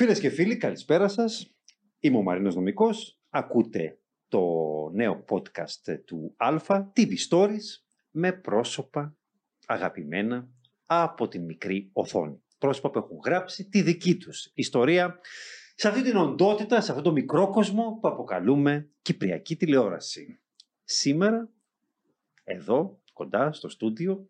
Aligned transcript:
Φίλες 0.00 0.20
και 0.20 0.30
φίλοι, 0.30 0.56
καλησπέρα 0.56 1.08
σας. 1.08 1.54
Είμαι 1.98 2.16
ο 2.16 2.22
Μαρίνος 2.22 2.54
Νομικός. 2.54 3.20
Ακούτε 3.28 3.98
το 4.28 4.40
νέο 4.92 5.24
podcast 5.28 5.98
του 6.04 6.34
Αλφα, 6.36 6.92
TV 6.96 7.08
Stories, 7.28 7.82
με 8.10 8.32
πρόσωπα 8.32 9.16
αγαπημένα 9.66 10.48
από 10.86 11.28
την 11.28 11.44
μικρή 11.44 11.90
οθόνη. 11.92 12.42
Πρόσωπα 12.58 12.90
που 12.90 12.98
έχουν 12.98 13.18
γράψει 13.24 13.68
τη 13.68 13.82
δική 13.82 14.16
τους 14.16 14.50
ιστορία 14.54 15.20
σε 15.74 15.88
αυτή 15.88 16.02
την 16.02 16.16
οντότητα, 16.16 16.80
σε 16.80 16.90
αυτό 16.90 17.02
το 17.02 17.12
μικρό 17.12 17.50
κόσμο 17.50 17.98
που 18.00 18.08
αποκαλούμε 18.08 18.90
Κυπριακή 19.02 19.56
τηλεόραση. 19.56 20.40
Σήμερα, 20.84 21.50
εδώ, 22.44 23.02
κοντά 23.12 23.52
στο 23.52 23.68
στούντιο, 23.68 24.28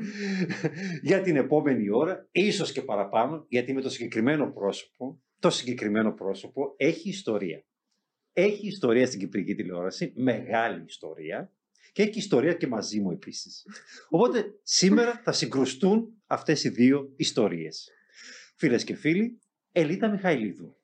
για 1.08 1.20
την 1.20 1.36
επόμενη 1.36 1.90
ώρα, 1.90 2.28
ίσως 2.32 2.72
και 2.72 2.82
παραπάνω, 2.82 3.46
γιατί 3.48 3.72
με 3.72 3.80
το 3.80 3.90
συγκεκριμένο 3.90 4.52
πρόσωπο, 4.52 5.22
το 5.38 5.50
συγκεκριμένο 5.50 6.12
πρόσωπο 6.12 6.74
έχει 6.76 7.08
ιστορία. 7.08 7.64
Έχει 8.32 8.66
ιστορία 8.66 9.06
στην 9.06 9.18
Κυπρική 9.18 9.54
τηλεόραση, 9.54 10.12
μεγάλη 10.16 10.84
ιστορία, 10.86 11.52
και 11.92 12.02
έχει 12.02 12.18
ιστορία 12.18 12.52
και 12.52 12.66
μαζί 12.66 13.00
μου 13.00 13.10
επίσης. 13.10 13.66
Οπότε 14.08 14.58
σήμερα 14.62 15.20
θα 15.24 15.32
συγκρουστούν 15.32 16.22
αυτές 16.26 16.64
οι 16.64 16.68
δύο 16.68 17.12
ιστορίες. 17.16 17.90
Φίλες 18.56 18.84
και 18.84 18.94
φίλοι, 18.94 19.40
Ελίτα 19.72 20.08
Μιχαηλίδου. 20.08 20.76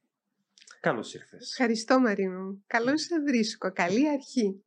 Καλώς 0.80 1.15
ήρθες. 1.15 1.51
Ευχαριστώ 1.51 2.01
Μαρίνο. 2.01 2.63
Καλώς 2.66 3.02
σε 3.02 3.21
βρίσκω. 3.27 3.73
Καλή 3.73 4.09
αρχή. 4.09 4.65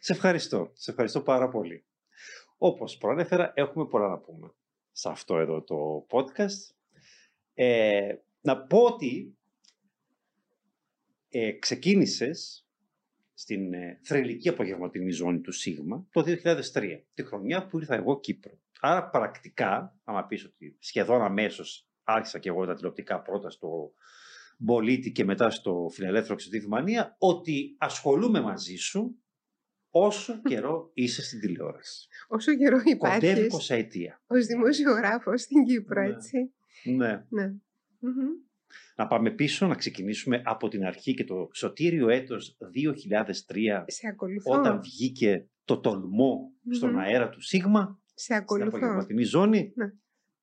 Σε 0.00 0.12
ευχαριστώ. 0.12 0.70
Σε 0.74 0.90
ευχαριστώ 0.90 1.20
πάρα 1.20 1.48
πολύ. 1.48 1.85
Όπως 2.58 2.96
προανέφερα, 2.96 3.52
έχουμε 3.54 3.86
πολλά 3.86 4.08
να 4.08 4.18
πούμε 4.18 4.50
σε 4.92 5.08
αυτό 5.08 5.36
εδώ 5.38 5.62
το 5.62 6.06
podcast. 6.10 6.74
Ε, 7.54 8.14
να 8.40 8.66
πω 8.66 8.78
ότι 8.78 9.36
ε, 11.28 11.52
ξεκίνησες 11.52 12.66
στην 13.34 13.74
ε, 13.74 14.00
θρελική 14.02 14.48
απογευματινή 14.48 15.10
ζώνη 15.10 15.40
του 15.40 15.52
Σίγμα 15.52 16.06
το 16.10 16.24
2003, 16.72 17.02
τη 17.14 17.22
χρονιά 17.24 17.66
που 17.66 17.78
ήρθα 17.78 17.94
εγώ 17.94 18.20
Κύπρο. 18.20 18.58
Άρα 18.80 19.08
πρακτικά, 19.08 19.98
άμα 20.04 20.26
πεις 20.26 20.44
ότι 20.44 20.76
σχεδόν 20.78 21.22
αμέσως 21.22 21.88
άρχισα 22.04 22.38
και 22.38 22.48
εγώ 22.48 22.66
τα 22.66 22.74
τηλεοπτικά 22.74 23.22
πρώτα 23.22 23.50
στο 23.50 23.92
Πολίτη 24.64 25.12
και 25.12 25.24
μετά 25.24 25.50
στο 25.50 25.88
Φιλελεύθερο 25.92 26.34
Ξεδίφημανία, 26.34 27.16
ότι 27.18 27.76
ασχολούμαι 27.78 28.40
μαζί 28.40 28.76
σου 28.76 29.16
όσο 30.04 30.40
καιρό 30.42 30.90
είσαι 30.94 31.22
στην 31.22 31.40
τηλεόραση. 31.40 32.08
Όσο 32.28 32.54
καιρό 32.56 32.80
υπάρχεις. 32.84 33.28
Κοντεύει 33.30 33.48
πόσα 33.48 33.74
αιτία. 33.74 34.20
Ως 34.26 34.46
δημοσιογράφος 34.46 35.40
στην 35.40 35.64
Κύπρο, 35.64 36.00
Ναι. 36.02 36.08
έτσι. 36.08 36.50
Ναι. 36.84 37.24
Ναι. 37.28 37.46
Μμμ. 37.98 38.12
Να 38.96 39.06
πάμε 39.06 39.30
πίσω, 39.30 39.66
να 39.66 39.74
ξεκινήσουμε 39.74 40.42
από 40.44 40.68
την 40.68 40.84
αρχή 40.84 41.14
και 41.14 41.24
το 41.24 41.48
σωτήριο 41.52 42.08
έτος 42.08 42.56
2003, 42.72 43.84
Σε 43.86 44.06
ακολουθώ. 44.08 44.52
όταν 44.58 44.80
βγήκε 44.82 45.46
το 45.64 45.78
τολμό 45.78 46.50
στον 46.70 46.90
Μμμ. 46.90 46.98
αέρα 46.98 47.28
του 47.28 47.40
Σίγμα, 47.40 48.00
Σε 48.14 48.22
στην 48.24 48.36
ακολουθώ. 48.36 48.76
απογευματινή 48.76 49.22
ζώνη. 49.22 49.72
Ναι. 49.74 49.92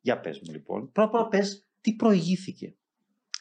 Για 0.02 0.20
πες 0.20 0.40
μου 0.40 0.52
λοιπόν. 0.54 0.92
Πρώτα 0.92 1.08
απ' 1.10 1.14
όλα 1.14 1.28
πες 1.28 1.68
τι 1.82 1.94
προηγήθηκε; 1.94 2.76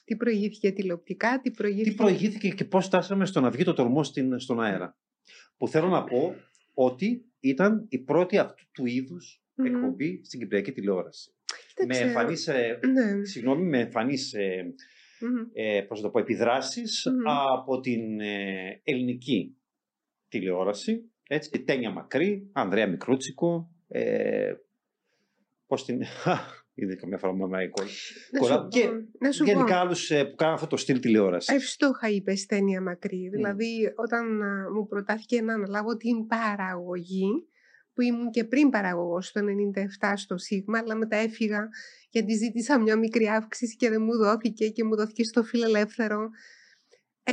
Τι 0.04 0.16
προηγήθηκε 0.16 0.70
τηλεοπτικά, 0.72 1.40
τι 1.40 1.50
προηγήθηκε. 1.50 1.90
Τι 1.90 1.96
προηγήθηκε 1.96 2.48
και 2.48 2.64
πώς 2.64 2.86
φτάσαμε 2.86 3.26
στο 3.26 3.40
να 3.40 3.50
βγει 3.50 3.64
το 3.64 3.72
τολμό 3.72 4.02
στην, 4.04 4.38
στον 4.38 4.60
αέρα; 4.62 4.96
Που 5.56 5.68
θέλω 5.68 5.88
να 5.88 6.04
πω 6.04 6.34
ότι 6.74 7.24
ήταν 7.40 7.86
η 7.88 7.98
πρώτη 7.98 8.38
αυτού 8.38 8.64
του 8.72 8.86
είδους 8.86 9.42
Μμμ. 9.54 9.66
εκπομπή 9.66 10.20
στην 10.24 10.40
Κυπριακή 10.40 10.72
τηλεόραση. 10.72 11.30
Με 11.32 11.56
Κοίταξε, 11.84 12.02
εμφανείς, 12.02 12.46
ε, 12.48 12.78
Ναι. 12.92 13.24
συγγνώμη, 13.24 13.64
με 13.64 13.78
εμφανείς 13.80 14.32
ε, 14.34 14.74
Μμμ. 15.20 15.48
ε, 15.52 15.80
πώς 15.80 15.98
να 16.00 16.04
το 16.06 16.10
πω, 16.12 16.18
επιδράσεις 16.18 17.06
Μμμ. 17.10 17.28
από 17.28 17.80
την 17.80 18.20
ε, 18.20 18.80
ελληνική 18.84 19.56
τηλεόραση. 20.28 21.10
Έτσι, 21.28 21.50
η 21.54 21.62
Τένια 21.62 21.90
Μακρύ, 21.90 22.48
Ανδρέα 22.52 22.86
Μικρούτσικο, 22.86 23.70
ε, 23.88 24.52
πώς 25.66 25.84
την... 25.84 26.02
Είδε 26.74 26.94
καμιά 26.94 27.18
φορά 27.18 27.32
μου 27.32 27.48
με 27.48 27.62
εικόνα. 27.64 27.88
Να 28.30 28.38
Κολλά- 28.38 28.60
σου 28.62 28.68
και 28.68 28.86
πω, 28.88 28.94
να 29.24 29.32
σου 29.32 29.44
Γενικά 29.44 29.74
πω. 29.74 29.80
άλλους 29.80 30.10
ε, 30.10 30.24
που 30.24 30.34
κάνουν 30.34 30.54
αυτό 30.54 30.66
το 30.66 30.76
στυλ 30.76 31.00
τηλεόρασης. 31.00 31.54
Εύστοχα 31.54 32.08
είπε 32.08 32.34
ταινία 32.48 32.80
μακρύ. 32.80 33.28
Mm. 33.28 33.30
Δηλαδή, 33.36 33.92
όταν 33.96 34.42
α, 34.42 34.70
μου 34.74 34.86
προτάθηκε 34.86 35.42
να 35.42 35.54
αναλάβω 35.54 35.96
την 35.96 36.26
παραγωγή, 36.26 37.30
που 37.94 38.02
ήμουν 38.02 38.30
και 38.30 38.44
πριν 38.44 38.70
παραγωγός 38.70 39.26
στο 39.26 39.40
97 39.40 40.12
στο 40.16 40.36
Σίγμα, 40.38 40.78
αλλά 40.78 40.94
μετά 40.94 41.16
έφυγα 41.16 41.68
γιατί 42.10 42.34
ζήτησα 42.34 42.80
μια 42.80 42.96
μικρή 42.96 43.28
αύξηση 43.28 43.76
και 43.76 43.90
δεν 43.90 44.02
μου 44.02 44.16
δόθηκε 44.16 44.68
και 44.68 44.84
μου 44.84 44.96
δόθηκε 44.96 45.24
στο 45.24 45.42
φιλελεύθερο. 45.42 46.30
Ε, 47.22 47.32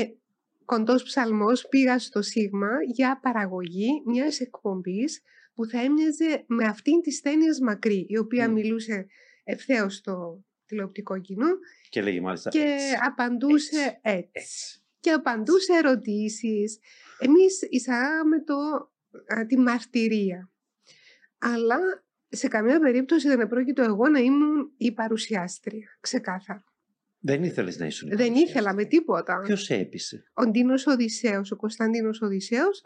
κοντός 0.65 1.03
ψαλμός 1.03 1.67
πήγα 1.67 1.99
στο 1.99 2.21
Σίγμα 2.21 2.69
για 2.93 3.19
παραγωγή 3.21 3.89
μιας 4.05 4.39
εκπομπής 4.39 5.21
που 5.53 5.65
θα 5.65 5.81
έμοιαζε 5.81 6.43
με 6.47 6.65
αυτήν 6.65 7.01
της 7.01 7.21
ταινίας 7.21 7.59
μακρύ, 7.59 8.05
η 8.09 8.17
οποία 8.17 8.49
Μμ. 8.49 8.53
μιλούσε 8.53 9.05
ευθέως 9.51 9.95
στο 9.95 10.43
τηλεοπτικό 10.65 11.19
κοινό 11.19 11.47
Και 11.89 12.01
λέγει 12.01 12.21
μάλιστα 12.21 12.49
και 12.49 12.59
έτσι. 12.59 12.95
απαντούσε 13.05 13.99
έτσι. 14.01 14.29
έτσι. 14.31 14.81
Και 14.99 15.11
απαντούσε 15.11 15.73
ερωτήσεις. 15.73 16.79
Εμείς 17.19 17.61
εισάγαμε 17.69 18.43
το, 18.43 18.53
α, 19.35 19.45
τη 19.45 19.57
μαρτυρία. 19.57 20.51
Αλλά 21.37 21.77
σε 22.29 22.47
καμία 22.47 22.79
περίπτωση 22.79 23.27
δεν 23.27 23.39
επρόκειτο 23.39 23.81
εγώ 23.81 24.07
να 24.07 24.19
ήμουν 24.19 24.71
η 24.77 24.91
παρουσιάστρια. 24.91 25.97
Ξεκάθαρα. 25.99 26.63
Δεν 27.19 27.43
ήθελες 27.43 27.77
να 27.77 27.85
ήσουν. 27.85 28.09
δεν 28.15 28.35
ήθελα 28.35 28.73
με 28.73 28.85
τίποτα. 28.85 29.41
Ποιος 29.45 29.63
σε 29.63 29.75
έπεισε; 29.75 30.23
Ο 30.33 30.45
Ντίνος 30.45 30.87
Οδυσσέος, 30.87 31.51
ο 31.51 31.55
Κωνσταντίνος 31.55 32.21
Οδυσσέος, 32.21 32.81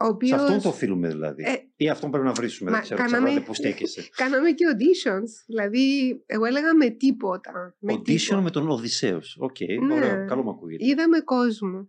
Α, 0.00 0.06
ο 0.06 0.08
σε 0.08 0.12
οποίος... 0.12 0.40
αυτόν 0.40 0.60
το 0.62 0.68
οφείλουμε 0.68 1.08
δηλαδή. 1.08 1.42
Ε, 1.46 1.54
Ή 1.76 1.88
αυτόν 1.90 2.10
πρέπει 2.10 2.26
να 2.26 2.32
βρίσουμε. 2.32 2.70
μα 2.70 2.76
Δεν 2.76 2.84
ξέρω, 2.84 3.00
κάναμε- 3.02 3.24
ξέρετε 3.28 3.46
που 3.46 3.54
στέκεσαι. 3.54 4.08
Κάναμε 4.16 4.50
και 4.52 4.64
auditions. 4.72 5.44
Δηλαδή, 5.46 6.16
εγώ 6.26 6.44
έλεγα 6.44 6.74
με 6.74 6.88
τίποτα. 6.90 7.76
Με 7.78 7.92
Audition 7.92 8.04
τίποτα. 8.04 8.40
με 8.40 8.50
τον 8.50 8.68
Οδυσσέους. 8.68 9.36
Οκ, 9.40 9.56
Ναι. 9.86 9.94
ωραίο. 9.94 10.26
Καλό 10.26 10.42
μου 10.42 10.50
ακούγεται. 10.50 10.84
Είδαμε 10.86 11.20
κόσμο. 11.20 11.88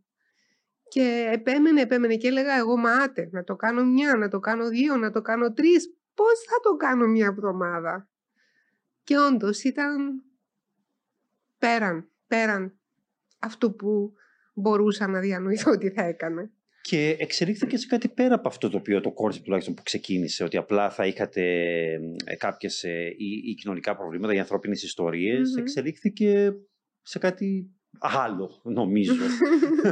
Και 0.88 1.30
επέμενε, 1.32 1.82
επέμενε 1.82 2.16
και 2.16 2.28
έλεγα 2.28 2.58
εγώ 2.58 2.78
μάτε 2.78 3.30
να 3.32 3.44
το 3.44 3.56
κάνω 3.56 3.86
μια, 3.86 4.16
να 4.16 4.28
το 4.28 4.40
κάνω 4.40 4.68
δύο, 4.70 4.96
να 4.98 5.12
το 5.12 5.22
κάνω 5.22 5.54
τρεις. 5.54 5.94
Πώς 6.14 6.40
θα 6.50 6.60
το 6.64 6.76
κάνω 6.76 7.08
μια 7.08 7.26
εβδομάδα. 7.26 8.10
Και 9.04 9.18
όντως 9.18 9.64
ήταν 9.64 10.24
πέραν, 11.58 12.10
πέραν 12.28 12.80
αυτού 13.40 13.76
που 13.76 14.14
μπορούσα 14.54 15.08
να 15.08 15.20
διανοηθώ 15.20 15.72
ότι 15.72 15.90
θα 15.90 16.04
έκανε. 16.04 16.52
Και 16.90 17.16
εξελίχθηκε 17.20 17.78
σε 17.78 17.88
κάτι 17.88 18.10
πέρα 18.10 18.36
από 18.36 18.48
αυτό 18.48 18.70
το 18.70 18.78
οποίο 18.78 19.02
το 19.02 19.12
κόρσι 19.12 19.42
τουλάχιστον 19.42 19.74
που 19.74 19.84
ξεκίνησε, 19.84 20.44
ότι 20.44 20.58
απλά 20.58 20.90
θα 20.90 21.06
είχατε 21.06 21.44
ε, 22.26 22.36
κάποιες 22.36 22.84
ε, 22.84 23.14
ή, 23.18 23.50
ή 23.50 23.54
κοινωνικά 23.54 23.96
προβλήματα, 23.96 24.34
οι 24.34 24.40
ανθρώπινες 24.40 24.84
ιστορίες. 24.84 25.50
Μμμ. 25.50 25.58
Εξελίχθηκε 25.58 26.54
σε 27.02 27.20
κάτι 27.20 27.70
άλλο, 28.00 28.62
νομίζω. 28.64 29.14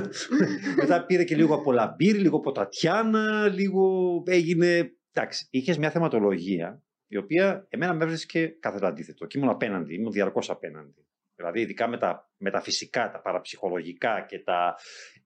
Μετά 0.82 1.06
πήρε 1.06 1.24
και 1.24 1.36
λίγο 1.36 1.56
από 1.56 1.72
Λαμπύρη, 1.72 2.18
λίγο 2.18 2.38
από 2.38 2.52
Τατιάνα, 2.52 3.48
λίγο 3.48 4.24
έγινε... 4.26 4.92
Εντάξει, 5.12 5.48
είχες 5.50 5.78
μια 5.78 5.90
θεματολογία 5.90 6.84
η 7.08 7.18
οποία 7.18 7.68
εμένα 7.70 7.94
με 7.94 8.04
έβρισκε 8.04 8.48
κάθε 8.48 8.86
αντίθετο. 8.86 9.26
Και 9.26 9.38
ήμουν 9.38 9.52
απέναντι, 9.52 9.94
ήμουν 9.94 10.12
διαρκώς 10.12 10.50
απέναντι. 10.50 11.08
Δηλαδή, 11.36 11.62
ειδικά 11.62 11.88
με 11.88 11.98
τα, 11.98 12.32
με 12.38 12.52
τα 12.52 12.62
φυσικά, 12.62 13.12
τα 13.12 13.22
παραψυχολογικά 13.22 14.26
και 14.28 14.40
τα... 14.40 14.76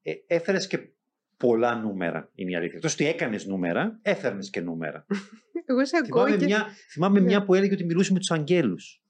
Ε, 0.01 0.13
έφερες 0.27 0.67
και 0.67 0.93
πολλά 1.41 1.75
νούμερα, 1.75 2.31
είναι 2.35 2.51
η 2.51 2.55
αλήθεια. 2.55 2.75
Εκτός 2.75 2.93
ότι 2.93 3.07
έκανες 3.07 3.45
νούμερα, 3.45 3.99
έφερνες 4.01 4.49
και 4.49 4.61
νούμερα. 4.61 5.05
Εγώ 5.65 5.85
σε 5.85 5.97
ακούω 5.97 6.23
θυμάμαι 6.23 6.37
και 6.37 6.45
μια, 6.45 6.67
θυμάμαι 6.91 7.19
Ναι. 7.19 7.25
μια 7.25 7.43
που 7.43 7.53
έλεγε 7.53 7.73
ότι 7.73 7.85
μιλούσε 7.85 8.13
με 8.13 8.19
τους 8.19 8.31
αγγέλους. 8.31 9.03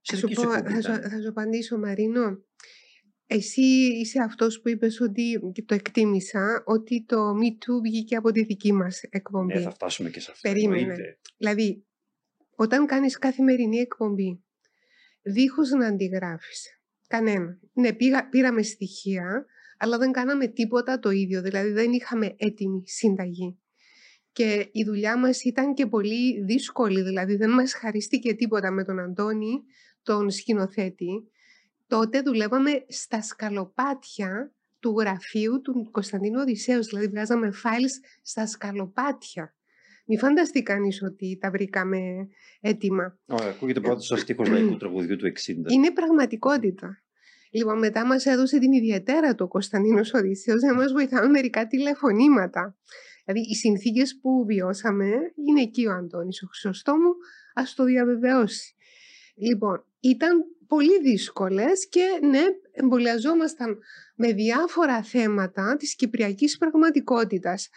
Σε 0.00 0.14
θα 0.14 0.20
σου, 0.20 0.26
δική 0.26 0.40
σου 0.40 0.46
πω, 0.46 0.52
εκπομπή 0.52 0.74
θα, 0.74 0.80
σου, 0.82 0.92
ήταν. 0.92 1.10
θα 1.10 1.20
σου 1.20 1.28
απαντήσω 1.28 1.78
Μαρίνο. 1.78 2.44
Εσύ 3.26 3.62
είσαι 4.00 4.22
αυτός 4.22 4.60
που 4.60 4.68
είπες 4.68 5.00
ότι, 5.00 5.40
και 5.52 5.62
το 5.62 5.74
εκτίμησα, 5.74 6.62
ότι 6.66 7.04
το 7.04 7.30
Me 7.30 7.46
Too 7.46 7.80
βγήκε 7.82 8.16
από 8.16 8.32
τη 8.32 8.44
δική 8.44 8.72
μας 8.72 9.02
εκπομπή. 9.02 9.54
Ναι, 9.54 9.60
θα 9.60 9.70
φτάσουμε 9.70 10.10
και 10.10 10.20
σε 10.20 10.30
αυτό. 10.30 10.48
Περίμενε. 10.48 10.80
εννοείται. 10.80 11.18
Δηλαδή, 11.36 11.86
όταν 12.56 12.86
κάνεις 12.86 13.18
καθημερινή 13.18 13.78
εκπομπή, 13.78 14.44
δίχως 15.22 15.70
να 15.70 15.86
αντιγράφεις 15.86 16.80
κανένα. 17.06 17.58
Ναι, 17.72 17.92
πήγα, 17.92 18.28
πήραμε 18.28 18.62
στοιχεία, 18.62 19.46
αλλά 19.82 19.98
δεν 19.98 20.12
κάναμε 20.12 20.46
τίποτα 20.46 20.98
το 20.98 21.10
ίδιο. 21.10 21.42
Δηλαδή, 21.42 21.70
δεν 21.70 21.92
είχαμε 21.92 22.34
έτοιμη 22.36 22.82
συνταγή. 22.86 23.58
Και 24.32 24.68
η 24.72 24.84
δουλειά 24.84 25.18
μας 25.18 25.42
ήταν 25.42 25.74
και 25.74 25.86
πολύ 25.86 26.44
δύσκολη. 26.44 27.02
Δηλαδή, 27.02 27.36
δεν 27.36 27.50
μας 27.50 27.74
χαρίστηκε 27.74 28.34
τίποτα 28.34 28.70
με 28.70 28.84
τον 28.84 28.98
Αντώνη, 28.98 29.62
τον 30.02 30.30
σκηνοθέτη. 30.30 31.30
Τότε 31.86 32.20
δουλεύαμε 32.20 32.84
στα 32.88 33.22
σκαλοπάτια 33.22 34.52
του 34.78 34.94
γραφείου 34.98 35.60
του 35.60 35.88
Κωνσταντίνου 35.90 36.40
Οδυσσέως. 36.40 36.86
Δηλαδή, 36.86 37.08
βγάζαμε 37.08 37.52
files 37.64 38.06
στα 38.22 38.46
σκαλοπάτια. 38.46 39.54
Μη 40.06 40.18
φανταστεί 40.18 40.62
κανείς 40.62 41.02
ότι 41.02 41.38
τα 41.40 41.50
βρήκαμε 41.50 41.98
έτοιμα. 42.60 43.18
Ωραία, 43.26 43.50
ακούγεται 43.50 43.80
πρώτος 43.80 44.10
ο 44.10 44.16
στίχος 44.16 44.48
λαϊκού 44.48 44.76
τραγουδιού 44.82 45.16
του 45.16 45.26
60. 45.26 45.72
Είναι 45.72 45.92
πραγματικότητα. 45.92 47.02
Λοιπόν, 47.54 47.78
μετά 47.78 48.06
μας 48.06 48.26
έδωσε 48.26 48.58
την 48.58 48.72
ιδιαίτερα 48.72 49.34
το 49.34 49.48
Κωνσταντίνος 49.48 50.12
Οδυσσέος 50.12 50.62
να 50.62 50.74
μας 50.74 50.92
βοηθάμε 50.92 51.28
μερικά 51.28 51.66
τηλεφωνήματα. 51.66 52.76
Δηλαδή, 53.24 53.46
οι 53.50 53.54
συνθήκες 53.54 54.18
που 54.20 54.44
βιώσαμε 54.46 55.06
είναι 55.48 55.60
εκεί 55.60 55.86
ο 55.86 55.92
Αντώνης, 55.92 56.42
ο 56.42 56.46
Χρυσοστόμου, 56.46 57.14
ας 57.54 57.74
το 57.74 57.84
διαβεβαιώσει. 57.84 58.74
Λοιπόν, 59.34 59.84
ήταν 60.00 60.44
πολύ 60.66 61.00
δύσκολες 61.00 61.88
και 61.88 62.04
ναι, 62.22 62.42
εμβολιαζόμασταν 62.72 63.78
με 64.16 64.32
διάφορα 64.32 65.02
θέματα 65.02 65.76
της 65.76 65.96
κυπριακής 65.96 66.56
πραγματικότητας. 66.56 67.68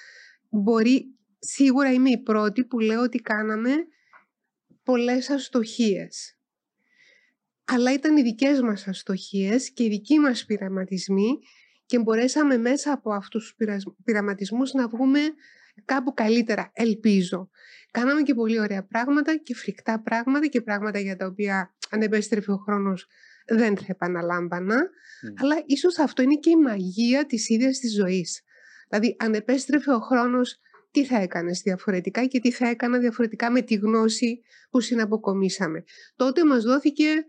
Μπορεί, 0.50 1.16
σίγουρα 1.40 1.92
είμαι 1.92 2.10
η 2.10 2.18
πρώτη 2.18 2.66
που 2.66 2.80
λέω 2.80 3.02
ότι 3.02 3.20
κάναμε 3.20 3.72
πολλές 4.84 5.30
αστοχίες. 5.30 6.35
Αλλά 7.66 7.94
ήταν 7.94 8.18
οι 8.18 8.22
δικές 8.22 8.62
μας 8.62 8.88
αστοχίες 8.88 9.72
και 9.72 9.84
οι 9.84 9.90
δικοί 9.90 10.20
μας 10.20 10.46
πειραματισμοί 10.46 11.40
και 11.86 12.00
μπορέσαμε 12.00 12.58
μέσα 12.58 12.92
από 12.92 13.14
αυτούς 13.14 13.56
τους 13.58 13.74
πειραματισμούς 14.04 14.74
να 14.74 14.88
βγούμε 14.88 15.20
κάπου 15.86 16.14
καλύτερα, 16.14 16.72
ελπίζω. 16.74 17.50
Κάναμε 17.92 18.22
και 18.22 18.34
πολύ 18.34 18.60
ωραία 18.60 18.86
πράγματα 18.86 19.36
και 19.36 19.56
φρικτά 19.56 20.02
πράγματα 20.02 20.48
και 20.48 20.62
πράγματα 20.62 21.00
για 21.00 21.16
τα 21.16 21.26
οποία 21.26 21.76
αν 21.90 22.02
επέστρεφε 22.02 22.52
ο 22.52 22.58
χρόνος 22.58 23.08
δεν 23.48 23.78
θα 23.78 23.86
επαναλάμβανα. 23.88 24.90
Αλλά 25.42 25.64
ίσως 25.66 26.00
αυτό 26.00 26.22
είναι 26.22 26.36
και 26.36 26.50
η 26.50 26.56
μαγεία 26.56 27.26
της 27.26 27.50
ίδιας 27.50 27.80
της 27.80 27.96
ζωής. 27.96 28.42
Δηλαδή 28.90 29.16
αν 29.20 29.34
επέστρεφε 29.34 29.92
ο 29.92 30.00
χρόνος 30.00 30.60
τι 30.92 31.06
θα 31.06 31.22
έκανες 31.22 31.62
διαφορετικά 31.62 32.26
και 32.26 32.40
τι 32.40 32.52
θα 32.52 32.68
έκανα 32.68 32.98
διαφορετικά 32.98 33.52
με 33.52 33.62
τη 33.62 33.76
γνώση 33.76 34.42
που 34.70 34.80
συναποκομίσαμε. 34.80 35.84
Τότε 36.16 36.46
μας 36.46 36.64
δόθηκε 36.64 37.26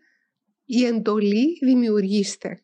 η 0.66 0.84
εντολή 0.84 1.58
δημιουργήστε. 1.64 2.60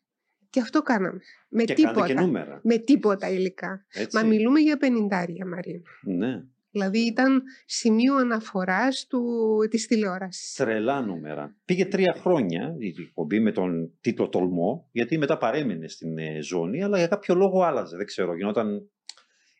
Και 0.49 0.59
αυτό 0.59 0.81
κάναμε. 0.81 1.19
Με 1.49 1.63
και 1.63 1.73
τίποτα. 1.73 2.07
Και 2.07 2.13
νούμερα. 2.13 2.59
Με 2.63 2.77
τίποτα 2.77 3.29
υλικά. 3.29 3.85
Έτσι. 3.89 4.17
Μα 4.17 4.23
μιλούμε 4.23 4.59
για 4.59 4.77
πενιντάρια, 4.77 5.45
Μαρίνα. 5.45 5.81
Ναι. 6.01 6.43
Δηλαδή 6.69 6.99
ήταν 6.99 7.43
σημείο 7.65 8.15
αναφοράς 8.15 9.07
του, 9.09 9.23
της 9.69 9.87
τηλεόρασης. 9.87 10.53
Τρελά 10.53 11.01
νούμερα. 11.01 11.55
Πήγε 11.65 11.85
τρία 11.85 12.13
χρόνια 12.13 12.75
η 12.79 12.95
εκπομπή 13.01 13.39
με 13.39 13.51
τον 13.51 13.97
τίτλο 14.01 14.29
Τολμό, 14.29 14.89
γιατί 14.91 15.17
μετά 15.17 15.37
παρέμεινε 15.37 15.87
στην 15.87 16.17
ε, 16.17 16.41
ζώνη, 16.41 16.83
αλλά 16.83 16.97
για 16.97 17.07
κάποιο 17.07 17.35
λόγο 17.35 17.63
άλλαζε. 17.63 17.97
Δεν 17.97 18.05
ξέρω, 18.05 18.35
γινόταν 18.35 18.89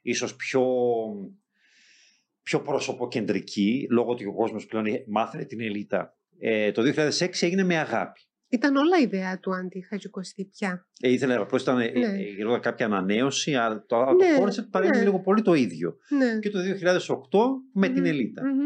ίσως 0.02 0.36
πιο, 0.36 0.66
πιο 2.44 2.62
πρόσωποκεντρική, 2.62 3.88
λόγω 3.90 4.12
ότι 4.12 4.26
ο 4.26 4.34
κόσμος 4.34 4.66
πλέον 4.66 4.86
μάθαινε 5.08 5.46
την 5.46 5.62
ελίτα. 5.62 6.18
Ε, 6.40 6.72
το 6.72 6.82
2006 6.82 7.28
έγινε 7.40 7.64
με 7.64 7.78
αγάπη. 7.78 8.22
Ήταν 8.54 8.76
όλα 8.76 8.98
ιδέα 9.02 9.40
του 9.40 9.56
Άντι 9.56 9.82
Χατζικοστή 9.82 10.46
πια. 10.46 10.88
Ε, 11.02 11.10
ήθελε 11.12 11.36
απλώς 11.36 11.62
ήταν 11.62 11.80
ε, 11.80 11.90
Ναι. 11.92 12.06
ε, 12.06 12.22
γινόταν 12.36 12.60
κάποια 12.62 12.86
ανανέωση, 12.86 13.56
αλλά 13.56 13.86
το, 13.88 13.98
Ναι, 13.98 14.38
το 14.38 14.44
concept 14.46 14.68
παρέμεινε 14.72 14.98
ναι. 15.00 15.04
λίγο 15.06 15.20
πολύ 15.22 15.42
το 15.42 15.54
ίδιο. 15.54 15.98
Ναι. 16.10 16.40
Και 16.40 16.50
το 16.50 16.60
2008 16.60 17.40
με 17.74 17.88
την 17.88 17.98
Μμμ, 18.02 18.06
Ελίτα. 18.06 18.42
μμμ. 18.46 18.60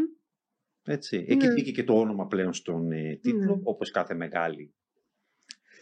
Έτσι. 0.84 1.26
Εκεί 1.30 1.46
Ναι. 1.48 1.54
μπήκε 1.54 1.72
και 1.72 1.84
το 1.84 1.94
όνομα 2.00 2.28
πλέον 2.28 2.54
στον 2.54 2.92
ε, 2.92 3.20
τίτλο, 3.22 3.56
Ναι. 3.56 3.62
όπως 3.64 3.92
κάθε 3.92 4.14
μεγάλη 4.14 4.74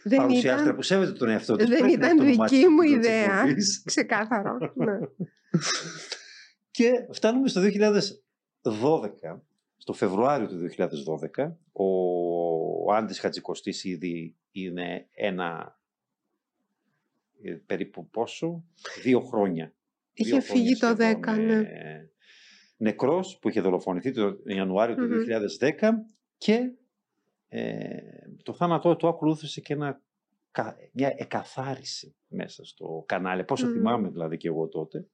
Δεν 0.04 0.18
παρουσιάστρια 0.18 0.62
ήταν 0.64 0.74
που 0.76 0.82
σέβεται 0.82 1.12
τον 1.12 1.28
εαυτό 1.28 1.56
της. 1.56 1.68
δεν 1.68 1.78
πρέπει 1.78 1.96
να 1.96 2.06
ήταν 2.06 2.08
έχει 2.10 2.18
το 2.18 2.22
όνομά 2.24 2.46
δική 2.46 2.60
της 2.62 2.68
μου 2.68 2.82
στον 2.82 2.86
τίτλο 2.86 3.00
της 3.00 3.08
ιδέα. 3.08 3.38
εκπομπής. 3.40 3.82
ξεκάθαρο. 3.84 4.58
ναι. 4.74 4.98
Και 6.70 6.90
φτάνουμε 7.12 7.48
στο 7.48 7.60
2012, 8.62 9.40
στο 9.76 9.92
Φεβρουάριο 9.92 10.46
του 10.48 10.58
2012, 11.38 11.52
ο 11.72 11.84
Άντης 12.92 13.18
Χατζικοστής 13.20 13.84
ήδη 13.84 14.36
είναι 14.50 15.08
ένα 15.10 15.78
ε, 17.42 17.52
περίπου 17.52 18.08
πόσο, 18.10 18.64
δύο 19.02 19.20
χρόνια. 19.20 19.74
Είχε 20.12 20.30
Δύο 20.30 20.40
φύγει 20.40 20.76
το 20.76 20.86
χρόνια 20.86 21.18
10, 21.18 21.20
σχεδόν, 21.24 21.44
ναι. 21.46 21.54
ε, 21.58 22.10
Νεκρός 22.76 23.38
που 23.38 23.48
είχε 23.48 23.60
δολοφονηθεί 23.60 24.12
το 24.12 24.36
Ιανουάριο 24.44 24.94
του 24.94 25.02
Μμμ. 25.02 25.22
2010 25.80 25.90
και 26.38 26.72
ε, 27.48 27.98
το 28.42 28.52
θάνατό 28.54 28.96
του 28.96 29.08
ακολούθησε 29.08 29.60
και 29.60 29.72
ένα, 29.72 30.02
κα- 30.50 30.76
μια 30.92 31.14
εκαθάριση 31.16 32.16
μέσα 32.28 32.64
στο 32.64 33.04
κανάλι. 33.06 33.44
Πόσο 33.44 33.66
Μμμ. 33.66 33.72
θυμάμαι 33.72 34.08
δηλαδή 34.08 34.36
και 34.36 34.48
εγώ 34.48 34.68
τότε. 34.68 35.06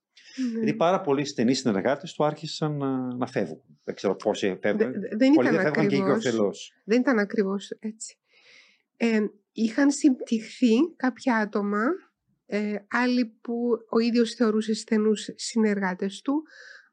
Ναι. 0.52 0.58
Γιατί 0.58 0.74
πάρα 0.74 1.00
πολλοί 1.00 1.24
στενοί 1.24 1.54
συνεργάτες 1.54 2.12
του 2.12 2.24
άρχισαν 2.24 2.76
να, 2.76 3.14
να 3.16 3.26
φεύγουν. 3.26 3.62
Δεν 3.84 3.94
ξέρω 3.94 4.16
πόσοι 4.16 4.58
φεύγουν. 4.62 4.92
Δε- 4.92 5.16
δεν 5.16 5.32
Πολλοί 5.32 5.48
ήταν 5.48 5.62
δεν 5.62 5.64
φεύγαν 5.64 5.88
και 5.88 5.96
ακριβώς. 5.96 6.18
οικειοθελώς. 6.18 6.72
Δεν 6.84 7.00
ήταν 7.00 7.18
ακριβώς 7.18 7.70
έτσι. 7.78 8.16
Ε, 8.96 9.18
είχαν 9.52 9.90
συμπτυχθεί 9.90 10.74
κάποια 10.96 11.36
άτομα, 11.36 11.82
ε, 12.46 12.74
άλλοι 12.90 13.26
που 13.40 13.54
ο 13.90 13.98
ίδιος 13.98 14.34
θεωρούσε 14.34 14.74
στενούς 14.74 15.28
συνεργάτες 15.34 16.20
του, 16.20 16.42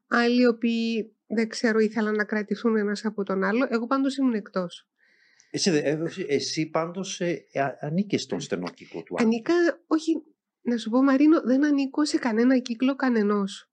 άλλοι 0.08 0.40
οι 0.42 0.46
οποίοι 0.46 1.14
δεν 1.26 1.48
ξέρω 1.48 1.78
ήθελαν 1.78 2.14
να 2.14 2.24
κρατηθούν 2.24 2.76
ένας 2.76 3.04
από 3.04 3.22
τον 3.22 3.44
άλλο. 3.44 3.66
Εγώ 3.70 3.86
πάντως 3.86 4.16
ήμουν 4.16 4.34
εκτός. 4.34 4.88
Εσύ, 5.50 5.70
δε- 5.70 5.78
ε, 5.78 5.98
εσύ 6.28 6.66
πάντως 6.70 7.20
ε, 7.20 7.46
α- 7.54 7.76
ανήκες 7.80 8.22
στον 8.22 8.40
στενό 8.40 8.68
κύκλο 8.74 9.02
του 9.02 9.14
Άντρη. 9.18 9.24
Ανήκα, 9.24 9.54
όχι, 9.86 10.12
να 10.62 10.76
σου 10.76 10.90
πω 10.90 11.02
Μαρίνο, 11.02 11.40
δεν 11.40 11.64
ανήκω 11.64 12.04
σε 12.04 12.18
κανένα 12.18 12.58
κύκλο 12.58 12.96
κανενός. 12.96 13.64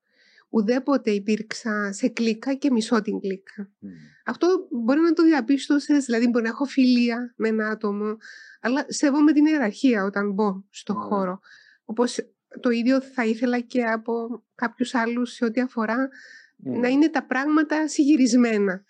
Ουδέποτε 0.50 1.12
υπήρξα 1.12 1.92
σε 1.94 2.08
κλίκα 2.08 2.54
και 2.54 2.72
μισώ 2.72 3.02
την 3.02 3.20
κλίκα. 3.20 3.70
Μμ. 3.80 3.90
Αυτό 4.26 4.68
μπορεί 4.72 5.00
να 5.00 5.14
το 5.14 5.24
διαπίστωσες, 5.24 6.06
δηλαδή 6.06 6.28
μπορεί 6.28 6.44
να 6.44 6.50
έχω 6.50 6.66
φιλία 6.66 7.34
με 7.38 7.48
ένα 7.48 7.68
άτομο, 7.68 8.18
αλλά 8.62 8.86
σέβομαι 8.88 9.32
την 9.34 9.46
ιεραρχία 9.46 10.04
όταν 10.04 10.32
μπω 10.32 10.64
στο 10.70 10.94
Ναι. 10.94 11.00
χώρο. 11.00 11.40
Όπως 11.86 12.20
το 12.60 12.70
ίδιο 12.70 13.02
θα 13.02 13.26
ήθελα 13.26 13.60
και 13.60 13.84
από 13.84 14.44
κάποιους 14.56 14.96
άλλους 14.96 15.32
σε 15.34 15.46
ό,τι 15.46 15.62
αφορά 15.62 16.10
Μμ. 16.56 16.80
να 16.80 16.88
είναι 16.88 17.10
τα 17.10 17.26
πράγματα 17.26 17.88
συγυρισμένα. 17.88 18.84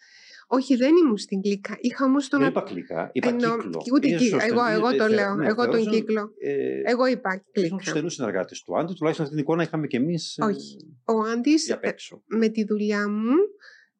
Όχι, 0.49 0.75
δεν 0.75 0.95
ήμουν 0.95 1.17
στην 1.17 1.41
κλίκα. 1.41 1.77
Είχα 1.81 2.05
όμως 2.05 2.27
τον... 2.29 2.39
Δεν 2.39 2.49
είπα 2.49 2.61
κλικά, 2.61 3.09
είπα 3.13 3.27
Εννοώ- 3.27 3.57
κύκλο. 3.61 3.81
Ούτε 3.93 4.07
Είναι 4.07 4.17
κύκλο. 4.17 4.39
στο 4.39 4.47
Εγώ, 4.51 4.61
στενό- 4.65 4.77
εγώ 4.85 4.95
το 4.97 5.03
ε, 5.03 5.09
λέω. 5.15 5.35
ναι, 5.35 5.47
εγώ 5.47 5.63
τον 5.63 5.71
θεωρούσαν, 5.73 5.93
κύκλο. 5.93 6.31
Ε, 6.39 6.81
Εγώ 6.91 7.05
είπα 7.05 7.29
ήσουν 7.33 7.45
κλίκα. 7.51 7.75
τους 7.75 7.87
στενούς 7.87 8.13
συνεργάτες 8.13 8.61
του 8.63 8.77
Άντρη, 8.77 8.95
τουλάχιστον 8.95 9.25
αυτή 9.25 9.37
την 9.37 9.45
εικόνα 9.45 9.63
είχαμε 9.63 9.87
και 9.87 9.97
εμείς 9.97 10.37
ε, 10.37 10.45
Όχι. 10.45 10.77
Ο 11.05 11.19
Άντης 11.21 11.65
για 11.65 11.75
απ' 11.75 11.83
έξω. 11.83 12.23
με 12.25 12.47
τη 12.49 12.63
δουλειά 12.65 13.09
μου 13.09 13.33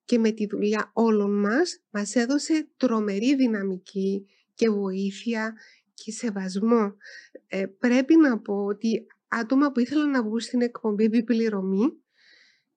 και 0.06 0.20
με 0.20 0.32
τη 0.32 0.48
δουλειά 0.48 0.90
όλων 0.94 1.40
μας 1.40 1.80
μας 1.90 2.16
έδωσε 2.16 2.68
τρομερή 2.78 3.36
δυναμική 3.36 4.26
και 4.54 4.70
βοήθεια 4.70 5.56
και 5.94 6.12
σεβασμό. 6.12 6.94
Ε, 7.48 7.66
πρέπει 7.66 8.16
να 8.16 8.40
πω 8.40 8.54
ότι 8.66 9.08
άτομα 9.28 9.72
που 9.72 9.80
ήθελαν 9.80 10.10
να 10.10 10.24
βγουν 10.24 10.40
στην 10.40 10.62
εκπομπή 10.62 11.04
επιπληρωμή 11.04 11.94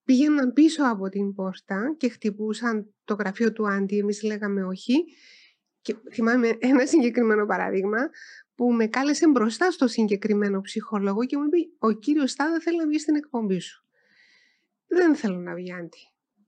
πήγαιναν 0.05 0.53
πίσω 0.53 0.83
από 0.85 1.09
την 1.09 1.35
πόρτα 1.35 1.95
και 1.97 2.09
χτυπούσαν 2.09 2.95
το 3.15 3.23
γραφείο 3.23 3.53
του 3.53 3.69
Άντι, 3.69 3.99
εμείς 3.99 4.23
λέγαμε 4.23 4.65
όχι. 4.65 5.05
Και 5.81 5.97
θυμάμαι 6.13 6.57
ένα 6.59 6.87
συγκεκριμένο 6.87 7.47
παράδειγμα 7.47 7.99
που 8.55 8.73
με 8.73 8.87
κάλεσε 8.87 9.29
μπροστά 9.29 9.71
στο 9.71 9.87
συγκεκριμένο 9.87 10.61
ψυχολόγο 10.61 11.25
και 11.25 11.37
μου 11.37 11.45
είπε 11.45 11.57
«Ο 11.79 11.93
κύριος 11.93 12.31
Στάδα 12.31 12.61
θέλει 12.61 12.77
να 12.77 12.87
βγει 12.87 12.99
στην 12.99 13.15
εκπομπή 13.15 13.61
σου». 13.61 13.85
Δεν 14.87 15.17
θέλω 15.17 15.39
να 15.39 15.55
βγει 15.55 15.73
Άντι. 15.73 15.99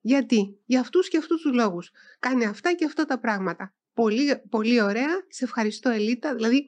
Γιατί, 0.01 0.61
για 0.65 0.81
αυτούς 0.81 1.09
και 1.09 1.17
αυτούς 1.17 1.41
τους 1.41 1.53
λόγους. 1.55 1.91
Κάνει 2.19 2.47
αυτά 2.47 2.75
και 2.75 2.85
αυτά 2.85 3.05
τα 3.05 3.19
πράγματα. 3.19 3.75
Πολύ, 3.95 4.43
πολύ 4.51 4.83
ωραία, 4.83 5.25
σε 5.29 5.45
ευχαριστώ 5.45 5.91
Ελίτα. 5.91 6.35
Δηλαδή, 6.35 6.67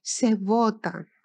σεβόταν 0.00 0.98
Μμ. 1.00 1.19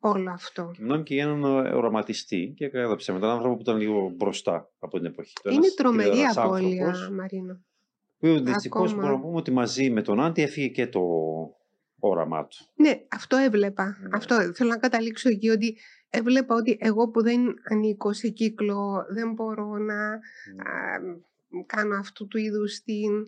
Όλο 0.00 0.30
αυτό. 0.30 0.70
Και 0.74 0.82
μιλάμε 0.82 1.02
και 1.02 1.14
για 1.14 1.24
έναν 1.24 1.66
ε, 1.66 1.70
οραματιστή 1.70 2.52
και 2.56 2.68
κατά 2.68 2.96
ψέματα, 2.96 3.24
έναν 3.24 3.36
άνθρωπο 3.36 3.56
που 3.56 3.62
ήταν 3.62 3.76
λίγο 3.76 4.12
μπροστά 4.16 4.70
από 4.78 4.96
την 4.96 5.06
εποχή. 5.06 5.32
του. 5.34 5.48
Είναι 5.48 5.56
Ένας 5.56 5.74
τρομερή 5.74 6.10
τηλεόρας 6.10 6.36
απώλεια, 6.36 6.86
άνθρωπος, 6.86 7.16
Μαρίνο. 7.16 7.60
που 8.18 8.40
δυστυχώς 8.44 8.90
Ακόμα. 8.90 9.02
μπορούμε 9.02 9.20
να 9.20 9.26
πούμε 9.26 9.36
ότι 9.36 9.50
μαζί 9.50 9.90
με 9.90 10.02
τον 10.02 10.20
Άντι 10.20 10.42
έφυγε 10.42 10.68
και 10.68 10.86
το 10.86 11.00
όραμά 11.98 12.46
του. 12.46 12.56
Ναι, 12.74 13.00
αυτό 13.08 13.36
έβλεπα. 13.36 13.84
Ναι. 13.84 14.08
Αυτό 14.12 14.52
θέλω 14.54 14.70
να 14.70 14.78
καταλήξω 14.78 15.28
εκεί 15.28 15.48
ότι 15.48 15.76
έβλεπα 16.10 16.54
ότι 16.54 16.76
εγώ 16.80 17.08
που 17.08 17.22
δεν 17.22 17.40
ανήκω 17.70 18.12
σε 18.12 18.28
κύκλο 18.28 19.04
δεν 19.08 19.32
μπορώ 19.32 19.78
να 19.78 20.12
α, 20.12 20.18
κάνω 21.66 21.94
αυτού 21.96 22.26
του 22.28 22.38
είδους 22.38 22.80
την... 22.80 23.26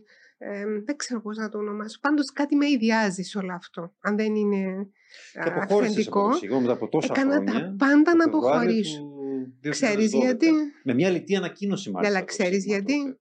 ε, 0.51 0.65
δεν 0.85 0.97
ξέρω 0.97 1.21
πώς 1.21 1.37
να 1.37 1.49
το 1.49 1.59
ονομάσω. 1.59 1.99
Πάντως 2.01 2.33
κάτι 2.33 2.57
με 2.57 2.69
ιδιάζει 2.71 3.23
σε 3.23 3.39
όλο 3.39 3.53
αυτό. 3.55 3.95
Αν 4.01 4.17
δεν 4.17 4.35
είναι 4.35 4.89
Και 5.33 5.39
α, 5.39 5.43
αποχώρησες 5.47 6.07
από 6.07 6.19
αυθεντικό. 6.21 6.29
το 6.31 6.37
σίγουρο 6.37 6.61
μετά 6.61 6.73
από 6.73 6.89
τόσα 6.89 7.13
Έκανα 7.17 7.33
χρόνια. 7.35 7.53
τα 7.53 7.75
πάντα 7.79 8.11
το 8.11 8.17
να 8.17 8.25
Φεβρουάριο 8.25 8.59
αποχωρήσω. 8.59 8.99
του 8.99 9.59
2012. 9.63 9.71
Ξέρεις 9.71 10.13
γιατί; 10.13 10.49
Με 10.85 10.95
μια 10.95 11.11
λιτή 11.11 11.37
ανακοίνωση 11.37 11.91
μάλιστα. 11.91 12.17
Αλλά 12.17 12.27
το 12.27 12.33
ξέρεις 12.33 12.63
Σίγμα 12.63 12.77
γιατί; 12.77 13.03
τότε. 13.03 13.19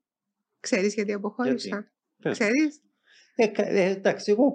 Ξέρεις 0.60 0.94
γιατί 0.94 1.14
αποχώρησα; 1.14 1.68
Γιατί; 1.68 1.88
Πες. 2.22 2.38
Ξέρεις; 2.38 2.82
Ε, 3.36 3.48
κα- 3.48 3.68
ε, 3.68 3.90
εντάξει, 3.90 4.32
εγώ 4.32 4.54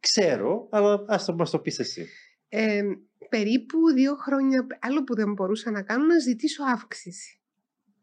ξέρω, 0.00 0.68
αλλά 0.70 1.04
ας 1.08 1.24
το 1.24 1.34
μας 1.34 1.50
το 1.50 1.58
πεις 1.58 1.78
εσύ. 1.78 2.06
Ε, 2.48 2.82
περίπου 3.28 3.78
δύο 3.94 4.14
χρόνια, 4.14 4.66
άλλο 4.80 5.04
που 5.04 5.14
δεν 5.14 5.32
μπορούσα 5.32 5.70
να 5.70 5.82
κάνω, 5.82 6.04
να 6.04 6.18
ζητήσω 6.18 6.62
αύξηση. 6.64 7.37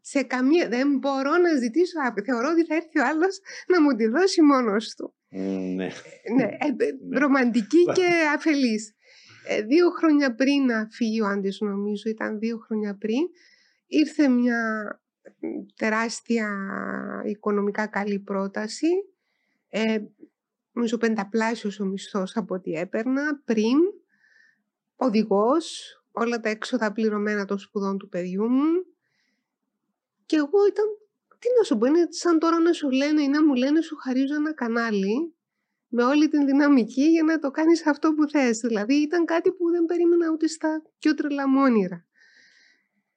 Σε 0.08 0.22
καμία, 0.22 0.68
δεν 0.68 0.98
μπορώ 0.98 1.36
να 1.36 1.54
ζητήσω 1.58 2.00
αύξηση. 2.00 2.30
Θεωρώ 2.30 2.50
ότι 2.50 2.64
θα 2.64 2.74
έρθει 2.74 2.98
ο 2.98 3.06
άλλος 3.06 3.40
να 3.66 3.82
μου 3.82 3.96
τη 3.96 4.06
δώσει 4.06 4.42
μόνος 4.42 4.94
του. 4.94 5.14
Μμ. 5.28 5.74
Ναι. 5.74 5.88
ναι, 6.36 6.48
ε, 6.58 6.72
Ναι. 7.08 7.18
ρομαντική 7.20 7.84
και 7.84 8.08
αφελής. 8.34 8.94
Ε, 9.48 9.62
δύο 9.62 9.90
χρόνια 9.90 10.34
πριν 10.34 10.64
να 10.64 10.88
φύγει 10.90 11.20
ο 11.20 11.26
Άντης, 11.26 11.60
νομίζω, 11.60 12.10
ήταν 12.10 12.38
δύο 12.38 12.58
χρόνια 12.58 12.96
πριν, 12.96 13.28
ήρθε 13.86 14.28
μια 14.28 14.60
μ, 15.38 15.46
τεράστια 15.76 16.48
οικονομικά 17.24 17.86
καλή 17.86 18.18
πρόταση. 18.18 18.88
Ε, 19.68 19.98
νομίζω 20.72 20.98
πενταπλάσιος 20.98 21.80
ο 21.80 21.84
μισθός 21.84 22.36
από 22.36 22.54
ό,τι 22.54 22.72
έπαιρνα 22.72 23.40
πριν, 23.44 23.78
οδηγός, 24.96 25.96
όλα 26.12 26.40
τα 26.40 26.48
έξοδα 26.48 26.92
πληρωμένα 26.92 27.44
των 27.44 27.58
σπουδών 27.58 27.98
του 27.98 28.08
παιδιού 28.08 28.48
μου. 28.48 28.95
Και 30.26 30.36
εγώ 30.36 30.66
ήταν, 30.68 30.84
τι 31.38 31.48
να 31.58 31.64
σου 31.64 31.78
πω, 31.78 31.86
είναι 31.86 32.06
σαν 32.10 32.38
τώρα 32.38 32.58
να 32.58 32.72
σου 32.72 32.90
λένε 32.90 33.22
ή 33.22 33.28
να 33.28 33.44
μου 33.44 33.54
λένε 33.54 33.80
σου 33.80 33.96
χαρίζω 33.96 34.34
ένα 34.34 34.54
κανάλι 34.54 35.34
με 35.88 36.04
όλη 36.04 36.28
την 36.28 36.46
δυναμική 36.46 37.02
για 37.02 37.22
να 37.22 37.38
το 37.38 37.50
κάνεις 37.50 37.86
αυτό 37.86 38.14
που 38.14 38.28
θες. 38.28 38.58
Δηλαδή 38.58 38.94
ήταν 38.94 39.24
κάτι 39.24 39.52
που 39.52 39.70
δεν 39.70 39.84
περίμενα 39.84 40.30
ούτε 40.32 40.46
στα 40.46 40.82
πιο 40.98 41.14
τρελά 41.14 41.48
μου 41.48 41.60
όνειρα. 41.60 42.06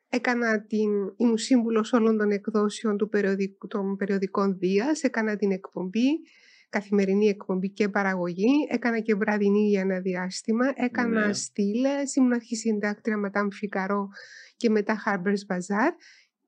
Έκανα 0.09 0.61
την, 0.65 0.89
ήμουν 1.17 1.37
σύμβουλος 1.37 1.93
όλων 1.93 2.17
των 2.17 2.31
εκδόσεων 2.31 2.97
του 2.97 3.09
περιοδικού, 3.09 3.67
των 3.67 3.95
περιοδικών 3.95 4.57
Δίας, 4.57 5.03
έκανα 5.03 5.35
την 5.35 5.51
εκπομπή, 5.51 6.07
καθημερινή 6.69 7.27
εκπομπή 7.27 7.69
και 7.69 7.89
παραγωγή, 7.89 8.67
έκανα 8.69 8.99
και 8.99 9.15
βραδινή 9.15 9.67
για 9.69 9.81
ένα 9.81 9.99
διάστημα, 9.99 10.71
έκανα 10.75 11.27
Ναι. 11.27 11.33
στήλες, 11.33 12.15
ήμουν 12.15 12.33
αρχισυντάκτρια 12.33 13.17
μετά 13.17 13.47
Φικαρό 13.51 14.09
και 14.57 14.69
μετά 14.69 15.03
Harper's 15.05 15.55
Bazaar 15.55 15.91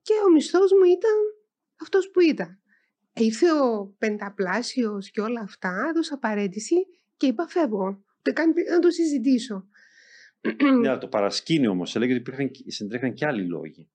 και 0.02 0.14
ο 0.28 0.32
μισθός 0.32 0.72
μου 0.72 0.84
ήταν 0.98 1.16
αυτός 1.82 2.10
που 2.12 2.20
ήταν. 2.20 2.62
Ήρθε 3.14 3.52
ο 3.52 3.96
πενταπλάσιος 3.98 5.12
και 5.12 5.22
όλα 5.22 5.42
αυτά, 5.42 5.86
έδωσα 5.90 6.18
παρέτηση 6.18 6.76
και 7.18 7.28
είπα 7.28 7.48
φεύγω. 7.48 8.04
Ούτε 8.20 8.32
καν 8.32 8.54
πήγα 8.54 8.74
να 8.74 8.80
το 8.80 8.90
συζητήσω. 8.90 9.68
Ναι, 10.80 10.88
αλλά 10.90 10.98
το 10.98 11.08
παρασκήνιο 11.08 11.72
όμως 11.72 11.96
έλεγε 11.96 12.12
ότι 12.12 12.22
υπήρχαν, 12.22 12.52
συντρέχαν 12.68 13.14
και 13.14 13.26
άλλοι 13.26 13.46
λόγοι 13.48 13.90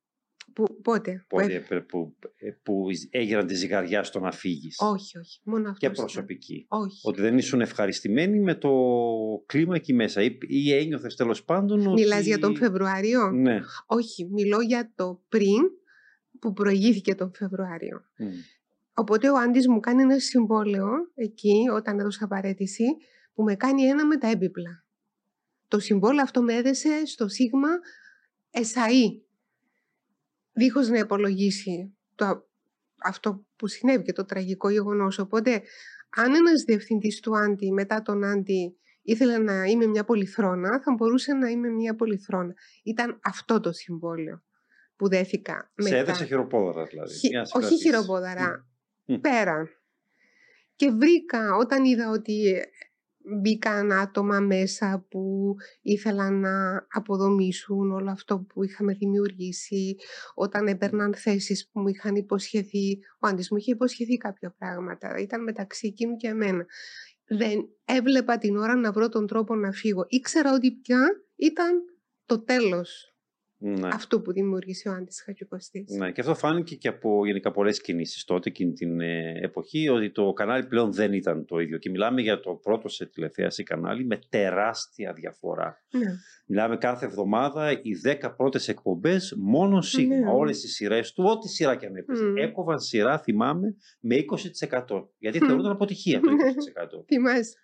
που, 0.57 0.81
πότε. 0.83 1.25
που, 1.29 1.37
που 1.37 1.41
έπαι- 1.41 1.87
που, 1.87 2.17
που 2.63 2.87
έγιναν 3.11 3.47
τη 3.47 3.55
ζυγαριά 3.55 4.03
στο 4.03 4.21
να 4.21 4.33
φύγεις. 4.33 4.77
Όχι, 4.79 5.19
όχι. 5.19 5.41
Μόνο 5.45 5.71
αυτός. 5.71 5.79
Και 5.79 5.91
προσωπική. 5.91 6.67
Όχι. 6.69 7.01
Ότι 7.03 7.21
δεν 7.21 7.39
ήσουν 7.39 7.61
ευχαριστημένοι 7.61 8.41
με 8.41 8.55
το 8.55 8.71
κλίμα 9.47 9.75
εκεί 9.75 9.93
μέσα. 9.95 10.23
Ή, 10.23 10.39
ή 10.41 10.73
ένιωθες 10.73 11.17
τέλος 11.17 11.45
πάντων. 11.45 11.81
Ότι... 11.87 12.01
Μιλάς 12.01 12.25
για 12.27 12.39
τον 12.39 12.57
Φεβρουάριο; 12.57 13.31
Ναι. 13.31 13.61
Όχι, 13.87 14.29
μιλώ 14.31 14.61
για 14.61 14.93
το 14.95 15.23
πριν 15.29 15.63
που 16.47 16.53
προηγήθηκε 16.53 17.15
τον 17.15 17.33
Φεβρουάριο. 17.35 18.05
Μμ. 18.17 18.27
Οπότε 18.95 19.31
ο 19.31 19.37
Άντης 19.37 19.69
μου 19.69 19.81
κάνει 19.81 20.03
ένα 20.03 20.19
συμβόλαιο 20.19 20.89
εκεί 21.15 21.69
όταν 21.75 21.99
έδωσα 21.99 22.27
παρέτηση 22.27 22.85
που 23.35 23.43
με 23.43 23.55
κάνει 23.55 23.83
ένα 23.83 24.07
με 24.07 24.17
τα 24.17 24.29
έπιπλα. 24.29 24.85
Το 25.69 25.79
συμβόλαιο 25.79 26.23
αυτό 26.23 26.43
με 26.43 26.55
έδεσε 26.55 27.07
στο 27.07 27.29
σίγμα 27.29 27.69
ΕΣΑΗ. 28.51 29.23
Δίχως 30.53 30.89
να 30.89 30.99
υπολογίσει 30.99 31.97
το, 32.15 32.49
αυτό 33.03 33.47
που 33.57 33.67
συνέβη 33.67 34.05
και 34.05 34.13
το 34.13 34.25
τραγικό 34.25 34.69
γεγονός. 34.71 35.19
Οπότε 35.19 35.63
αν 36.11 36.35
ένας 36.35 36.63
διευθυντής 36.63 37.21
του 37.21 37.37
Άντι 37.37 37.73
μετά 37.73 38.03
τον 38.03 38.25
Άντι 38.25 38.77
ήθελε 39.03 39.39
να 39.39 39.65
είμαι 39.65 39.87
μια 39.87 40.05
πολυθρόνα, 40.05 40.81
θα 40.83 40.95
μπορούσε 40.97 41.33
να 41.33 41.49
είμαι 41.49 41.69
μια 41.69 41.95
πολυθρόνα. 41.95 42.55
Ήταν 42.83 43.21
αυτό 43.23 43.61
το 43.61 43.73
συμβόλαιο 43.73 44.43
που 44.97 45.09
δέθηκα 45.09 45.73
Σε 45.77 45.83
μετά. 45.83 45.97
έδεσε 45.97 46.25
χειροπόδαρα 46.25 46.85
δηλαδή. 46.85 47.13
Χι- 47.15 47.31
για 47.31 47.39
να 47.39 47.45
σε 47.45 47.57
όχι 47.57 47.67
κρατήσει. 47.67 47.89
χειροπόδαρα, 47.89 48.67
Μμ. 49.05 49.15
πέρα. 49.21 49.69
Και 50.77 50.91
βρήκα 50.91 51.55
όταν 51.57 51.85
είδα 51.85 52.11
ότι 52.11 52.55
μπήκαν 53.41 53.93
άτομα 53.93 54.41
μέσα 54.41 55.07
που 55.11 55.55
ήθελαν 55.83 56.41
να 56.41 56.87
αποδομήσουν 56.91 57.91
όλο 57.93 58.11
αυτό 58.11 58.39
που 58.39 58.65
είχαμε 58.65 58.93
δημιουργήσει, 58.93 59.97
όταν 60.35 60.67
έπαιρναν 60.67 61.15
θέσεις 61.15 61.69
που 61.69 61.81
μου 61.81 61.89
είχαν 61.89 62.15
υποσχεθεί, 62.15 62.99
ο 63.19 63.27
Άντης 63.27 63.51
μου 63.51 63.57
είχε 63.57 63.71
υποσχεθεί 63.73 64.17
κάποια 64.17 64.55
πράγματα, 64.59 65.17
ήταν 65.19 65.43
μεταξύ 65.43 65.87
εκείνου 65.87 66.17
και 66.17 66.29
εμένα. 66.29 66.67
Δεν 67.29 67.69
έβλεπα 67.85 68.39
την 68.39 68.57
ώρα 68.57 68.77
να 68.77 68.93
βρω 68.93 69.09
τον 69.09 69.27
τρόπο 69.27 69.55
να 69.55 69.73
φύγω. 69.73 70.05
Ήξερα 70.09 70.53
ότι 70.55 70.73
πια 70.73 71.07
ήταν 71.37 71.83
το 72.27 72.43
τέλος 72.45 73.16
Ναι. 73.59 73.89
αυτού 73.93 74.23
που 74.23 74.33
δημιούργησε 74.33 74.89
ο 74.89 74.93
Άντης 74.93 75.23
Χατζικοστής. 75.23 75.91
Ναι, 75.91 76.13
και 76.13 76.21
αυτό 76.21 76.35
φάνηκε 76.35 76.75
και 76.75 76.89
από 76.89 77.27
γενικά 77.27 77.51
πολλές 77.51 77.81
κινήσεις 77.81 78.25
τότε 78.25 78.49
εκείνη 78.49 78.73
την 78.73 79.01
ε, 79.01 79.33
εποχή, 79.43 79.89
ότι 79.89 80.11
το 80.11 80.33
κανάλι 80.33 80.67
πλέον 80.67 80.93
δεν 80.93 81.13
ήταν 81.13 81.45
το 81.45 81.59
ίδιο. 81.59 81.79
Και 81.79 81.91
μιλάμε 81.91 82.21
για 82.21 82.41
το 82.41 82.55
πρώτο 82.55 82.89
σε 82.89 83.07
τηλεθέαση 83.07 83.63
κανάλι 83.63 84.05
με 84.05 84.19
τεράστια 84.29 85.13
διαφορά. 85.13 85.77
Ναι. 85.91 86.11
Μιλάμε 86.47 86.77
κάθε 86.77 87.07
εβδομάδα 87.07 87.71
οι 87.71 87.93
10 88.23 88.33
πρώτες 88.37 88.69
εκπομπές 88.69 89.35
μόνο 89.39 89.81
σίγμα. 89.81 90.17
Ναι. 90.17 90.31
Όλες 90.31 90.65
οι 90.65 90.69
σειρές 90.69 91.13
του, 91.13 91.25
ό,τι 91.25 91.49
σειρά 91.49 91.77
και 91.77 91.87
αν 91.87 91.97
έπαιζε. 91.97 92.25
Μμ. 92.25 92.37
Έκοβαν 92.37 92.81
σειρά, 92.81 93.19
θυμάμαι, 93.19 93.77
με 94.01 94.17
20%. 94.17 95.09
Γιατί 95.19 95.43
Μμ. 95.43 95.47
θεωρούνταν 95.47 95.73
αποτυχία 95.73 96.21
το 96.21 96.31
20%. 96.31 97.05
Θυμάσαι. 97.07 97.55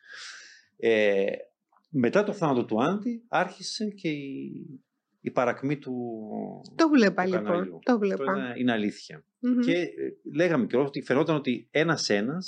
ε, 0.76 1.25
μετά 1.94 2.22
το 2.25 2.32
θάνατο 2.32 2.64
του 2.64 2.82
Άντι 2.82 3.25
άρχισε 3.28 3.84
και 3.84 4.08
η, 4.08 4.50
η 5.25 5.31
παρακμή 5.31 5.79
του. 5.79 5.95
Το 6.75 6.88
βλέπα 6.88 7.23
του 7.25 7.29
λοιπόν. 7.31 7.45
καναλιού. 7.45 7.71
Το 7.71 7.93
Αυτό 7.93 7.99
βλέπα. 7.99 8.37
είναι, 8.37 8.52
είναι 8.57 8.73
αλήθεια. 8.73 9.25
Μμμ. 9.38 9.59
Και 9.59 9.73
ε, 9.73 9.88
λέγαμε 10.35 10.67
και 10.67 10.76
ότι 10.76 11.02
φαινόταν 11.02 11.37
ότι 11.37 11.69
ένα-ένα 11.71 12.38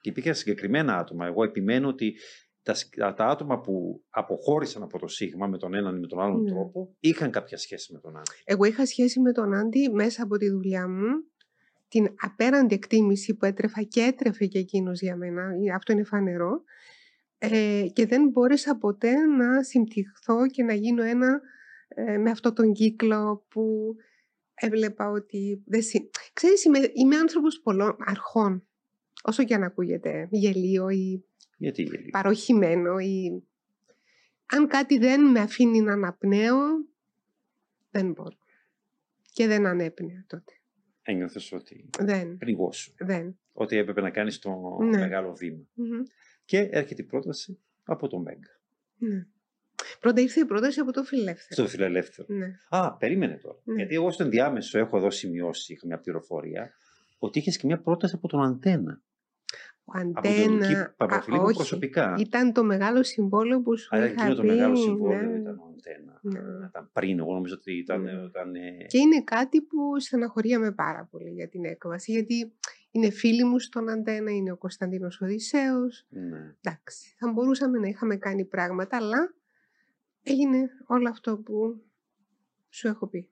και 0.00 0.10
υπήρχαν 0.10 0.34
συγκεκριμένα 0.34 0.96
άτομα. 0.98 1.26
Εγώ 1.26 1.44
επιμένω 1.44 1.88
ότι 1.88 2.14
τα, 2.62 2.74
σ- 2.74 2.96
τα 3.16 3.26
άτομα 3.26 3.60
που 3.60 4.04
αποχώρησαν 4.10 4.82
από 4.82 4.98
το 4.98 5.06
Σίγμα 5.06 5.46
με 5.46 5.58
τον 5.58 5.74
έναν 5.74 5.96
ή 5.96 6.00
με 6.00 6.06
τον 6.06 6.20
άλλον 6.20 6.42
Ναι. 6.42 6.50
τρόπο 6.50 6.96
είχαν 7.00 7.30
κάποια 7.30 7.56
σχέση 7.58 7.92
με 7.92 7.98
τον 8.00 8.10
άλλον. 8.10 8.24
Εγώ 8.44 8.64
είχα 8.64 8.86
σχέση 8.86 9.20
με 9.20 9.32
τον 9.32 9.54
Άντι 9.54 9.90
μέσα 9.92 10.22
από 10.22 10.36
τη 10.36 10.48
δουλειά 10.50 10.88
μου. 10.88 11.06
Την 11.88 12.08
απέραντη 12.20 12.74
εκτίμηση 12.74 13.34
που 13.36 13.44
έτρεφα 13.44 13.82
και 13.82 14.00
έτρεφε 14.00 14.46
και 14.46 14.58
εκείνος 14.58 15.00
για 15.00 15.16
μένα, 15.16 15.42
ε, 15.42 15.72
αυτό 15.74 15.92
είναι 15.92 16.04
φανερό. 16.04 16.62
Ε, 17.38 17.86
και 17.92 18.06
δεν 18.06 18.28
μπόρεσα 18.28 18.76
ποτέ 18.78 19.12
να 19.26 19.62
συμπτυχθώ 19.62 20.46
και 20.46 20.62
να 20.62 20.72
γίνω 20.74 21.02
ένα 21.02 21.40
ε, 21.88 22.16
με 22.18 22.30
αυτόν 22.30 22.54
τον 22.54 22.72
κύκλο 22.72 23.44
που 23.48 23.94
έβλεπα 24.54 25.10
ότι... 25.10 25.62
Δεν 25.66 25.82
συ... 25.82 26.10
Ξέρεις, 26.32 26.64
είμαι, 26.64 26.78
είμαι 26.92 27.16
άνθρωπος 27.16 27.60
πολλών 27.60 27.96
αρχών. 27.98 28.66
Όσο 29.22 29.44
και 29.44 29.54
αν 29.54 29.62
ακούγεται 29.62 30.28
γελίο 30.30 30.88
ή 30.88 31.24
Γιατί 31.56 31.82
γελίο; 31.82 32.08
παροχημένο 32.10 32.98
ή 32.98 33.42
αν 34.46 34.66
κάτι 34.68 34.98
δεν 34.98 35.30
με 35.30 35.40
αφήνει 35.40 35.80
να 35.80 35.92
αναπνέω, 35.92 36.58
δεν 37.90 38.12
μπορώ. 38.12 38.36
Και 39.32 39.46
δεν 39.46 39.66
ανέπνεα 39.66 40.24
τότε. 40.26 40.52
Ένιωθες 41.02 41.52
ότι 41.52 41.90
Δεν, 41.98 42.36
πνιγώσου. 42.36 42.92
δεν. 42.98 43.38
Ότι 43.52 43.76
έπρεπε 43.76 44.00
να 44.00 44.10
κάνεις 44.10 44.38
το 44.38 44.78
Ναι. 44.80 44.98
μεγάλο 44.98 45.34
βήμα. 45.34 45.64
Μμμ. 45.74 46.02
Και 46.48 46.68
έρχεται 46.70 47.02
η 47.02 47.04
πρόταση 47.04 47.58
από 47.84 48.08
το 48.08 48.18
Μέγκα. 48.18 48.50
Ναι. 48.96 49.26
Πρώτα 50.00 50.20
ήρθε 50.20 50.40
η 50.40 50.44
πρόταση 50.44 50.80
από 50.80 50.92
το 50.92 51.02
φιλελεύθερο. 51.02 51.48
Στο 51.50 51.66
φιλελεύθερο. 51.66 52.26
Ναι. 52.30 52.58
Α, 52.68 52.96
περίμενε 52.96 53.34
τώρα. 53.34 53.58
Ναι. 53.64 53.74
Γιατί 53.74 53.94
εγώ 53.94 54.10
στο 54.10 54.22
ενδιάμεσο 54.22 54.78
έχω 54.78 54.96
εδώ 54.96 55.10
σημειώσει, 55.10 55.72
είχα 55.72 55.86
μια 55.86 55.98
πληροφορία, 55.98 56.70
ότι 57.18 57.38
είχες 57.38 57.56
και 57.56 57.66
μια 57.66 57.80
πρόταση 57.80 58.14
από 58.14 58.28
τον 58.28 58.42
Αντένα. 58.42 59.02
Ο 59.84 59.98
Από 60.14 60.22
τον 60.22 60.32
Λουκί 60.32 60.64
Αντένα. 60.64 60.94
Παπαφιλίππου 60.96 61.44
όχι. 61.44 61.54
προσωπικά. 61.54 62.14
Ήταν 62.18 62.52
το 62.52 62.64
μεγάλο 62.64 63.02
συμβόλαιο 63.02 63.62
που 63.62 63.78
σου 63.78 63.88
Άρα 63.90 64.04
είχα 64.04 64.14
εκείνο 64.14 64.34
το 64.34 64.42
πει. 64.42 64.48
μεγάλο 64.48 64.76
συμβόλαιο 64.76 65.30
ναι. 65.30 65.38
ήταν 65.38 65.58
ο 65.58 65.74
Αντένα. 65.76 66.18
Ναι. 66.22 66.66
Ήταν 66.66 66.90
πριν, 66.92 67.18
εγώ 67.18 67.32
νομίζω 67.32 67.54
ότι 67.54 67.72
ήταν. 67.72 68.02
Ναι. 68.02 68.10
ήταν 68.10 68.54
ε, 68.54 68.84
Και 68.86 68.98
είναι 68.98 69.22
κάτι 69.22 69.62
που 69.62 70.00
στεναχωρίαμε 70.00 70.72
πάρα 70.72 71.08
πολύ 71.10 71.30
για 71.30 71.48
την 71.48 71.64
έκβαση. 71.64 72.12
Γιατί 72.12 72.52
είναι 72.90 73.10
φίλοι 73.10 73.44
μου 73.44 73.58
στον 73.58 73.88
Αντένα, 73.88 74.30
είναι 74.30 74.52
ο 74.52 74.56
Κωνσταντίνος 74.56 75.20
Οδυσσέος. 75.20 76.06
ναι. 76.08 76.54
Εντάξει, 76.60 77.14
θα 77.18 77.32
μπορούσαμε 77.32 77.78
να 77.78 77.86
είχαμε 77.88 78.16
κάνει 78.16 78.44
πράγματα, 78.44 78.96
αλλά 78.96 79.34
έγινε 80.22 80.68
όλο 80.86 81.08
αυτό 81.08 81.38
που 81.38 81.82
σου 82.68 82.88
έχω 82.88 83.06
πει. 83.06 83.28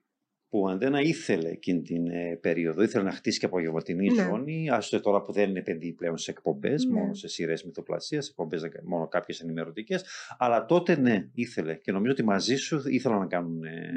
Που 0.49 0.59
ο 0.59 0.67
Αντένα 0.69 1.01
ήθελε 1.01 1.49
εκείνη 1.49 1.81
την 1.81 2.07
ε, 2.07 2.35
περίοδο, 2.41 2.81
ήθελε 2.81 3.03
να 3.03 3.11
χτίσει 3.11 3.39
και 3.39 3.45
απογευματινή 3.45 4.07
Ναι. 4.09 4.23
ζώνη. 4.23 4.69
Άστε 4.69 4.99
τώρα 4.99 5.21
που 5.21 5.31
δεν 5.31 5.55
επενδύει 5.55 5.93
πλέον 5.93 6.17
σε 6.17 6.31
εκπομπές, 6.31 6.85
Ναι. 6.85 6.93
μόνο 6.99 7.13
σε 7.13 7.27
σειρές 7.27 7.63
μυθοπλασίας, 7.63 8.27
εκπομπές 8.29 8.61
μόνο 8.83 9.07
κάποιες 9.07 9.39
ενημερωτικές. 9.39 10.03
Αλλά 10.37 10.65
τότε 10.65 10.95
ναι, 10.99 11.29
ήθελε. 11.33 11.75
Και 11.75 11.91
νομίζω 11.91 12.11
ότι 12.11 12.23
μαζί 12.23 12.55
σου 12.55 12.81
ήθελαν 12.85 13.19
να 13.19 13.25
κάνουν. 13.27 13.63
ε, 13.63 13.91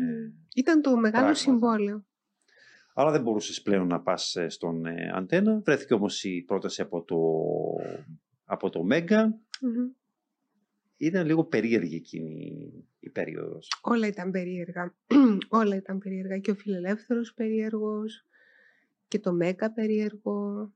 Ήταν 0.55 0.81
το 0.83 0.91
μεγάλο 0.91 1.11
Πράγματα. 1.11 1.35
συμβόλαιο. 1.35 2.05
Αλλά 3.01 3.11
δεν 3.11 3.23
μπορούσες 3.23 3.63
πλέον 3.63 3.87
να 3.87 4.01
πας 4.01 4.37
στον 4.47 4.87
ε, 4.87 5.11
Αντένα. 5.15 5.61
Βρέθηκε 5.65 5.95
όμως 5.95 6.25
η 6.25 6.43
πρόταση 6.47 6.83
από 6.83 7.03
το, 7.03 7.17
από 8.45 8.71
το 8.71 8.83
Μέγκα. 8.83 9.39
Μμμ. 9.61 9.89
Ήταν 10.97 11.27
λίγο 11.27 11.45
περίεργη 11.45 11.97
εκείνη 11.97 12.73
η 13.01 13.11
περίοδος. 13.11 13.69
Όλα 13.83 14.07
ήταν 14.07 14.31
περίεργα. 14.31 14.95
Όλα 15.61 15.77
ήταν 15.77 15.99
περίεργα. 15.99 16.39
Και 16.39 16.51
ο 16.51 16.55
φιλελεύθερος 16.55 17.35
περίεργος 17.35 18.27
και 19.09 19.19
το 19.19 19.33
Μέκα 19.33 19.73
περίεργο 19.73 20.73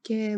και 0.00 0.36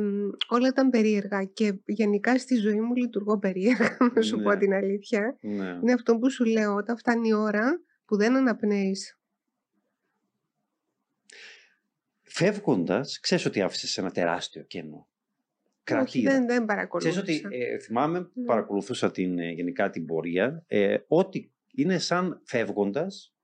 όλα 0.49 0.69
ήταν 0.69 0.91
περίεργα 0.91 1.45
και 1.45 1.81
γενικά 1.87 2.39
στη 2.39 2.55
ζωή 2.55 2.81
μου 2.81 2.95
λειτουργώ 2.95 3.39
περίεργα, 3.39 3.97
να 4.15 4.23
σου 4.23 4.43
πω 4.43 4.51
Ναι. 4.51 4.57
την 4.57 4.73
αλήθεια. 4.75 5.37
Ναι. 5.41 5.79
Είναι 5.83 5.93
αυτό 5.93 6.19
που 6.19 6.31
σου 6.31 6.45
λέω, 6.45 6.75
όταν 6.75 6.99
φτάνει 6.99 7.29
η 7.29 7.33
ώρα 7.33 7.81
που 8.05 8.17
δεν 8.17 8.37
αναπνέεις. 8.37 9.16
Φεύγοντας, 12.29 13.21
ξέρεις 13.21 13.45
ότι 13.45 13.61
άφησες 13.61 13.99
ένα 13.99 14.11
τεράστιο 14.11 14.63
κενό. 14.63 15.09
Όχι, 15.89 15.95
Κρατήρα. 15.97 16.31
δεν, 16.33 16.41
δεν 16.41 16.49
Ξέρεις 16.49 16.67
παρακολούθησα. 16.67 17.21
ότι 17.21 17.43
ε, 17.51 17.79
θυμάμαι, 17.79 18.19
Ναι. 18.35 18.45
παρακολουθούσα 18.45 19.11
την, 19.11 19.39
ε, 19.39 19.51
γενικά 19.51 19.91
την 19.91 20.07
πορεία, 20.07 20.65
ε, 20.67 20.97
ότι 21.09 21.53
είναι 21.75 21.99
σαν 21.99 22.41
φεύγοντας 22.45 23.35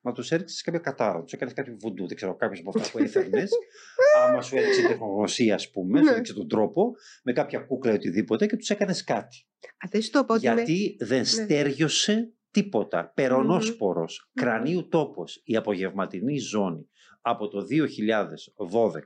να 0.00 0.12
τους 0.12 0.32
έριξες 0.32 0.62
κάποια 0.62 0.80
κατάρα, 0.80 1.22
τους 1.22 1.32
έκανες 1.32 1.54
κάποιο 1.54 1.76
βουντού, 1.80 2.06
δεν 2.06 2.16
ξέρω, 2.16 2.34
κάποιος 2.36 2.60
από 2.60 2.78
αυτά 2.78 2.90
που 2.92 2.98
έφερνε. 3.04 3.44
άμα 4.26 4.42
σου 4.42 4.56
έριξε 4.56 4.86
τεχνογνωσία, 4.86 5.54
ας 5.54 5.70
πούμε, 5.70 5.98
σου 5.98 6.04
Ναι. 6.04 6.10
έριξε 6.10 6.34
τον 6.34 6.48
τρόπο, 6.48 6.92
με 7.22 7.32
κάποια 7.32 7.58
κούκλα 7.58 7.92
ή 7.92 7.94
οτιδήποτε 7.94 8.46
και 8.46 8.56
τους 8.56 8.70
έκανες 8.70 9.04
κάτι. 9.04 9.46
Α, 9.66 9.88
δεν 9.90 10.02
σου 10.02 10.10
το 10.10 10.24
πω 10.24 10.34
ότι 10.34 10.48
με- 10.48 10.54
Γιατί 10.54 10.96
δεν 11.00 11.24
στέριωσε 11.24 12.32
τίποτα. 12.50 13.12
Περονόσπορος, 13.14 14.30
Μμμ. 14.32 14.44
κρανίου 14.44 14.88
τόπος, 14.88 15.40
η 15.44 15.56
απογευματινή 15.56 16.38
ζώνη 16.38 16.88
από 17.26 17.48
το 17.48 17.66
2012 17.70 19.00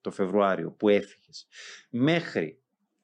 το 0.00 0.10
Φεβρουάριο 0.10 0.70
που 0.70 0.88
έφυγες 0.88 1.46
μέχρι 1.90 2.60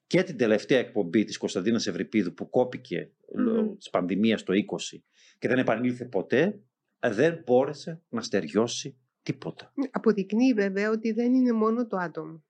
και 0.07 0.23
την 0.23 0.37
τελευταία 0.37 0.79
εκπομπή 0.79 1.23
της 1.23 1.37
Κωνσταντίνας 1.37 1.87
Ευρυπίδου 1.87 2.33
που 2.33 2.49
κόπηκε 2.49 3.11
λόγω 3.35 3.61
Μμμ. 3.61 3.77
της 3.77 3.89
πανδημίας 3.89 4.43
το 4.43 4.53
20 4.53 4.97
και 5.39 5.47
δεν 5.47 5.57
επανήλθε 5.57 6.05
ποτέ, 6.05 6.59
δεν 6.99 7.41
μπόρεσε 7.45 8.01
να 8.09 8.21
στεριώσει 8.21 8.97
τίποτα. 9.23 9.73
Αποδεικνύει 9.91 10.53
βέβαια 10.53 10.89
ότι 10.89 11.11
δεν 11.11 11.33
είναι 11.33 11.51
μόνο 11.51 11.87
το 11.87 11.97
άτομο. 11.97 12.43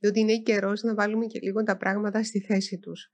Διότι 0.00 0.20
είναι 0.20 0.38
καιρός 0.38 0.82
να 0.82 0.94
βάλουμε 0.94 1.26
και 1.26 1.38
λίγο 1.42 1.62
τα 1.62 1.76
πράγματα 1.76 2.22
στη 2.22 2.40
θέση 2.40 2.78
τους. 2.78 3.12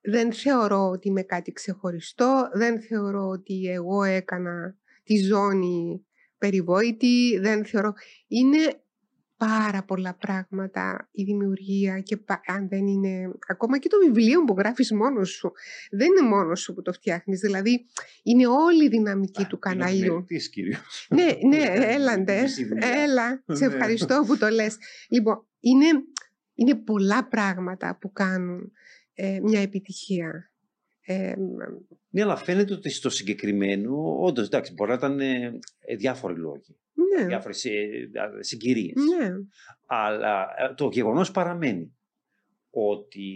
Δεν 0.00 0.32
θεωρώ 0.32 0.88
ότι 0.88 1.08
είμαι 1.08 1.22
κάτι 1.22 1.52
ξεχωριστό, 1.52 2.48
δεν 2.52 2.82
θεωρώ 2.82 3.26
ότι 3.26 3.66
εγώ 3.66 4.02
έκανα 4.02 4.76
τη 5.02 5.16
ζώνη 5.16 6.06
περιβόητη, 6.38 7.38
δεν 7.38 7.64
θεωρώ... 7.64 7.92
Είναι 8.26 8.58
πάρα 9.36 9.82
πολλά 9.84 10.14
πράγματα 10.14 11.08
η 11.12 11.22
δημιουργία 11.22 12.00
και 12.00 12.16
πα- 12.16 12.40
αν 12.46 12.68
δεν 12.68 12.86
είναι... 12.86 13.30
Ακόμα 13.48 13.78
και 13.78 13.88
το 13.88 13.96
βιβλίο 14.06 14.44
που 14.44 14.54
γράφεις 14.58 14.92
μόνος 14.92 15.30
σου. 15.30 15.52
Δεν 15.90 16.06
είναι 16.06 16.28
μόνος 16.28 16.60
σου 16.60 16.74
που 16.74 16.82
το 16.82 16.92
φτιάχνεις. 16.92 17.40
Δηλαδή 17.40 17.86
είναι 18.22 18.46
όλη 18.46 18.84
η 18.84 18.88
δυναμική 18.88 19.44
του 19.44 19.58
Είναι 19.64 19.76
καναλιού. 19.76 20.02
επιμελητής 20.04 20.48
κυρίως. 20.48 21.06
Ναι, 21.10 21.24
ναι, 21.56 21.64
Κάνει 21.66 21.84
έλαντε. 21.84 22.40
μισή 22.42 22.64
δουλειά. 22.64 22.88
Έλα, 22.88 23.42
σε 23.46 23.66
Ναι. 23.66 23.74
ευχαριστώ 23.74 24.24
που 24.26 24.36
το 24.38 24.48
λες. 24.48 24.76
Λοιπόν, 25.08 25.46
είναι, 25.60 25.86
είναι 26.54 26.74
πολλά 26.74 27.28
πράγματα 27.28 27.98
που 28.00 28.12
κάνουν 28.12 28.72
ε, 29.14 29.38
μια 29.42 29.60
επιτυχία. 29.60 30.50
Ε, 31.10 31.34
Ναι, 32.10 32.22
αλλά 32.22 32.36
φαίνεται 32.36 32.72
ότι 32.72 32.90
στο 32.90 33.10
συγκεκριμένο, 33.10 34.16
όντως 34.20 34.46
εντάξει, 34.46 34.72
μπορεί 34.72 34.90
να 34.90 34.96
ήταν 34.96 35.20
ε, 35.20 35.58
ε, 35.78 35.96
διάφοροι 35.96 36.38
λόγοι, 36.38 36.76
ναι, 36.92 37.26
διάφορες 37.26 37.66
συγκυρίες. 38.38 38.94
ναι, 38.94 39.30
Αλλά 39.86 40.46
ε, 40.58 40.74
το 40.74 40.88
γεγονός 40.92 41.30
παραμένει 41.30 41.96
ότι 42.70 43.28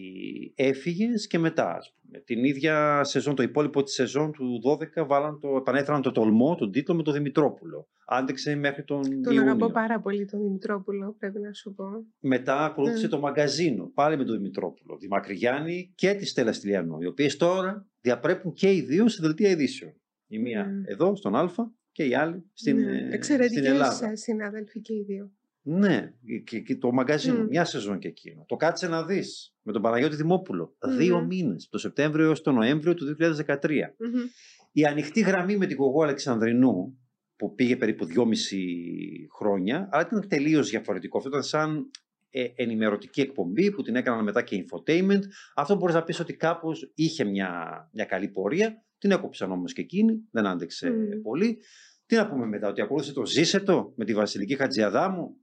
έφυγες 0.57 1.26
και 1.26 1.38
μετά, 1.38 1.76
ας 1.76 1.95
πούμε. 1.95 2.19
Την 2.21 2.45
ίδια 2.45 3.05
σεζόν, 3.05 3.35
το 3.35 3.43
υπόλοιπο 3.43 3.83
της 3.83 3.95
σεζόν 3.95 4.33
του 4.33 4.61
12 4.64 5.07
βάλαν 5.07 5.41
το, 5.41 5.57
επανέφεραν 5.57 6.02
το 6.02 6.11
τολμό, 6.11 6.55
τον 6.55 6.71
τίτλο 6.73 6.95
με 6.95 7.02
τον 7.02 7.12
Δημητρόπουλο. 7.14 7.88
Άντεξε 8.12 8.54
μέχρι 8.54 8.85
τον 8.85 9.02
τον 9.02 9.12
Ιούνιο. 9.35 9.42
αγαπώ 9.42 9.71
πάρα 9.71 10.00
πολύ 10.00 10.25
τον 10.26 10.42
Δημητρόπουλο, 10.42 11.16
πρέπει 11.19 11.38
να 11.40 11.52
σου 11.52 11.75
πω. 11.75 11.85
Μετά 12.21 12.64
ακολούθησε 12.64 13.03
Ναι. 13.05 13.09
το 13.11 13.18
μαγκαζίνο, 13.20 13.90
πάλι 13.94 14.16
με 14.16 14.25
τον 14.25 14.37
Δημητρόπουλο, 14.37 14.96
τη 14.96 15.09
Μακρυγιάννη 15.09 15.92
και 15.94 16.14
τη 16.14 16.27
Στέλλα 16.27 16.53
Στυλιανό, 16.53 16.98
οι 17.01 17.07
οποίες 17.07 17.37
τώρα 17.37 17.87
διαπρέπουν 18.01 18.53
και 18.53 18.72
οι 18.75 18.81
δύο 18.81 19.09
σε 19.09 19.18
δελτία 19.22 19.51
ειδήσεων. 19.51 19.92
Η 20.27 20.38
μία 20.38 20.64
Ναι. 20.66 20.83
εδώ, 20.92 21.16
στον 21.16 21.35
Α, 21.37 21.51
και 21.92 22.05
η 22.05 22.14
άλλη 22.14 22.44
στην, 22.53 22.77
ναι. 22.77 22.90
ε, 22.92 22.96
στην 22.98 23.12
Εξαιρετικές 23.12 23.66
Ελλάδα. 23.66 24.11
ε, 24.11 24.16
συνάδελφοι 24.16 24.81
και 24.81 24.92
οι 24.94 25.03
δύο. 25.07 25.31
Ναι, 25.64 26.12
και, 26.44 26.61
και 26.61 26.77
το 26.77 26.92
μαγκαζίνο, 26.92 27.38
Μμ. 27.42 27.46
μια 27.48 27.64
σεζόν 27.64 27.98
και 27.98 28.09
εκείνο. 28.09 28.44
Το 28.48 28.57
κάτσε 28.57 28.88
να 28.88 29.05
δεις 29.05 29.55
με 29.62 29.72
τον 29.72 29.83
Παναγιώτη 29.83 30.16
Δημόπουλο. 30.16 30.77
Μμμ. 30.87 30.96
Δύο 30.96 31.25
μήνες, 31.25 31.68
το 31.68 31.79
Σεπτέμβριο 31.79 32.25
έως 32.25 32.42
τον 32.42 32.55
Νοέμβριο 32.55 32.94
του 32.94 33.05
2013. 33.05 33.94
Μμμ. 33.98 34.20
Η 34.72 34.85
ανοιχτή 34.85 35.20
γραμμή 35.20 35.57
με 35.57 35.66
την 35.66 35.77
Κογό 35.77 36.03
Αλεξανδρινού, 36.03 36.98
που 37.37 37.55
πήγε 37.55 37.77
περίπου 37.77 38.05
δυόμιση 38.05 38.66
χρόνια, 39.37 39.88
αλλά 39.92 40.03
ήταν 40.07 40.29
τελείως 40.29 40.71
διαφορετικό. 40.71 41.16
Αυτό 41.16 41.29
ήταν 41.31 41.42
σαν 41.42 41.90
ε, 42.31 42.47
ενημερωτική 42.55 43.21
εκπομπή 43.21 43.71
που 43.71 43.83
την 43.83 43.97
έκαναν 43.97 44.25
μετά 44.25 44.42
και 44.42 44.64
infotainment. 44.64 45.21
Αυτό 45.55 45.77
μπορείς 45.77 45.95
να 45.95 46.03
πεις 46.03 46.21
ότι 46.21 46.37
κάπως 46.37 46.92
είχε 46.95 47.25
μια, 47.25 47.51
μια 47.92 48.05
καλή 48.05 48.29
πορεία. 48.29 48.85
Την 48.99 49.11
έκοψαν 49.11 49.51
όμως 49.51 49.73
και 49.73 49.81
εκείνη, 49.81 50.21
δεν 50.31 50.47
άντεξε 50.47 50.90
Μμ. 50.90 51.23
πολύ. 51.23 51.59
Τι 52.07 52.16
να 52.16 52.29
πούμε 52.29 52.47
μετά, 52.47 52.68
ότι 52.68 52.81
ακολούθησε 52.81 53.12
το 53.12 53.27
Ζήσε 53.27 53.61
το 53.61 53.92
με 53.97 54.05
τη 54.05 54.14
Βασιλική 54.14 54.57
Χατζιαδάμου, 54.57 55.37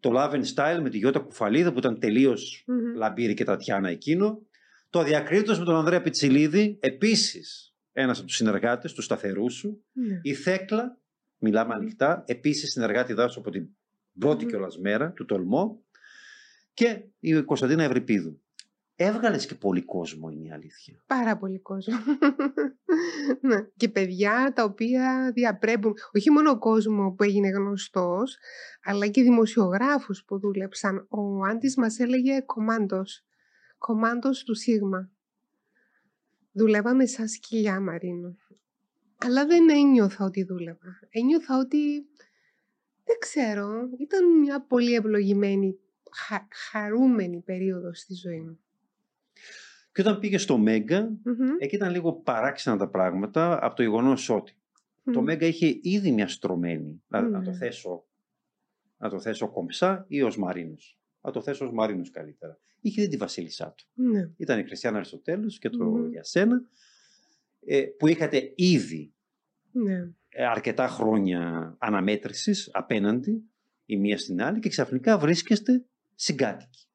το 0.00 0.10
Love 0.14 0.32
and 0.32 0.44
Style 0.54 0.80
με 0.82 0.90
τη 0.90 0.98
Γιώτα 0.98 1.18
Κουφαλίδα 1.18 1.72
που 1.72 1.78
ήταν 1.78 1.98
τελείως 1.98 2.64
Μμμ. 2.66 2.94
Λαμπύρη 2.96 3.34
και 3.34 3.44
Τατιάνα 3.44 3.88
εκείνο. 3.88 4.46
Το 4.90 4.98
Αδιακρίτως 4.98 5.58
με 5.58 5.64
τον 5.64 5.74
Ανδρέα 5.74 6.02
Πιτσιλίδη, 6.02 6.78
επίσης 6.80 7.71
ένας 7.92 8.18
από 8.18 8.26
τους 8.26 8.36
συνεργάτες 8.36 8.92
τους 8.92 9.04
σταθερούς 9.04 9.54
σου. 9.54 9.84
Ναι. 9.92 10.18
Η 10.22 10.34
Θέκλα, 10.34 10.98
μιλάμε 11.38 11.74
ανοιχτά, 11.74 12.24
επίσης 12.26 12.70
συνεργάτη 12.70 13.12
δάσους 13.12 13.36
από 13.36 13.50
την 13.50 13.68
πρώτη 14.18 14.44
Μμμ. 14.44 14.50
κιόλας 14.50 14.78
μέρα 14.78 15.12
του 15.12 15.24
Τολμό. 15.24 15.84
Και 16.74 17.04
η 17.18 17.42
Κωνσταντίνα 17.42 17.82
Ευρυπίδου. 17.82 18.42
Έβγαλες 18.96 19.46
και 19.46 19.54
πολύ 19.54 19.82
κόσμο 19.82 20.28
είναι 20.28 20.46
η 20.46 20.52
αλήθεια. 20.52 21.04
Πάρα 21.06 21.36
πολύ 21.36 21.58
κόσμο. 21.60 21.96
ναι. 23.48 23.66
Και 23.76 23.88
παιδιά 23.88 24.52
τα 24.54 24.64
οποία 24.64 25.30
διαπρέπουν 25.34 25.94
όχι 26.12 26.30
μόνο 26.30 26.58
κόσμο 26.58 27.12
που 27.12 27.22
έγινε 27.22 27.48
γνωστός, 27.48 28.38
αλλά 28.82 29.06
και 29.06 29.22
δημοσιογράφους 29.22 30.24
που 30.24 30.38
δούλεψαν. 30.38 31.06
Ο 31.08 31.44
Άντης 31.44 31.76
μας 31.76 31.98
έλεγε 31.98 32.40
κομμάντος. 32.40 33.24
Κομμάντος 33.78 34.44
του 34.44 34.54
Σίγμα. 34.54 35.10
Δουλεύαμε 36.52 37.06
σαν 37.06 37.28
σκυλιά, 37.28 37.80
Μαρίνο. 37.80 38.36
Αλλά 39.18 39.46
δεν 39.46 39.68
ένιωθα 39.70 40.24
ότι 40.24 40.44
δούλευα. 40.44 40.98
Ένιωθα 41.08 41.58
ότι, 41.58 41.96
δεν 43.04 43.16
ξέρω, 43.18 43.88
ήταν 43.98 44.38
μια 44.38 44.60
πολύ 44.66 44.94
ευλογημένη, 44.94 45.78
χα- 46.12 46.48
χαρούμενη 46.70 47.40
περίοδος 47.40 47.98
στη 47.98 48.14
ζωή 48.14 48.40
μου. 48.40 48.58
Και 49.92 50.00
όταν 50.00 50.18
πήγε 50.18 50.38
στο 50.38 50.58
Μέγκα, 50.58 51.02
Μμμ. 51.24 51.48
εκεί 51.58 51.74
ήταν 51.74 51.90
λίγο 51.90 52.12
παράξενα 52.12 52.76
τα 52.76 52.88
πράγματα 52.88 53.64
από 53.66 53.74
το 53.74 53.82
γεγονός 53.82 54.28
ότι 54.28 54.56
το 55.12 55.20
Μμ. 55.20 55.24
Μέγκα 55.24 55.46
είχε 55.46 55.78
ήδη 55.82 56.12
μια 56.12 56.28
στρωμένη, 56.28 57.02
να, 57.08 57.20
να 57.20 57.42
το 57.42 57.50
Ναι. 57.50 57.56
θέσω, 57.56 58.04
να 58.96 59.08
το 59.08 59.20
θέσω 59.20 59.50
κομψά 59.50 60.04
ή 60.08 60.22
ως 60.22 60.36
Μαρίνος. 60.38 60.98
Να 61.20 61.30
το 61.30 61.42
θέσω 61.42 61.64
ως 61.64 61.72
Μαρίνος 61.72 62.10
καλύτερα. 62.10 62.58
Είχε 62.84 63.00
ήδη 63.00 63.10
τη 63.10 63.16
βασίλισσά 63.16 63.74
του. 63.76 63.86
Ναι. 63.94 64.30
Ήταν 64.36 64.58
η 64.58 64.64
Χριστιανά 64.64 64.96
Αριστοτέλους 64.96 65.58
και 65.58 65.68
το 65.70 65.84
Μμμ. 65.84 66.10
για 66.10 66.24
σένα, 66.24 66.62
ε, 67.66 67.82
που 67.82 68.06
είχατε 68.06 68.52
ήδη 68.56 69.12
Ναι. 69.72 70.10
ε, 70.28 70.44
αρκετά 70.46 70.88
χρόνια 70.88 71.74
αναμέτρησης 71.78 72.68
απέναντι 72.72 73.42
η 73.86 73.96
μία 73.96 74.18
στην 74.18 74.42
άλλη 74.42 74.58
και 74.58 74.68
ξαφνικά 74.68 75.18
βρίσκεστε 75.18 75.84
συγκάτοικοι. 76.14 76.86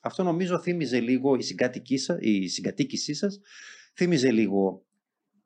Αυτό 0.00 0.22
νομίζω 0.22 0.58
θύμιζε 0.60 1.00
λίγο 1.00 1.34
η, 1.34 1.42
συγκάτοική 1.42 1.96
σα, 1.98 2.18
η 2.20 2.48
συγκατοίκησή 2.48 3.14
σας, 3.14 3.40
θύμιζε 3.94 4.30
λίγο 4.30 4.86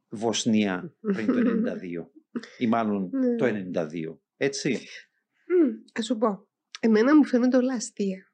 Βοσνία 0.09 0.95
πριν 1.01 1.27
το 1.27 1.39
92 1.39 2.11
ή 2.59 2.67
μάλλον 2.67 3.11
Ναι. 3.13 3.37
το 3.37 3.45
92. 3.45 4.19
Έτσι. 4.37 4.71
Μμ, 5.47 5.71
Ας 5.93 6.05
σου 6.05 6.17
πω, 6.17 6.47
εμένα 6.81 7.17
μου 7.17 7.25
φαίνονται 7.25 7.57
όλα 7.57 7.75
αστεία. 7.75 8.32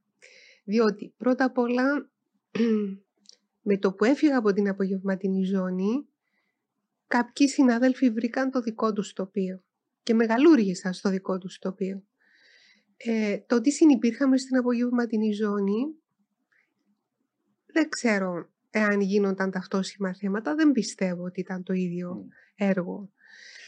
Διότι 0.68 1.14
πρώτα 1.16 1.44
απ' 1.44 1.59
όλα, 1.59 2.11
με 3.68 3.78
το 3.78 3.92
που 3.92 4.04
έφυγα 4.04 4.37
από 4.37 4.52
την 4.52 4.68
απογευματινή 4.68 5.44
ζώνη, 5.44 6.09
κάποιοι 7.07 7.48
συνάδελφοι 7.48 8.11
βρήκαν 8.11 8.50
το 8.50 8.61
δικό 8.61 8.92
τους 8.92 9.12
τοπίο 9.12 9.62
και 10.02 10.14
μεγαλούργησαν 10.14 10.92
στο 10.92 11.11
δικό 11.11 11.38
τους 11.38 11.59
τοπίο. 11.59 12.04
Ε, 12.96 13.38
το 13.38 13.54
ότι 13.54 13.72
συνυπήρχαμε 13.72 14.38
στην 14.38 14.57
απογευματινή 14.57 15.33
ζώνη, 15.33 15.94
δεν 17.66 17.88
ξέρω 17.88 18.50
εάν 18.70 19.00
γίνονταν 19.00 19.50
ταυτόσιμα 19.50 20.14
θέματα, 20.14 20.54
δεν 20.54 20.72
πιστεύω 20.72 21.24
ότι 21.24 21.40
ήταν 21.40 21.62
το 21.62 21.72
ίδιο 21.72 22.26
Μμ. 22.59 23.09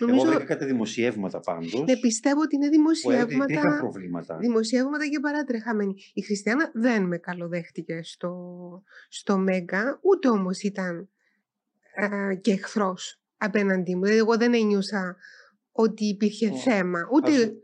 Έργο. 0.08 0.20
Εγώ 0.20 0.24
βρήκα 0.24 0.44
κάτι 0.44 0.64
δημοσιεύματα 0.64 1.40
πάντως 1.40 1.84
ναι, 1.86 1.96
πιστεύω 1.98 2.40
ότι 2.40 2.56
είναι 2.56 2.68
που 3.02 3.10
έδειχνε 3.10 3.44
υπήρχαν 3.44 3.46
δημοσιεύματα, 3.46 3.78
προβλήματα. 3.80 4.36
δημοσιεύματα 4.36 5.06
και 5.06 5.20
παρατρεχάμενοι. 5.20 5.94
Η 6.12 6.22
Χριστιανά 6.22 6.70
δεν 6.74 7.02
με 7.02 7.18
καλοδέχτηκε 7.18 8.00
στο, 8.02 8.82
στο 9.08 9.38
Μέγκα, 9.38 9.98
ούτε 10.02 10.28
όμως 10.28 10.60
ήταν 10.60 11.08
α, 11.94 12.34
και 12.34 12.52
εχθρός 12.52 13.20
απέναντί 13.36 13.94
μου. 13.94 14.02
Δηλαδή, 14.02 14.18
εγώ 14.18 14.36
δεν 14.36 14.54
ένιωσα 14.54 15.16
ότι 15.72 16.04
υπήρχε 16.04 16.48
Ω, 16.48 16.56
θέμα. 16.56 16.98
Ας 16.98 17.06
Ούτε... 17.12 17.32
σου, 17.32 17.62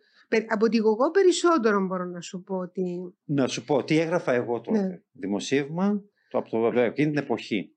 Από 0.48 0.68
τη 0.68 0.76
γογό 0.76 1.10
περισσότερο 1.10 1.86
μπορώ 1.86 2.04
να 2.04 2.20
σου 2.20 2.42
πω 2.42 2.56
ότι... 2.56 3.14
Να 3.24 3.48
σου 3.48 3.64
πω, 3.64 3.84
τι 3.84 3.98
έγραφα 3.98 4.32
εγώ 4.32 4.60
τότε. 4.60 4.80
Ναι. 4.80 5.00
Δημοσίευμα 5.12 6.02
το, 6.30 6.38
από 6.38 6.50
το, 6.50 6.80
εκείνη 6.80 7.10
την 7.10 7.22
εποχή. 7.22 7.70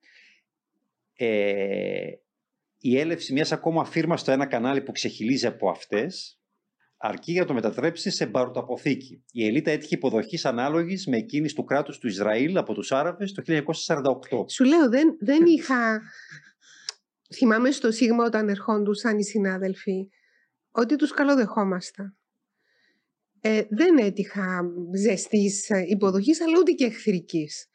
Ε, 1.14 2.12
η 2.80 3.00
έλευση 3.00 3.34
μιας 3.34 3.52
ακόμα 3.52 3.86
φύρμα 3.86 4.18
στο 4.18 4.32
ένα 4.32 4.46
κανάλι 4.46 4.82
που 4.82 4.92
ξεχυλίζει 4.92 5.48
από 5.48 5.70
αυτές 5.70 6.40
αρκεί 6.98 7.32
για 7.32 7.42
να 7.42 7.48
το 7.48 7.54
μετατρέψει 7.54 8.10
σε 8.10 8.26
μπαρουταποθήκη. 8.26 9.24
Η 9.32 9.46
ελίτα 9.46 9.72
έτυχε 9.72 9.96
υποδοχής 9.96 10.46
ανάλογης 10.46 11.08
με 11.08 11.18
εκείνης 11.18 11.54
του 11.54 11.64
κράτους 11.64 11.98
του 11.98 12.08
Ισραήλ 12.08 12.58
από 12.58 12.74
τους 12.74 12.92
Άραβες 12.92 13.32
το 13.32 13.44
1948. 13.46 14.50
Σου 14.52 14.64
λέω, 14.64 14.90
δεν, 14.90 15.18
δεν 15.20 15.46
είχα. 15.46 16.02
Θυμάμαι 17.36 17.72
στο 17.72 17.92
Σίγμα 17.92 18.24
όταν 18.26 18.50
ερχόντουσαν 18.50 19.18
οι 19.18 19.24
συνάδελφοι 19.24 20.10
ότι 20.72 20.96
τους 20.96 21.12
καλοδεχόμασταν. 21.12 22.18
Ε, 23.42 23.62
δεν 23.70 23.98
έτυχα 23.98 24.62
ζεστής 24.96 25.70
υποδοχής 25.88 26.42
αλλά 26.42 26.58
ούτε 26.60 26.72
και 26.72 26.86
εχθρικής. 26.86 27.68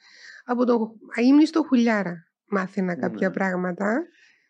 Από 0.44 0.64
τον 0.64 0.90
αείμνηστο 1.16 1.62
Χουλιάρα 1.62 2.32
μάθαινα 2.46 2.96
κάποια 2.96 3.28
Ναι. 3.28 3.34
πράγματα. 3.34 4.02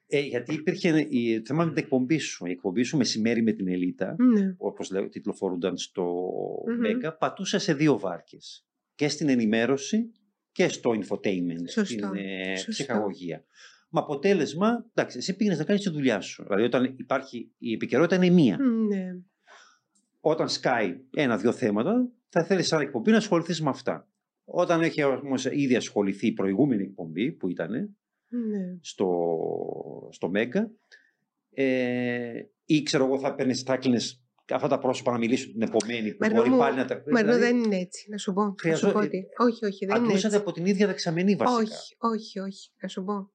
Ε, 0.07 0.21
γιατί 0.21 0.55
υπήρχε 0.55 1.07
η, 1.09 1.43
θέμα 1.47 1.65
με 1.65 1.73
την 1.73 1.83
εκπομπή 1.83 2.19
σου. 2.19 2.47
Η 2.47 2.51
εκπομπή 2.51 2.83
σου 2.83 2.97
μεσημέρι 2.97 3.43
με 3.43 3.53
την 3.53 3.69
Ελίτα, 3.69 4.17
Ναι. 4.19 4.55
όπως 4.59 4.91
λέω, 4.91 5.09
τιτλοφορούνταν 5.09 5.77
στο 5.77 6.23
Μμμ. 6.67 6.79
Μέγκα, 6.79 7.17
πατούσε 7.17 7.59
σε 7.59 7.75
δύο 7.75 7.99
βάρκες. 7.99 8.67
Και 8.95 9.09
στην 9.09 9.29
ενημέρωση 9.29 10.11
και 10.53 10.69
στο 10.69 10.91
infotainment, 10.91 11.69
Σωστό, 11.71 11.85
στην 11.85 12.05
ε, 12.15 12.57
σωστό. 12.57 12.71
ψυχαγωγία. 12.71 13.45
Με 13.91 14.01
αποτέλεσμα, 14.01 14.87
εντάξει, 14.95 15.19
εσύ 15.19 15.37
πήγαινες 15.37 15.59
να 15.59 15.65
κάνεις 15.65 15.83
τη 15.83 15.91
δουλειά 15.91 16.21
σου. 16.21 16.43
Δηλαδή, 16.43 16.63
όταν 16.63 16.85
υπάρχει 16.99 17.51
η 17.59 17.73
επικαιρότητα 17.73 18.17
είναι 18.25 18.35
μία. 18.35 18.59
ναι. 18.89 19.17
Όταν 20.21 20.49
σκάει 20.49 21.01
ένα-δύο 21.15 21.53
θέματα, 21.53 22.09
θα 22.29 22.45
θέλεις 22.45 22.67
σαν 22.67 22.81
εκπομπή 22.81 23.11
να 23.11 23.17
ασχοληθείς 23.17 23.63
με 23.63 23.69
αυτά. 23.69 24.09
Όταν 24.45 24.81
έχει 24.81 25.03
όμως 25.03 25.45
ήδη 25.45 25.77
ασχοληθεί 25.77 26.27
η 26.27 26.33
προηγούμενη 26.33 26.83
εκπομπή 26.83 27.33
που 27.33 27.49
ήταν 27.49 27.71
ναι. 28.29 28.77
στο, 28.81 29.07
στο 30.11 30.29
Μέγκα, 30.29 30.71
ε, 31.55 32.33
ή 32.65 32.83
ξέρω 32.83 33.05
εγώ 33.05 33.19
θα 33.19 33.35
παίρνεις, 33.35 33.63
θα 33.63 33.73
έκλεινες 33.73 34.25
αυτά 34.51 34.69
τα 34.69 34.79
πρόσωπα 34.79 35.13
να 35.13 35.19
μιλήσουν 35.19 35.53
την 35.53 35.63
επομένη 35.63 36.11
που 36.11 36.17
Μαρινό 36.21 36.41
μπορεί 36.41 36.53
μου, 36.53 36.59
πάλι 36.59 36.77
να 36.77 36.85
τα. 36.85 37.03
Μα 37.11 37.21
δηλαδή, 37.21 37.41
δεν 37.41 37.57
είναι 37.57 37.77
έτσι, 37.77 38.07
να 38.11 38.17
σου 38.19 38.33
πω. 38.33 38.43
Να 38.43 38.49
σου 38.49 38.55
χρειαζό- 38.61 38.93
πω 38.93 38.99
ότι... 38.99 39.27
Όχι, 39.37 39.65
όχι, 39.65 39.87
δεν 39.87 39.97
είναι 39.97 40.05
αντλούσατε 40.05 40.35
έτσι. 40.35 40.37
από 40.37 40.53
την 40.53 40.67
ίδια 40.67 40.87
δεξαμενή 40.87 41.37
βασικά. 41.37 41.59
Όχι, 41.59 41.97
όχι, 41.99 42.41
όχι, 42.41 42.71
να 42.81 42.89
σου 42.89 43.05
πω. 43.05 43.33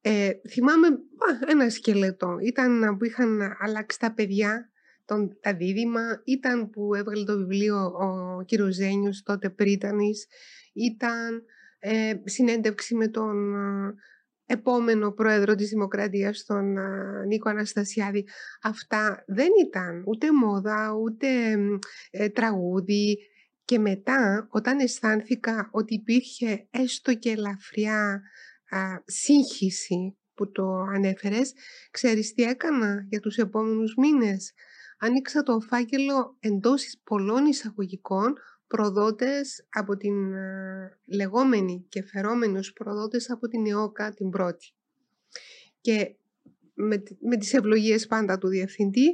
Ε, 0.00 0.30
θυμάμαι 0.50 0.86
α, 0.86 1.50
ένα 1.50 1.70
σκελετό. 1.70 2.36
Ήταν 2.42 2.96
που 2.98 3.04
είχαν 3.04 3.56
αλλάξει 3.58 3.98
τα 3.98 4.14
παιδιά, 4.14 4.70
τον, 5.04 5.38
τα 5.40 5.54
δίδυμα. 5.54 6.00
Ήταν 6.24 6.70
που 6.70 6.94
έβγαλε 6.94 7.24
το 7.24 7.36
βιβλίο 7.36 7.76
ο 7.84 8.42
κύριος 8.42 8.74
Ζένιος, 8.74 9.22
τότε 9.22 9.50
πρίτανης. 9.50 10.26
Ήταν 10.72 11.42
ε, 11.78 12.12
συνέντευξη 12.24 12.94
με 12.94 13.08
τον 13.08 13.54
ε, 13.54 13.94
επόμενο 14.48 15.12
πρόεδρο 15.12 15.54
της 15.54 15.68
Δημοκρατίας, 15.68 16.44
τον 16.44 16.76
ε, 16.76 17.24
Νίκο 17.26 17.48
Αναστασιάδη. 17.48 18.26
Αυτά 18.62 19.24
δεν 19.26 19.48
ήταν 19.66 20.02
ούτε 20.06 20.32
μόδα, 20.32 20.92
ούτε 20.92 21.56
μ, 21.56 21.78
ε, 22.10 22.28
τραγούδι. 22.28 23.18
Και 23.64 23.78
μετά, 23.78 24.48
όταν 24.50 24.78
αισθάνθηκα 24.78 25.68
ότι 25.72 25.94
υπήρχε 25.94 26.66
έστω 26.70 27.14
και 27.14 27.30
ελαφριά 27.30 28.22
α, 28.68 28.78
σύγχυση 29.04 30.18
που 30.34 30.50
το 30.50 30.80
ανέφερες, 30.94 31.52
ξέρεις 31.90 32.32
τι 32.32 32.42
έκανα 32.42 33.06
για 33.08 33.20
τους 33.20 33.36
επόμενους 33.36 33.94
μήνες. 33.96 34.52
Άνοιξα 34.98 35.42
το 35.42 35.60
φάκελο 35.60 36.36
εντός 36.40 37.00
πολλών 37.04 37.46
εισαγωγικών 37.46 38.34
προδότες 38.68 39.66
από 39.68 39.96
την 39.96 40.34
α, 40.34 40.98
λεγόμενη 41.04 41.86
και 41.88 42.02
φερόμενους 42.02 42.72
προδότες 42.72 43.30
από 43.30 43.48
την 43.48 43.66
ΕΟΚΑ 43.66 44.14
την 44.14 44.30
πρώτη. 44.30 44.72
Και 45.80 46.14
με, 46.74 46.96
τη- 46.98 47.16
με 47.20 47.36
τις 47.36 47.54
ευλογίες 47.54 48.06
πάντα 48.06 48.38
του 48.38 48.48
διευθυντή 48.48 49.06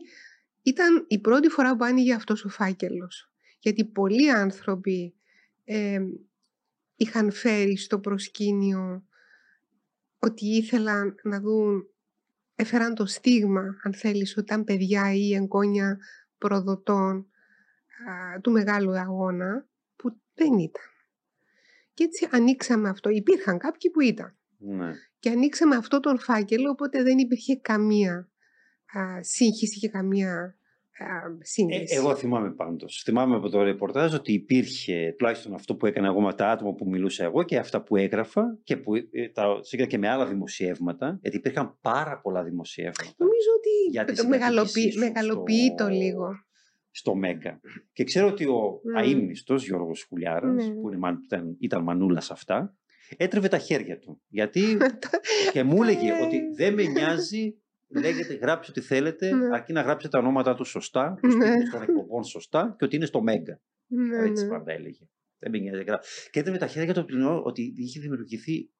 ήταν 0.62 1.04
η 1.08 1.20
πρώτη 1.20 1.48
φορά 1.48 1.76
που 1.76 1.84
άνοιγε 1.84 2.14
αυτός 2.14 2.44
ο 2.44 2.48
φάκελος. 2.48 3.32
Γιατί 3.58 3.84
πολλοί 3.84 4.30
άνθρωποι 4.30 5.14
ε, 5.64 5.98
είχαν 6.96 7.30
φέρει 7.30 7.76
στο 7.76 7.98
προσκήνιο 7.98 9.06
ότι 10.18 10.46
ήθελαν 10.46 11.14
να 11.22 11.40
δουν, 11.40 11.88
έφεραν 12.54 12.94
το 12.94 13.06
στίγμα, 13.06 13.62
αν 13.82 13.94
θέλεις, 13.94 14.30
ότι 14.36 14.40
ήταν 14.40 14.64
παιδιά 14.64 15.14
ή 15.14 15.34
εγγόνια 15.34 15.98
προδοτών 16.38 17.28
α, 18.08 18.40
του 18.40 18.50
μεγάλου 18.50 18.98
αγώνα, 18.98 19.66
που 19.96 20.16
δεν 20.34 20.58
ήταν. 20.58 20.82
Και 21.94 22.04
έτσι 22.04 22.28
ανοίξαμε 22.30 22.88
αυτό. 22.88 23.08
Υπήρχαν 23.10 23.58
κάποιοι 23.58 23.90
που 23.90 24.00
ήταν. 24.00 24.36
Ναι. 24.58 24.92
Και 25.18 25.30
ανοίξαμε 25.30 25.76
αυτό 25.76 26.00
τον 26.00 26.18
φάκελο, 26.18 26.70
οπότε 26.70 27.02
δεν 27.02 27.18
υπήρχε 27.18 27.56
καμία 27.56 28.28
α, 28.98 29.22
σύγχυση 29.22 29.78
και 29.78 29.88
καμία 29.88 30.32
α, 30.98 31.04
Ε, 31.40 31.44
σύνδεση. 31.44 31.94
εγώ 31.94 32.14
θυμάμαι 32.16 32.50
πάντως. 32.52 33.02
Θυμάμαι 33.04 33.36
από 33.36 33.48
το 33.48 33.62
ρεπορτάζ 33.62 34.14
ότι 34.14 34.32
υπήρχε 34.32 35.14
τουλάχιστον 35.18 35.54
αυτό 35.54 35.76
που 35.76 35.86
έκανα 35.86 36.06
εγώ 36.06 36.20
με 36.20 36.34
τα 36.34 36.50
άτομα 36.50 36.72
που 36.74 36.88
μιλούσα 36.88 37.24
εγώ 37.24 37.42
και 37.42 37.58
αυτά 37.58 37.82
που 37.82 37.96
έγραφα 37.96 38.58
και 38.64 38.76
που 38.76 38.94
ε, 38.94 39.28
τα 39.32 39.58
σύγκρινα 39.62 39.90
και 39.90 39.98
με 39.98 40.08
άλλα 40.08 40.26
δημοσιεύματα. 40.26 41.18
Γιατί 41.22 41.36
υπήρχαν 41.36 41.78
πάρα 41.80 42.20
πολλά 42.20 42.42
δημοσιεύματα 42.42 43.12
Νομίζω 43.16 43.48
για 43.90 44.02
ότι 44.02 44.12
τη 44.12 44.18
το 44.22 44.28
μεγαλοποιεί, 44.28 44.66
συμμετοχή 44.68 44.92
σου 44.92 44.98
μεγαλοποιεί 44.98 45.66
στο- 45.66 45.84
το 45.84 45.88
λίγο. 45.90 46.43
Στο 46.96 47.14
Μέγκα. 47.14 47.60
Και 47.92 48.04
ξέρω 48.04 48.26
ότι 48.28 48.44
ο 48.46 48.80
Ναι. 48.82 48.98
αείμνηστος 49.00 49.64
Γιώργος 49.66 50.02
Χουλιάρας, 50.08 50.68
Ναι. 50.68 50.74
που 50.74 50.88
είναι, 50.88 50.98
μαν- 50.98 51.24
ήταν, 51.24 51.56
ήταν 51.60 51.82
μανούλας 51.82 52.24
σε 52.24 52.32
αυτά, 52.32 52.76
έτρεβε 53.16 53.48
τα 53.48 53.58
χέρια 53.58 53.98
του. 53.98 54.20
Γιατί 54.28 54.76
και 55.52 55.62
μου 55.62 55.82
έλεγε 55.82 56.08
Ε. 56.12 56.24
ότι 56.24 56.40
δεν 56.56 56.74
με 56.74 56.82
νοιάζει, 56.82 57.54
λέγεται 57.88 58.34
γράψτε 58.34 58.72
ό,τι 58.72 58.80
θέλετε, 58.86 59.34
Ναι. 59.34 59.54
αρκεί 59.54 59.72
να 59.72 59.80
γράψετε 59.80 60.16
τα 60.16 60.18
ονόματα 60.24 60.54
του 60.54 60.64
σωστά, 60.64 61.18
τους 61.22 61.34
Ναι. 61.34 61.44
τίτλους 61.50 61.70
των 61.70 61.82
εκπομπών 61.82 62.24
σωστά 62.24 62.74
και 62.78 62.84
ότι 62.84 62.96
είναι 62.96 63.06
στο 63.06 63.22
Μέγκα. 63.22 63.60
ναι, 63.86 64.18
Έτσι 64.28 64.42
ναι. 64.44 64.50
πάντα 64.50 64.72
έλεγε. 64.72 65.08
Δεν 65.38 65.50
με 65.50 65.58
νοιάζει. 65.58 65.82
γρά- 65.82 66.04
Και 66.30 66.40
έτρεβε 66.40 66.58
τα 66.58 66.66
χέρια 66.66 66.94
του 66.94 67.04
πληνό 67.04 67.42
ότι 67.42 67.74
είχε 67.76 68.00
δημιουργηθεί 68.00 68.70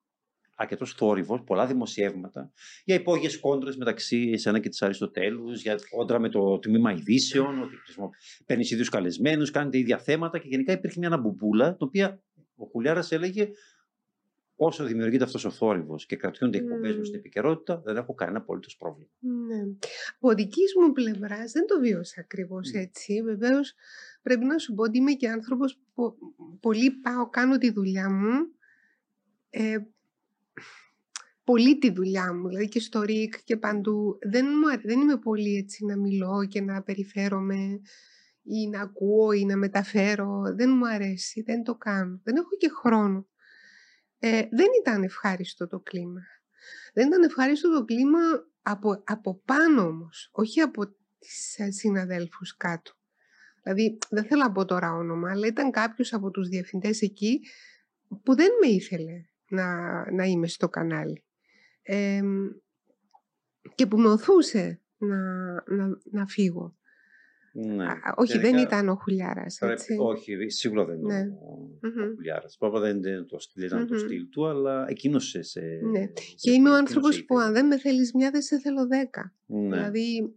αρκετός 0.54 0.92
θόρυβος, 0.92 1.42
πολλά 1.44 1.66
δημοσιεύματα 1.66 2.52
για 2.84 2.94
υπόγειες 2.94 3.40
κόντρες 3.40 3.76
μεταξύ 3.76 4.30
εσένα 4.32 4.58
και 4.58 4.68
της 4.68 4.82
Αριστοτέλους, 4.82 5.62
για 5.62 5.78
κόντρα 5.90 6.18
με 6.18 6.28
το 6.28 6.58
τμήμα 6.58 6.92
ειδήσεων, 6.92 7.62
ότι 7.62 7.76
παίρνεις 8.46 8.70
ίδιους 8.70 8.88
καλεσμένους, 8.88 9.50
κάνετε 9.50 9.78
ίδια 9.78 9.98
θέματα 9.98 10.38
και 10.38 10.48
γενικά 10.48 10.72
υπήρχε 10.72 10.98
μια 10.98 11.08
αναμπομπούλα, 11.08 11.76
την 11.76 11.86
οποία 11.86 12.22
ο 12.56 12.64
Χουλιάρας 12.64 13.12
έλεγε 13.12 13.48
όσο 14.56 14.84
δημιουργείται 14.84 15.24
αυτός 15.24 15.44
ο 15.44 15.50
θόρυβος 15.50 16.06
και 16.06 16.16
κρατιούνται 16.16 16.56
οι 16.56 16.60
εκπομπές 16.60 16.90
μου 16.90 16.96
Μμμ. 16.96 17.04
στην 17.04 17.18
επικαιρότητα, 17.18 17.82
δεν 17.84 17.96
έχω 17.96 18.14
κανένα 18.14 18.38
απολύτως 18.38 18.76
πρόβλημα. 18.76 19.10
Ναι. 19.18 19.62
Από 20.16 20.34
δικής 20.34 20.72
μου 20.80 20.92
πλευράς 20.92 21.52
δεν 21.52 21.66
το 21.66 21.80
βίωσα 21.80 22.20
ακριβώς 22.20 22.70
Μμ. 22.74 22.78
έτσι. 22.78 23.22
Βεβαίως 23.22 23.74
πρέπει 24.22 24.44
να 24.44 24.58
σου 24.58 24.74
πω 24.74 24.82
ότι 24.82 24.98
είμαι 24.98 25.12
και 25.12 25.28
άνθρωπος 25.28 25.80
που 25.94 26.16
πολύ 26.60 26.90
πάω, 26.90 27.28
κάνω 27.28 27.58
τη 27.58 27.70
δουλειά 27.70 28.10
μου. 28.10 28.52
Ε, 29.50 29.76
πολύ 31.44 31.78
τη 31.78 31.90
δουλειά 31.90 32.34
μου, 32.34 32.48
δηλαδή 32.48 32.68
και 32.68 32.80
στο 32.80 33.02
ΡΙΚ 33.02 33.34
και 33.44 33.56
παντού. 33.56 34.18
Δεν, 34.30 34.46
μου, 34.46 34.68
αρέ- 34.68 34.86
δεν 34.86 35.00
είμαι 35.00 35.16
πολύ 35.16 35.56
έτσι 35.56 35.84
να 35.84 35.96
μιλώ 35.96 36.46
και 36.48 36.60
να 36.60 36.82
περιφέρομαι 36.82 37.80
ή 38.42 38.68
να 38.68 38.80
ακούω 38.80 39.32
ή 39.32 39.44
να 39.44 39.56
μεταφέρω. 39.56 40.42
Δεν 40.56 40.70
μου 40.70 40.88
αρέσει, 40.88 41.42
δεν 41.42 41.62
το 41.62 41.74
κάνω. 41.74 42.20
Δεν 42.24 42.36
έχω 42.36 42.56
και 42.58 42.68
χρόνο. 42.68 43.28
Ε, 44.18 44.42
δεν 44.50 44.66
ήταν 44.80 45.02
ευχάριστο 45.02 45.66
το 45.66 45.80
κλίμα. 45.80 46.20
Δεν 46.94 47.06
ήταν 47.06 47.22
ευχάριστο 47.22 47.78
το 47.78 47.84
κλίμα 47.84 48.18
από, 48.62 49.02
από 49.04 49.42
πάνω 49.44 49.82
όμως, 49.82 50.28
όχι 50.32 50.60
από 50.60 50.86
τις 51.18 51.58
ε, 51.58 51.70
συναδέλφους 51.70 52.56
κάτω. 52.56 52.92
Δηλαδή, 53.62 53.98
δεν 54.10 54.24
θέλω 54.24 54.42
να 54.42 54.52
πω 54.52 54.64
τώρα 54.64 54.92
όνομα, 54.92 55.30
αλλά 55.30 55.46
ήταν 55.46 55.70
κάποιος 55.70 56.12
από 56.12 56.30
τους 56.30 56.48
διευθυντές 56.48 57.00
εκεί 57.00 57.40
που 58.22 58.34
δεν 58.34 58.50
με 58.62 58.68
ήθελε 58.68 59.24
να, 59.48 59.66
να 60.12 60.24
είμαι 60.24 60.46
στο 60.46 60.68
κανάλι. 60.68 61.24
Ε, 61.86 62.20
και 63.74 63.86
που 63.86 63.98
με 63.98 64.08
οθούσε 64.08 64.80
να, 64.98 65.16
να, 65.52 65.98
να 66.10 66.26
φύγω. 66.26 66.76
Ναι. 67.56 67.84
Α, 67.84 68.14
όχι, 68.16 68.32
δεν 68.38 68.44
Γενικά, 68.54 68.60
ήταν 68.76 68.88
ο 68.88 68.94
Χουλιάρας, 68.94 69.56
πρέπει- 69.58 69.78
έτσι. 69.78 69.96
όχι, 70.00 70.50
σίγουρα 70.50 70.84
δεν 70.84 70.98
είναι 70.98 71.14
Ναι. 71.22 71.28
ο, 71.30 71.56
Μμμ. 71.80 72.02
ο 72.10 72.14
Χουλιάρας. 72.14 72.56
Πάπα 72.58 72.80
δεν 72.80 72.96
είναι 72.96 73.22
το, 73.22 73.36
δεν 73.54 73.66
ήταν 73.66 73.86
το 73.86 73.94
Μμμ. 73.94 74.00
στυλ 74.00 74.28
του, 74.28 74.46
αλλά 74.46 74.84
εκείνος 74.88 75.28
σε, 75.28 75.42
σε, 75.42 75.60
Ναι. 75.60 76.00
σε 76.00 76.34
Και 76.36 76.50
είμαι 76.50 76.70
ο 76.70 76.72
εκείνος 76.72 76.78
άνθρωπος 76.78 77.14
σε 77.14 77.22
που 77.22 77.34
ήθελε. 77.34 77.46
αν 77.48 77.54
δεν 77.54 77.66
με 77.66 77.78
θέλεις 77.78 78.12
μια, 78.14 78.30
δεν 78.30 78.42
σε 78.42 78.58
θέλω 78.60 78.86
δέκα. 78.86 79.34
Ναι. 79.46 79.76
Δηλαδή, 79.76 80.34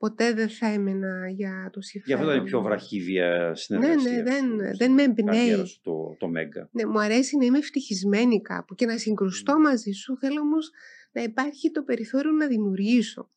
ποτέ 0.00 0.32
δεν 0.34 0.48
θα 0.48 0.66
έμενα 0.66 1.28
για 1.28 1.70
το 1.72 1.78
Γι' 1.80 1.86
συμφέρον. 1.86 2.20
αυτό 2.20 2.32
ήταν 2.32 2.44
η 2.44 2.48
πιο 2.48 2.58
μου. 2.58 2.64
βραχύβια 2.64 3.46
Ναι, 3.48 3.54
συνεργασίας. 3.54 4.04
ναι, 4.04 4.22
δεν, 4.22 4.44
σου 4.50 4.56
δεν 4.56 4.74
στην 4.74 4.92
με 4.92 5.02
καριέρα 5.02 5.42
εμπνέει. 5.46 5.66
σου 5.66 5.80
το, 5.82 6.16
το 6.18 6.28
Μέγκα. 6.28 6.68
Ναι, 6.72 6.86
μου 6.86 7.00
αρέσει 7.00 7.36
να 7.36 7.44
είμαι 7.44 7.58
ευτυχισμένη 7.58 8.40
κάπου 8.40 8.74
και 8.74 8.86
να 8.86 8.98
συγκρουστώ 8.98 9.58
Μμ. 9.58 9.62
μαζί 9.62 9.90
σου. 9.90 10.16
Θέλω 10.18 10.40
όμως 10.40 10.70
να 11.12 11.22
υπάρχει 11.22 11.70
το 11.70 11.82
περιθώριο 11.82 12.30
να 12.30 12.46
δημιουργήσω. 12.46 13.30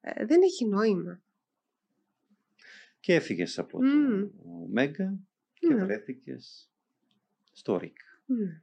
Ε, 0.00 0.24
δεν 0.26 0.42
έχει 0.42 0.66
νόημα. 0.66 1.20
Και 3.00 3.14
έφυγες 3.14 3.58
από 3.58 3.78
το 3.78 3.86
Μέγκα 4.72 5.18
και 5.54 5.74
ναι. 5.74 5.84
βρέθηκες 5.84 6.70
στο 7.52 7.76
ΡΙΚ. 7.78 7.96
Ναι. 8.26 8.62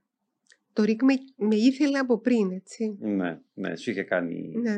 Το 0.74 0.84
ΡΙΚ 0.84 1.04
με, 1.04 1.14
με 1.36 1.56
ήθελε 1.56 1.98
από 1.98 2.20
πριν, 2.20 2.52
έτσι. 2.52 2.98
Ναι, 3.00 3.40
ναι, 3.54 3.76
σου 3.76 3.90
είχε 3.90 4.04
κάνει 4.04 4.52
ναι. 4.58 4.76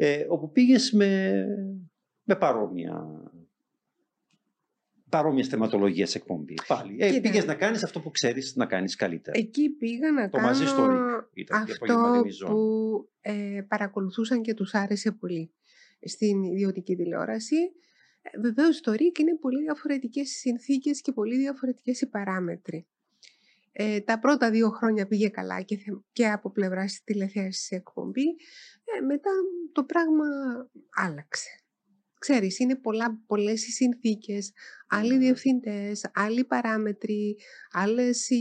Ε, 0.00 0.26
όπου 0.28 0.50
πήγες 0.50 0.92
με, 0.92 1.44
με 2.22 2.36
παρόμοια 2.36 3.22
παρόμοια 5.08 5.44
θεματολογία 5.44 6.06
σε 6.06 6.18
εκπομπής. 6.18 6.64
Πάλι. 6.66 6.96
Ε, 6.98 7.20
πήγες 7.20 7.44
να 7.44 7.54
κάνεις 7.54 7.84
αυτό 7.84 8.00
που 8.00 8.10
ξέρεις 8.10 8.56
να 8.56 8.66
κάνεις 8.66 8.96
καλύτερα. 8.96 9.38
Εκεί 9.38 9.70
πήγα 9.70 10.12
να 10.12 10.28
το 10.28 10.36
κάνω 10.36 10.48
μαζί 10.48 10.66
στο 10.66 10.88
ήταν, 11.32 11.62
αυτό 11.62 12.22
που 12.46 13.08
ε, 13.20 13.60
παρακολουθούσαν 13.68 14.42
και 14.42 14.54
τους 14.54 14.74
άρεσε 14.74 15.12
πολύ 15.12 15.54
στην 16.00 16.42
ιδιωτική 16.42 16.96
τηλεόραση. 16.96 17.56
Ε, 18.22 18.40
Βεβαίως 18.40 18.80
το 18.80 18.92
ΡΙΚ 18.92 19.18
είναι 19.18 19.36
πολύ 19.36 19.62
διαφορετικές 19.62 20.30
συνθήκες 20.30 21.00
και 21.00 21.12
πολύ 21.12 21.36
διαφορετικές 21.36 22.00
οι 22.00 22.08
παράμετροι. 22.08 22.86
Ε, 23.80 24.00
τα 24.00 24.18
πρώτα 24.18 24.50
δύο 24.50 24.70
χρόνια 24.70 25.06
πήγε 25.06 25.28
καλά 25.28 25.62
και, 25.62 25.78
και 26.12 26.28
από 26.28 26.50
πλευράς 26.50 26.90
της 26.90 27.02
τηλεθέασης 27.04 27.70
εκπομπή. 27.70 28.26
Ε, 28.84 29.00
μετά 29.00 29.30
το 29.72 29.84
πράγμα 29.84 30.24
άλλαξε. 30.94 31.48
Ξέρεις, 32.18 32.58
είναι 32.58 32.76
πολλά, 32.76 33.22
πολλές 33.26 33.66
οι 33.66 33.70
συνθήκες, 33.70 34.52
άλλοι 34.88 35.12
ναι. 35.12 35.18
διευθυντές, 35.18 36.10
άλλοι 36.14 36.44
παράμετροι, 36.44 37.36
άλλες 37.70 38.28
οι, 38.28 38.36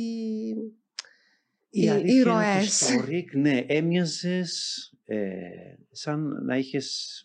οι, 1.69 1.85
οι 2.03 2.21
ροές. 2.21 2.79
Στο 2.79 3.05
ΡΙΚ, 3.05 3.35
ναι, 3.35 3.65
έμοιαζες 3.67 4.77
ε, 5.05 5.39
σαν 5.91 6.45
να 6.45 6.57
είχες 6.57 7.21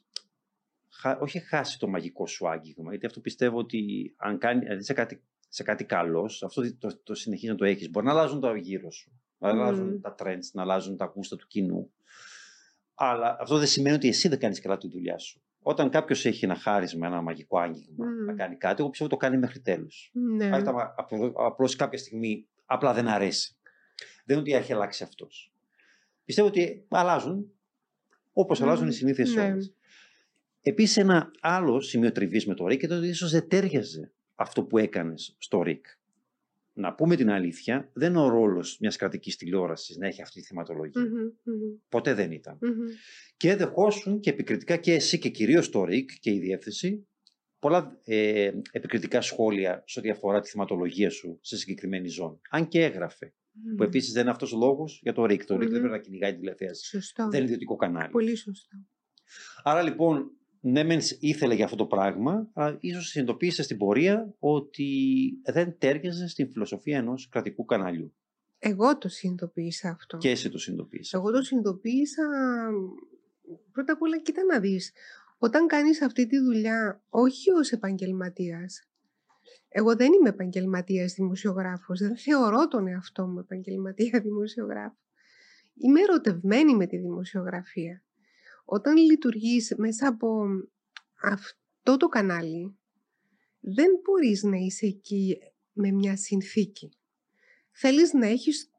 όχι 1.21 1.39
χάσει 1.39 1.79
το 1.79 1.89
μαγικό 1.89 2.27
σου 2.27 2.49
άγγιγμα, 2.49 2.91
γιατί 2.91 3.07
αυτό 3.07 3.21
πιστεύω 3.21 3.59
ότι 3.59 4.15
αν 4.17 4.39
κάνει, 4.39 4.61
δηλαδή 4.61 4.85
σε 4.85 4.93
κάτι, 4.93 5.23
σε 5.55 5.63
κάτι 5.63 5.85
καλός, 5.85 6.43
αυτό 6.43 6.79
το, 6.79 7.03
το, 7.03 7.15
συνεχίζει 7.15 7.53
να 7.53 7.59
το 7.59 7.65
έχεις. 7.65 7.91
Μπορεί 7.91 8.07
να 8.07 8.13
αλλάζουν 8.13 8.41
τα 8.41 8.57
γύρω 8.57 8.91
σου, 8.91 9.21
να 9.39 9.49
αλλάζουν 9.49 10.01
τα 10.01 10.15
trends, 10.19 10.51
να 10.53 10.63
αλλάζουν 10.63 10.97
τα 10.97 11.13
γούστα 11.15 11.37
του 11.37 11.47
κοινού. 11.47 11.93
Αλλά 12.95 13.37
αυτό 13.41 13.59
δεν 13.59 13.67
σημαίνει 13.67 13.97
ότι 13.97 14.09
εσύ 14.09 14.29
δεν 14.29 14.39
κάνεις 14.39 14.61
καλά 14.61 14.77
τη 14.77 14.89
δουλειά 14.89 15.19
σου. 15.19 15.43
Όταν 15.63 15.91
κάποιος 15.91 16.25
έχει 16.25 16.45
ένα 16.45 16.55
χάρισμα, 16.55 17.07
ένα 17.07 17.21
μαγικό 17.21 17.59
άγγιγμα 17.59 18.07
να 18.27 18.35
κάνει 18.35 18.57
κάτι, 18.57 18.81
εγώ 18.81 18.91
πιστεύω 18.91 19.11
ότι 19.15 19.21
το 19.21 19.27
κάνει 19.27 19.39
μέχρι 19.39 19.61
τέλου. 19.61 19.89
Ναι. 20.13 20.51
Απλώς 21.35 21.77
κάποια 21.77 21.99
στιγμή 21.99 22.49
απλά 22.65 22.93
δεν 22.93 23.09
αρέσει. 23.09 23.57
Δεν 24.25 24.37
είναι 24.37 24.49
ότι 24.49 24.53
έχει 24.53 24.73
αλλάξει 24.73 25.03
αυτός. 25.03 25.53
Πιστεύω 26.25 26.49
ότι 26.49 26.87
αλλάζουν 26.89 27.53
όπως 28.33 28.63
αλλάζουν 28.63 28.89
οι 28.89 28.93
συνήθειες 28.93 29.35
ναι. 29.35 29.51
όλες. 29.51 29.75
Επίσης, 30.63 30.97
ένα 30.97 31.31
άλλο 31.41 31.81
σημείο 31.81 32.13
τριβής 32.13 32.47
με 32.47 32.55
το 32.55 32.67
ΡΙΚ 32.67 32.83
ήταν 32.83 32.99
ότι 32.99 33.09
ίσως 33.09 33.31
δεν 33.31 33.49
τέριαζε 33.49 34.13
αυτό 34.43 34.65
που 34.65 34.79
έκανες 34.79 35.37
στο 35.39 35.63
ΡΙΚ. 35.63 35.87
Να 36.73 36.95
πούμε 36.95 37.17
την 37.17 37.31
αλήθεια, 37.31 37.91
δεν 37.93 38.11
είναι 38.11 38.21
ο 38.21 38.29
ρόλος 38.29 38.79
μιας 38.81 38.97
κρατικής 38.97 39.37
τηλεόρασης 39.37 39.97
να 39.97 40.07
έχει 40.07 40.23
αυτή 40.23 40.41
τη 40.41 40.47
θεματολογία. 40.47 41.03
Ποτέ 41.89 42.15
δεν 42.15 42.33
ήταν. 42.33 42.59
Και 43.37 43.57
δεχόσουν 43.57 44.21
και 44.21 44.31
επικριτικά 44.31 44.77
και 44.77 44.93
εσύ 44.93 45.19
και 45.19 45.29
κυρίως 45.29 45.71
το 45.71 45.85
ΡΙΚ 45.85 46.11
και 46.21 46.31
η 46.31 46.39
διεύθυνση 46.39 47.07
πολλά 47.59 47.99
ε, 48.05 48.51
επικριτικά 48.71 49.21
σχόλια 49.21 49.83
σε 49.87 49.99
ό,τι 49.99 50.11
αφορά 50.11 50.41
τη 50.41 50.49
θεματολογία 50.49 51.11
σου 51.11 51.39
σε 51.41 51.57
συγκεκριμένη 51.57 52.09
ζώνη. 52.09 52.41
Αν 52.51 52.69
και 52.69 52.85
έγραφε. 52.85 53.35
Που 53.77 53.83
επίσης 53.83 54.13
δεν 54.13 54.23
είναι 54.23 54.31
αυτός 54.31 54.53
ο 54.53 54.57
λόγος 54.59 55.01
για 55.03 55.13
το 55.13 55.25
ΡΙΚ. 55.25 55.45
Το 55.45 55.57
ΡΙΚ 55.57 55.69
δεν 55.69 55.79
πρέπει 55.79 55.95
να 55.95 56.01
κυνηγάει 56.01 56.33
τη 56.33 56.39
τηλεθέαση. 56.39 56.87
Σωστό. 56.87 57.29
Δεν 57.29 57.35
είναι 57.35 57.45
ιδιωτικό 57.45 57.77
κανάλι. 57.77 58.11
Πολύ 58.11 58.37
σωστό. 58.37 58.77
Άρα 59.63 59.83
λοιπόν 59.83 60.31
ναι, 60.65 60.85
μεν 60.85 61.01
ήθελε 61.21 61.55
για 61.55 61.65
αυτό 61.65 61.77
το 61.77 61.87
πράγμα, 61.87 62.51
αλλά 62.53 62.77
ίσως 62.81 63.09
συνειδητοποίησε 63.09 63.63
στην 63.63 63.77
πορεία 63.77 64.35
ότι 64.39 64.89
δεν 65.45 65.79
τέριαζε 65.79 66.29
στην 66.29 66.51
φιλοσοφία 66.51 66.99
ενός 66.99 67.29
κρατικού 67.29 67.65
καναλιού. 67.65 68.15
Εγώ 68.59 68.99
το 68.99 69.09
συνειδητοποίησα 69.09 69.91
αυτό. 69.91 70.17
Και 70.17 70.31
εσύ 70.31 70.51
το 70.51 70.59
συνειδητοποίησα. 70.59 71.19
Εγώ 71.19 71.31
το 71.31 71.43
συνειδητοποίησα. 71.43 72.23
Πρώτα 73.73 73.93
απ' 73.93 74.03
όλα, 74.03 74.19
κοίτα 74.19 74.45
να 74.45 74.61
δεις. 74.61 74.93
Όταν 75.39 75.67
κάνεις 75.67 76.03
αυτή 76.03 76.27
τη 76.27 76.39
δουλειά, 76.39 77.03
όχι 77.09 77.51
ως 77.51 77.71
επαγγελματίας. 77.71 78.89
Εγώ 79.69 79.97
δεν 79.97 80.13
είμαι 80.13 80.29
επαγγελματίας 80.29 81.15
δημοσιογράφος. 81.15 82.01
Δεν 82.01 82.17
θεωρώ 82.17 82.69
τον 82.69 82.87
εαυτό 82.87 83.27
μου 83.27 83.39
επαγγελματία 83.39 84.21
δημοσιογράφο. 84.25 84.97
Είμαι 85.75 86.01
ερωτευμένη 86.01 86.75
με 86.75 86.87
τη 86.87 86.97
δημοσιογραφία 86.97 88.03
όταν 88.75 88.97
λειτουργείς 88.97 89.75
μέσα 89.77 90.09
από 90.09 90.45
αυτό 91.23 91.97
το 91.97 92.09
κανάλι, 92.09 92.79
δεν 93.61 93.91
μπορείς 94.03 94.43
να 94.43 94.57
είσαι 94.57 94.87
εκεί 94.87 95.39
με 95.73 95.91
μια 95.91 96.17
συνθήκη. 96.17 96.93
Θέλεις 97.71 98.13
να 98.13 98.27
έχεις 98.27 98.71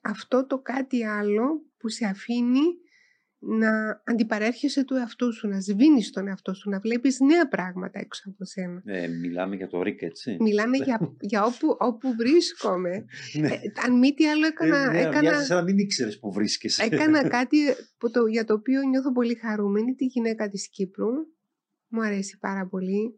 αυτό 0.00 0.46
το 0.46 0.58
κάτι 0.58 1.04
άλλο 1.04 1.62
που 1.76 1.88
σε 1.88 2.06
αφήνει 2.06 2.60
να 3.42 4.02
αντιπαρέρχεσαι 4.04 4.84
του 4.84 4.94
εαυτού 4.94 5.32
σου, 5.32 5.48
να 5.48 5.60
σβήνεις 5.60 6.10
τον 6.10 6.28
εαυτό 6.28 6.54
σου, 6.54 6.70
να 6.70 6.80
βλέπεις 6.80 7.20
νέα 7.20 7.48
πράγματα 7.48 7.98
έξω 7.98 8.30
από 8.30 8.44
σένα. 8.44 8.82
Ε, 8.84 9.08
μιλάμε 9.08 9.56
για 9.56 9.68
το 9.68 9.82
ΡΙΚ, 9.82 10.02
έτσι. 10.02 10.36
Μιλάμε 10.40 10.76
για, 10.76 11.14
για 11.30 11.44
όπου, 11.44 11.76
όπου 11.78 12.14
βρίσκομαι. 12.14 13.04
ναι. 13.32 13.48
ε, 13.48 13.58
αν 13.86 13.98
μη 13.98 14.14
τι 14.14 14.28
άλλο 14.28 14.46
έκανα... 14.46 14.76
Ε, 14.76 14.90
ναι, 14.90 15.00
έκανα 15.00 15.40
σαν 15.40 15.56
να 15.56 15.62
μην 15.62 15.78
ήξερες 15.78 16.18
που 16.18 16.32
βρίσκεσαι. 16.32 16.82
έκανα 16.82 17.28
κάτι 17.38 17.58
που 17.98 18.10
το, 18.10 18.26
για 18.26 18.44
το 18.44 18.54
οποίο 18.54 18.82
νιώθω 18.82 19.12
πολύ 19.12 19.34
χαρούμενη, 19.34 19.94
τη 19.94 20.04
γυναίκα 20.04 20.48
της 20.48 20.68
Κύπρου. 20.68 21.08
Μου 21.88 22.02
αρέσει 22.02 22.38
πάρα 22.38 22.66
πολύ. 22.66 23.14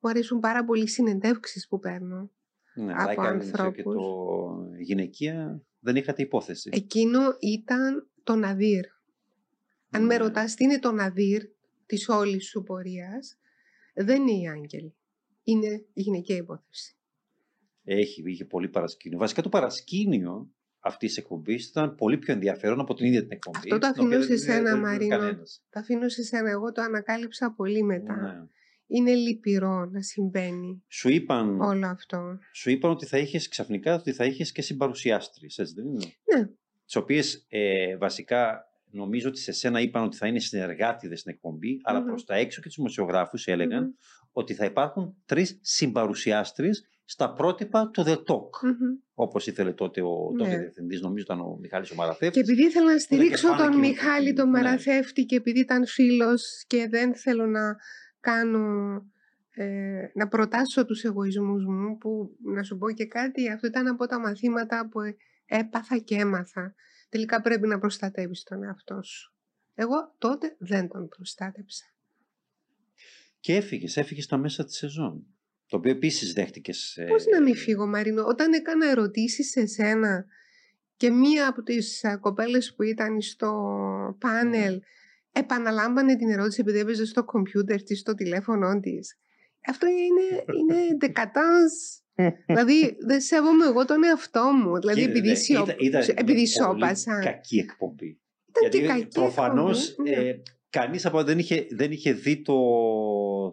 Μου 0.00 0.10
αρέσουν 0.10 0.40
πάρα 0.40 0.64
πολύ 0.64 0.82
οι 0.82 0.88
συνεντεύξεις 0.88 1.68
που 1.68 1.78
παίρνω 1.78 2.30
ναι, 2.74 2.92
από 2.96 3.22
ανθρώπους. 3.22 3.76
Και 3.76 3.82
το 3.82 4.78
γυναικεία 4.78 5.62
δεν 5.78 5.96
είχατε 5.96 6.22
υπόθεση. 6.22 6.70
Εκείνο 6.72 7.20
ήταν 7.40 8.10
το 8.22 8.34
Ναδύρ. 8.34 8.84
Αν 9.94 10.04
με 10.04 10.16
ρωτάς 10.16 10.54
τι 10.54 10.64
είναι 10.64 10.78
το 10.78 10.92
ναδύρ 10.92 11.42
της 11.86 12.08
όλης 12.08 12.48
σου 12.48 12.62
πορείας, 12.62 13.38
δεν 13.94 14.20
είναι 14.20 14.40
οι 14.40 14.48
άγγελοι. 14.48 14.94
Είναι 15.42 15.84
η 15.92 16.00
γυναικεία 16.00 16.36
υπόθεση. 16.36 16.96
Έχει, 17.84 18.22
είχε 18.26 18.44
πολύ 18.44 18.68
παρασκήνιο. 18.68 19.18
Βασικά 19.18 19.42
το 19.42 19.48
παρασκήνιο 19.48 20.50
αυτής 20.78 21.08
της 21.08 21.18
εκπομπής 21.18 21.68
ήταν 21.68 21.94
πολύ 21.94 22.18
πιο 22.18 22.32
ενδιαφέρον 22.32 22.80
από 22.80 22.94
την 22.94 23.06
ίδια 23.06 23.20
την 23.20 23.32
εκπομπή. 23.32 23.58
Αυτό 23.58 23.78
το 23.78 23.86
αφήνω 23.86 24.20
σε 24.20 24.36
σένα, 24.36 24.76
Μαρίνο. 24.76 25.34
Το 25.70 25.80
αφήνω 25.80 26.08
σε 26.08 26.22
σένα. 26.22 26.50
Εγώ 26.50 26.72
το 26.72 26.82
ανακάλυψα 26.82 27.52
πολύ 27.52 27.82
μετά. 27.82 28.16
Ναι. 28.16 28.46
Είναι 28.86 29.14
λυπηρό 29.14 29.84
να 29.84 30.02
συμβαίνει 30.02 30.84
σου 30.88 31.08
είπαν, 31.08 31.60
όλο 31.60 31.86
αυτό. 31.86 32.38
Σου 32.52 32.70
είπαν 32.70 32.90
ότι 32.90 33.06
θα 33.06 33.18
είχες 33.18 33.48
ξαφνικά 33.48 33.94
ότι 33.94 34.12
θα 34.12 34.24
είχες 34.24 34.52
και 34.52 34.62
συμπαρουσιάστρε, 34.62 35.46
έτσι 35.46 35.74
δεν 35.74 35.86
είναι; 35.86 36.14
Ναι. 36.34 36.48
Τις 36.84 36.96
οποίες 36.96 37.46
ε, 37.48 37.96
βασικά 37.96 38.64
νομίζω 38.94 39.28
ότι 39.28 39.38
σε 39.38 39.52
σένα 39.52 39.80
είπαν 39.80 40.02
ότι 40.04 40.16
θα 40.16 40.26
είναι 40.26 40.38
συνεργάτηδες 40.38 41.20
στην 41.20 41.32
εκπομπή, 41.32 41.80
αλλά 41.82 42.04
προς 42.04 42.24
τα 42.24 42.34
έξω 42.34 42.60
και 42.60 42.66
τους 42.66 42.76
δημοσιογράφους 42.76 43.46
έλεγαν 43.46 43.96
ότι 44.32 44.54
θα 44.54 44.64
υπάρχουν 44.64 45.16
τρεις 45.26 45.58
συμπαρουσιάστρες 45.60 46.88
στα 47.04 47.32
πρότυπα 47.32 47.90
του 47.90 48.02
The 48.06 48.16
Talk. 48.16 48.66
Mm-hmm. 48.66 49.02
Όπως 49.14 49.46
ήθελε 49.46 49.72
τότε 49.72 50.02
ο 50.02 50.30
ναι. 50.32 50.44
τότε 50.44 50.58
διευθυντής, 50.58 51.00
νομίζω 51.00 51.24
ήταν 51.24 51.40
ο 51.40 51.58
Μιχάλης 51.60 51.90
ο 51.90 51.94
Μαραθέφτη. 51.94 52.34
Και 52.34 52.40
επειδή 52.40 52.62
ήθελα 52.66 52.92
να 52.92 52.98
στηρίξω 52.98 53.56
τον 53.56 53.78
Μιχάλη 53.78 54.32
τον 54.32 54.50
ναι. 54.50 54.58
Μαραθέφτη 54.58 55.24
και 55.24 55.36
επειδή 55.36 55.60
ήταν 55.60 55.86
φίλος 55.86 56.64
και 56.66 56.86
δεν 56.90 57.14
θέλω 57.16 57.46
να 57.46 57.76
κάνω. 58.20 58.68
Ε, 59.56 60.10
να 60.14 60.28
προτάσω 60.28 60.84
τους 60.84 61.04
εγωισμούς 61.04 61.64
μου 61.64 61.98
που 61.98 62.36
να 62.54 62.62
σου 62.62 62.78
πω 62.78 62.90
και 62.90 63.06
κάτι 63.06 63.50
αυτό 63.50 63.66
ήταν 63.66 63.86
από 63.86 64.06
τα 64.06 64.20
μαθήματα 64.20 64.88
που 64.90 65.00
έπαθα 65.46 65.98
και 65.98 66.14
έμαθα 66.14 66.74
τελικά 67.08 67.40
πρέπει 67.40 67.66
να 67.66 67.78
προστατεύεις 67.78 68.42
τον 68.42 68.62
εαυτό 68.62 69.02
σου. 69.02 69.34
Εγώ 69.74 70.14
τότε 70.18 70.56
δεν 70.58 70.88
τον 70.88 71.08
προστάτεψα. 71.08 71.84
Και 73.40 73.54
έφυγες, 73.54 73.96
έφυγες 73.96 74.24
στα 74.24 74.36
μέσα 74.36 74.64
της 74.64 74.76
σεζόν. 74.76 75.26
Το 75.66 75.76
οποίο 75.76 75.90
επίσης 75.90 76.32
δέχτηκες. 76.32 76.96
Ε... 76.96 77.04
Πώς 77.04 77.26
να 77.26 77.42
μην 77.42 77.56
φύγω, 77.56 77.86
Μαρίνο, 77.86 78.24
όταν 78.24 78.52
έκανα 78.52 78.90
ερωτήσεις 78.90 79.50
σε 79.50 79.66
σένα 79.66 80.26
και 80.96 81.10
μία 81.10 81.48
από 81.48 81.62
τις 81.62 82.04
κοπέλες 82.20 82.74
που 82.74 82.82
ήταν 82.82 83.20
στο 83.20 83.52
πάνελ 84.18 84.80
επαναλάμβανε 85.32 86.16
την 86.16 86.30
ερώτηση 86.30 86.60
επειδή 86.60 86.78
έπαιζε 86.78 87.04
στο 87.04 87.24
κομπιούτερ 87.24 87.82
της, 87.82 87.98
στο 87.98 88.14
τηλέφωνο 88.14 88.80
της. 88.80 89.18
Αυτό 89.66 89.86
είναι, 89.86 90.44
είναι 90.58 90.86
δεκατάς 91.00 92.02
δηλαδή 92.46 92.96
δεν 93.06 93.20
σέβομαι 93.20 93.66
εγώ 93.66 93.84
τον 93.84 94.04
εαυτό 94.04 94.42
μου. 94.42 94.78
Δηλαδή 94.78 95.00
και, 95.00 95.08
επειδή, 95.08 95.36
σιω... 95.36 95.66
επειδή 96.14 96.46
σώπασα. 96.46 97.18
κακή 97.18 97.58
εκπομπή. 97.58 98.20
Ήταν 98.48 98.62
Γιατί 98.62 98.80
και 98.80 98.86
κακή 98.86 99.06
προφανώς 99.06 99.96
ναι. 100.02 100.10
ε, 100.10 100.42
κανείς 100.70 101.06
από 101.06 101.22
δεν 101.22 101.38
είχε, 101.38 101.66
δεν 101.70 101.92
είχε 101.92 102.12
δει 102.12 102.42
το, 102.42 102.54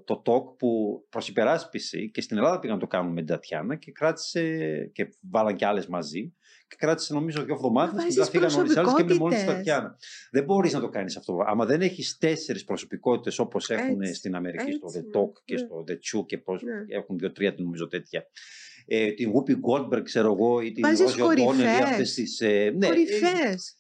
το 0.06 0.22
talk 0.26 0.58
που 0.58 1.02
προς 1.10 1.28
υπεράσπιση 1.28 2.12
και 2.12 2.22
στην 2.22 2.38
Ελλάδα 2.38 2.60
πήγαν 2.60 2.76
να 2.76 2.82
το 2.82 2.88
κάνουν 2.88 3.12
με 3.12 3.16
την 3.16 3.26
Τατιάνα 3.26 3.76
και 3.76 3.92
κράτησε 3.92 4.42
και 4.94 5.08
βάλαν 5.30 5.56
και 5.56 5.66
άλλες 5.66 5.88
μαζί 5.88 6.22
και 6.22 6.41
κράτησε 6.78 7.14
νομίζω 7.14 7.44
δύο 7.44 7.54
εβδομάδες 7.54 8.04
και 8.04 8.10
μετά 8.10 8.30
φύγαν 8.30 8.60
όλε 8.60 8.74
τι 8.74 8.80
άλλε 8.80 8.94
και 8.94 9.02
έμεινε 9.02 9.20
μόνο 9.20 9.36
στη 9.36 9.46
Τατιάνα. 9.46 9.98
Δεν 10.32 10.44
μπορείς 10.44 10.74
να 10.74 10.80
το 10.80 10.90
κάνεις 10.90 11.18
αυτό. 11.18 11.44
Άμα 11.46 11.66
δεν 11.66 11.82
έχεις 11.82 12.18
τέσσερις 12.18 12.64
προσωπικότητες 12.64 13.40
όπως 13.40 13.70
έχουν 13.70 14.14
στην 14.14 14.36
Αμερική, 14.36 14.64
έτσι, 14.64 14.78
στο 14.78 14.88
The 14.94 15.18
Talk 15.18 15.32
και 15.46 15.54
ναι. 15.54 15.60
στο 15.60 15.84
The 15.88 15.92
Chew 15.92 16.26
και 16.26 16.38
πώς 16.38 16.64
ναι. 16.64 16.96
έχουν 16.96 17.18
δύο-τρία 17.18 17.54
νομίζω 17.58 17.88
τέτοια. 17.88 18.26
Ε, 18.86 19.12
την 19.12 19.32
Whoopi 19.34 19.52
Goldberg, 19.52 20.04
ξέρω 20.04 20.34
εγώ, 20.34 20.62
ή 20.62 20.72
την 20.72 20.86
Ρόζιο 20.88 21.34
Τόνερ, 21.34 21.84
αυτές 21.84 22.14
τις. 22.14 22.42
Ε, 22.42 22.74
ναι, 22.78 22.88
κορυφές. 22.88 23.76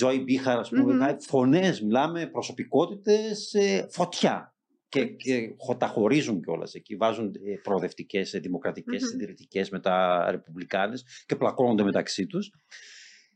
Joy 0.00 0.14
Bihar, 0.14 0.58
ας 0.58 0.68
πούμε, 0.68 1.08
mm-hmm. 1.10 1.16
φωνές, 1.20 1.80
μιλάμε, 1.80 2.26
προσωπικότητες, 2.26 3.54
ε, 3.54 3.86
φωτιά. 3.90 4.51
Και, 4.92 5.06
και 5.06 5.54
τα 5.78 5.86
χωρίζουν 5.86 6.42
κιόλας 6.42 6.74
εκεί. 6.74 6.96
Βάζουν 6.96 7.26
ε, 7.26 7.54
προοδευτικές, 7.62 8.34
ε, 8.34 8.38
δημοκρατικές, 8.38 9.02
mm-hmm. 9.02 9.08
συντηρητικές 9.10 9.70
μετά 9.70 10.26
ρεπουμπλικάνες 10.30 11.04
και 11.26 11.36
πλακώνονται 11.36 11.82
μεταξύ 11.82 12.26
τους. 12.26 12.50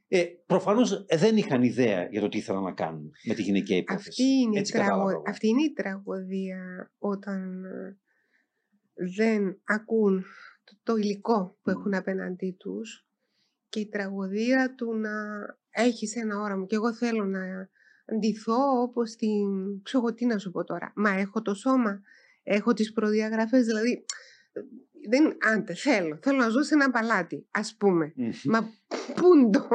Ε, 0.09 0.25
Προφανώς 0.47 1.05
ε, 1.07 1.17
δεν 1.17 1.37
είχαν 1.37 1.63
ιδέα 1.63 2.09
για 2.11 2.21
το 2.21 2.29
τι 2.29 2.39
ήθελαν 2.39 2.63
να 2.63 2.73
κάνουν 2.73 3.11
με 3.27 3.35
τη 3.35 3.43
γυναικεία 3.43 3.77
υπόθεση. 3.77 4.09
Αυτή 4.09 4.23
είναι, 4.23 4.59
Έτσι 4.59 4.77
η, 4.77 4.81
τραγω... 4.81 5.23
Αυτή 5.27 5.49
είναι 5.49 5.63
η 5.63 5.73
τραγωδία 5.73 6.93
όταν 6.99 7.63
δεν 8.95 9.61
ακούν 9.65 10.25
το, 10.83 10.97
υλικό 10.97 11.59
που 11.63 11.71
έχουν 11.71 11.95
απέναντί 11.95 12.57
τους 12.59 13.07
και 13.69 13.81
η 13.81 13.89
τραγωδία 13.89 14.75
του 14.75 14.95
να 14.95 15.11
έχεις 15.71 16.17
ένα 16.17 16.41
όραμα 16.41 16.67
και 16.67 16.75
εγώ 16.75 16.95
θέλω 16.95 17.25
να 17.25 17.69
ντυθώ 18.19 18.83
όπως 18.83 19.17
την... 19.17 19.83
Ξέρω 19.83 20.15
τι 20.15 20.27
να 20.27 20.39
σου 20.39 20.51
πω 20.51 20.65
τώρα. 20.65 20.93
Μα 20.95 21.11
έχω 21.11 21.43
το 21.43 21.55
σώμα, 21.55 22.01
έχω 22.43 22.73
τις 22.73 22.93
προδιαγραφές, 22.93 23.67
δηλαδή 23.67 24.05
δεν, 25.09 25.37
άντε, 25.53 25.75
θέλω, 25.75 26.19
θέλω 26.23 26.39
να 26.39 26.49
ζω 26.49 26.63
σε 26.63 26.75
ένα 26.75 26.91
παλάτι, 26.91 27.47
ας 27.51 27.77
πούμε. 27.77 28.13
Μα 28.45 28.71
πούντο. 29.15 29.69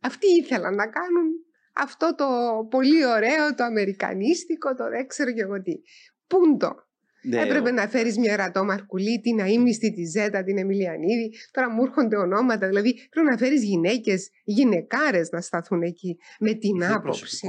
Αυτοί 0.00 0.26
ήθελαν 0.26 0.74
να 0.74 0.86
κάνουν 0.86 1.32
αυτό 1.72 2.14
το 2.14 2.26
πολύ 2.70 3.06
ωραίο, 3.06 3.54
το 3.54 3.64
αμερικανίστικο, 3.64 4.74
το 4.74 4.88
δεν 4.88 5.06
ξέρω 5.06 5.32
και 5.32 5.42
εγώ 5.42 5.62
τι. 5.62 5.80
Πούντο. 6.26 6.83
Ναι, 7.24 7.40
Έπρεπε 7.40 7.70
να 7.70 7.88
φέρεις 7.88 8.18
μια 8.18 8.36
ρατό 8.36 8.64
Μαρκουλή, 8.64 9.20
την 9.20 9.38
αίμνηστη, 9.38 9.92
τη 9.92 10.04
Ζέτα, 10.04 10.44
την 10.44 10.58
Εμιλιανίδη. 10.58 11.32
Τώρα 11.50 11.70
μου 11.70 11.82
έρχονται 11.82 12.16
ονόματα. 12.16 12.66
Δηλαδή 12.66 13.08
πρέπει 13.10 13.28
να 13.28 13.36
φέρεις 13.36 13.62
γυναίκες, 13.62 14.30
γυναικάρες 14.44 15.30
να 15.30 15.40
σταθούν 15.40 15.82
εκεί 15.82 16.16
με 16.38 16.54
την 16.54 16.84
άποψη. 16.84 17.48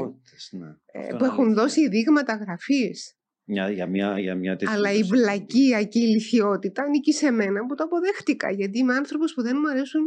Ναι. 0.52 0.68
Ε, 0.86 1.16
που 1.18 1.26
έχουν 1.26 1.54
δώσει 1.54 1.90
δείγματα 1.90 2.36
γραφής. 2.36 3.16
Για, 3.44 3.70
για, 3.70 3.88
μια, 3.88 4.20
για 4.20 4.36
μια 4.36 4.58
Αλλά 4.66 4.92
η 4.92 5.04
βλακεία 5.04 5.84
και 5.84 6.00
η 6.00 6.06
λυθιότητα 6.08 6.84
ανήκει 6.84 7.14
σε 7.14 7.32
μένα 7.32 7.66
που 7.66 7.76
το 7.76 7.84
αποδέχτηκα. 7.84 8.52
Γιατί 8.52 8.78
είμαι 8.78 8.94
άνθρωπος 8.94 9.34
που 9.34 9.42
δεν 9.42 9.58
μου 9.62 9.70
αρέσουν 9.70 10.02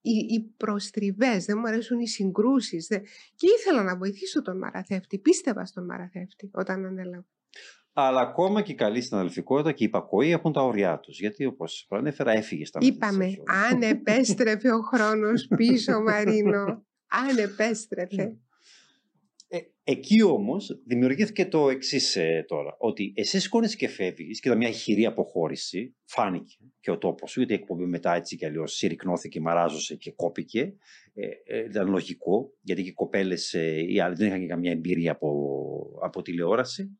οι, 0.00 0.34
οι 0.34 0.54
προστριβές, 0.56 1.44
δεν 1.44 1.58
μου 1.58 1.66
αρέσουν 1.66 2.00
οι 2.00 2.08
συγκρούσεις. 2.08 2.86
Και 3.34 3.46
ήθελα 3.58 3.82
να 3.82 3.96
βοηθήσω 3.96 4.42
τον 4.42 4.58
Μαραθεύτη. 4.58 5.18
Πίστευα 5.18 5.64
στον 5.64 5.84
Μαραθεύτη 5.84 6.50
όταν 6.52 6.84
ανέλαβα. 6.84 7.26
Αλλά 7.92 8.20
ακόμα 8.20 8.62
και 8.62 8.72
η 8.72 8.74
καλή 8.74 9.00
συναδελφικότητα 9.00 9.72
και 9.72 9.84
η 9.84 9.86
υπακοή 9.86 10.30
έχουν 10.30 10.52
τα 10.52 10.62
όρια 10.62 10.98
τους. 10.98 11.20
Γιατί 11.20 11.44
όπως 11.44 11.84
προανέφερα, 11.88 12.32
έφυγες 12.32 12.68
στα 12.68 12.78
Είπαμε, 12.82 13.24
αν 13.70 13.82
επέστρεφε 13.82 14.70
ο 14.70 14.80
χρόνος 14.80 15.46
πίσω, 15.56 16.00
Μαρίνο. 16.00 16.86
Αν 17.08 17.38
επέστρεφε. 17.38 18.36
Ε, 19.48 19.58
εκεί 19.84 20.22
όμως 20.22 20.82
δημιουργήθηκε 20.86 21.46
το 21.46 21.70
εξής 21.70 22.16
ε, 22.16 22.44
τώρα. 22.46 22.76
Ότι 22.78 23.12
εσύ 23.16 23.40
σηκώνεις 23.40 23.76
και 23.76 23.88
φεύγεις 23.88 24.40
και 24.40 24.48
ήταν 24.48 24.60
μια 24.60 24.70
χειρή 24.70 25.06
αποχώρηση. 25.06 25.96
Φάνηκε 26.04 26.56
και 26.80 26.90
ο 26.90 26.98
τόπος 26.98 27.30
σου, 27.30 27.38
γιατί 27.38 27.54
η 27.54 27.56
εκπομπή 27.56 27.84
μετά 27.84 28.14
έτσι 28.14 28.36
κι 28.36 28.46
αλλιώς 28.46 28.72
συρρυκνώθηκε, 28.72 29.40
μαράζωσε 29.40 29.96
και 29.96 30.12
κόπηκε. 30.12 30.74
Ε, 31.14 31.26
ε, 31.44 31.64
ήταν 31.64 31.88
λογικό, 31.88 32.52
γιατί 32.60 32.82
και 32.82 32.88
οι 32.88 32.92
κοπέλες 32.92 33.52
οι 33.88 34.00
άλλοι 34.00 34.14
δεν 34.14 34.26
είχαν 34.26 34.40
και 34.40 34.46
καμιά 34.46 34.70
εμπειρία 34.70 35.12
από, 35.12 35.30
από 36.02 36.22
τηλεόραση. 36.22 36.98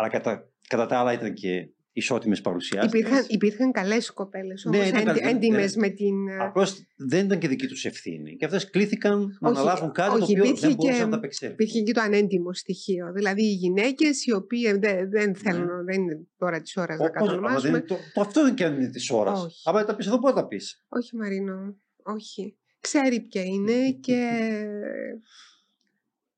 Αλλά 0.00 0.08
κατά, 0.08 0.50
κατά 0.68 0.86
τα 0.86 0.98
άλλα 0.98 1.12
ήταν 1.12 1.34
και 1.34 1.68
ισότιμες 1.92 2.40
παρουσιάσεις. 2.40 2.92
Υπήρχαν, 2.92 3.24
υπήρχαν 3.28 3.72
καλές 3.72 4.10
κοπέλες 4.10 4.66
όμως, 4.66 4.90
ναι, 4.90 5.12
έντιμες 5.20 5.76
ναι. 5.76 5.86
με 5.86 5.92
την. 5.92 6.28
Ε, 6.28 6.36
Απλώς 6.36 6.86
δεν 6.96 7.24
ήταν 7.24 7.38
και 7.38 7.48
δική 7.48 7.66
τους 7.66 7.84
ευθύνη. 7.84 8.36
Και 8.36 8.44
αυτές 8.44 8.70
κλήθηκαν 8.70 9.38
να 9.40 9.48
αναλάβουν 9.48 9.92
κάτι 9.92 10.22
όχι, 10.22 10.36
το 10.36 10.42
οποίο 10.42 10.56
δεν 10.56 10.74
μπορούσαν 10.74 11.04
να 11.04 11.08
τα 11.08 11.16
απεξέλθουν. 11.16 11.56
Υπήρχε 11.60 11.82
και 11.82 11.92
το 11.92 12.00
ανέντιμο 12.00 12.52
στοιχείο. 12.52 13.12
Δηλαδή 13.12 13.42
οι 13.42 13.52
γυναίκες 13.52 14.24
οι 14.24 14.32
οποίες 14.32 14.78
δεν, 14.78 15.10
δεν 15.10 15.34
θέλουν, 15.34 15.76
ναι. 15.76 15.82
δεν 15.82 16.02
είναι 16.02 16.26
τώρα 16.38 16.60
της 16.60 16.76
ώρας 16.76 16.98
να 16.98 17.08
κατονομάσουμε. 17.08 17.80
Το, 17.80 17.96
το, 18.14 18.20
αυτό 18.20 18.42
δεν 18.42 18.72
είναι 18.72 18.90
της 18.90 19.10
ώρας. 19.10 19.62
Αλλά 19.64 19.84
τα 19.84 19.96
πεις 19.96 20.06
εδώ, 20.06 20.18
πού 20.18 20.26
θα 20.26 20.34
τα 20.34 20.46
πεις. 20.46 20.84
Όχι, 20.88 21.16
Μαρίνο. 21.16 21.76
Όχι. 22.02 22.56
Ξέρει 22.80 23.20
ποια 23.20 23.42
είναι 23.42 23.90
και. 24.06 24.30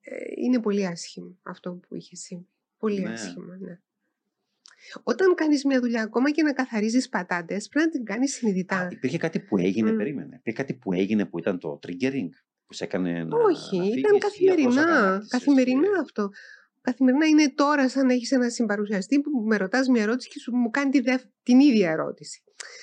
Ε, 0.04 0.42
είναι 0.44 0.60
πολύ 0.60 0.86
άσχημο 0.86 1.38
αυτό 1.42 1.70
που 1.88 1.94
είχες 1.94 2.20
συμβεί. 2.20 2.51
Πολύ 2.82 3.00
ναι. 3.00 3.12
άσχημα, 3.12 3.56
ναι. 3.56 3.78
Όταν 5.02 5.34
κάνεις 5.34 5.64
μια 5.64 5.80
δουλειά, 5.80 6.02
ακόμα 6.02 6.30
και 6.30 6.42
να 6.42 6.52
καθαρίζεις 6.52 7.08
πατάτες, 7.08 7.68
πρέπει 7.68 7.86
να 7.86 7.92
την 7.92 8.04
κάνεις 8.04 8.34
συνειδητά. 8.34 8.88
υπήρχε 8.90 9.18
κάτι 9.18 9.40
που 9.40 9.58
έγινε, 9.58 9.92
περίμενε. 9.92 10.36
Υπήρχε 10.38 10.62
κάτι 10.62 10.74
που 10.74 10.92
έγινε 10.92 11.26
που 11.26 11.38
ήταν 11.38 11.58
το 11.58 11.78
triggering, 11.86 12.28
που 12.66 12.74
σε 12.74 12.84
έκανε 12.84 13.24
να. 13.24 13.36
Όχι, 13.36 13.78
να 13.78 13.84
ήταν 13.84 14.18
καθημερινά. 14.18 15.22
Καθημερινά 15.28 16.00
αυτό. 16.00 16.28
Καθημερινά 16.80 17.26
είναι 17.26 17.52
τώρα 17.54 17.88
σαν 17.88 18.06
να 18.06 18.12
έχεις 18.12 18.30
ένα 18.30 18.50
συμπαρουσιαστή 18.50 19.20
που 19.20 19.30
με 19.46 19.56
ρωτάς 19.56 19.88
μια 19.88 20.02
ερώτηση 20.02 20.28
και 20.28 20.38
σου 20.38 20.56
μου 20.56 20.70
κάνει 20.70 20.90
τη 20.90 21.00
την 21.42 21.60
ίδια 21.60 21.90
ερώτηση. 21.90 22.42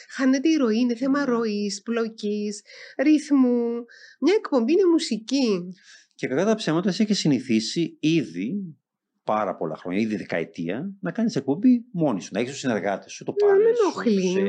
Χάνεται 0.09 0.49
η 0.49 0.55
ροή, 0.55 0.79
είναι 0.79 0.95
θέμα 0.95 1.19
ναι. 1.19 1.25
ροής, 1.25 1.81
πλοκή, 1.81 2.49
ρυθμού. 2.97 3.85
Μια 4.19 4.33
εκπομπή 4.37 4.71
είναι 4.71 4.85
μουσική. 4.91 5.73
Και 6.15 6.27
κατά 6.27 6.45
τα 6.45 6.55
ψέματα 6.55 6.89
έχει 6.89 7.13
συνηθίσει 7.13 7.97
ήδη 7.99 8.78
πάρα 9.23 9.55
πολλά 9.55 9.75
χρόνια, 9.75 9.99
ήδη 9.99 10.15
δεκαετία, 10.15 10.91
να 10.99 11.11
κάνεις 11.11 11.35
εκπομπή 11.35 11.85
μόνη 11.91 12.21
σου. 12.21 12.29
Να 12.33 12.39
έχεις 12.39 12.51
τους 12.51 12.59
συνεργάτες 12.59 13.11
σου, 13.11 13.23
το 13.23 13.33
πάνελ. 13.33 13.57
Δεν 13.57 13.65
με 13.65 13.69
ενοχλεί. 13.69 14.31
Σε... 14.31 14.39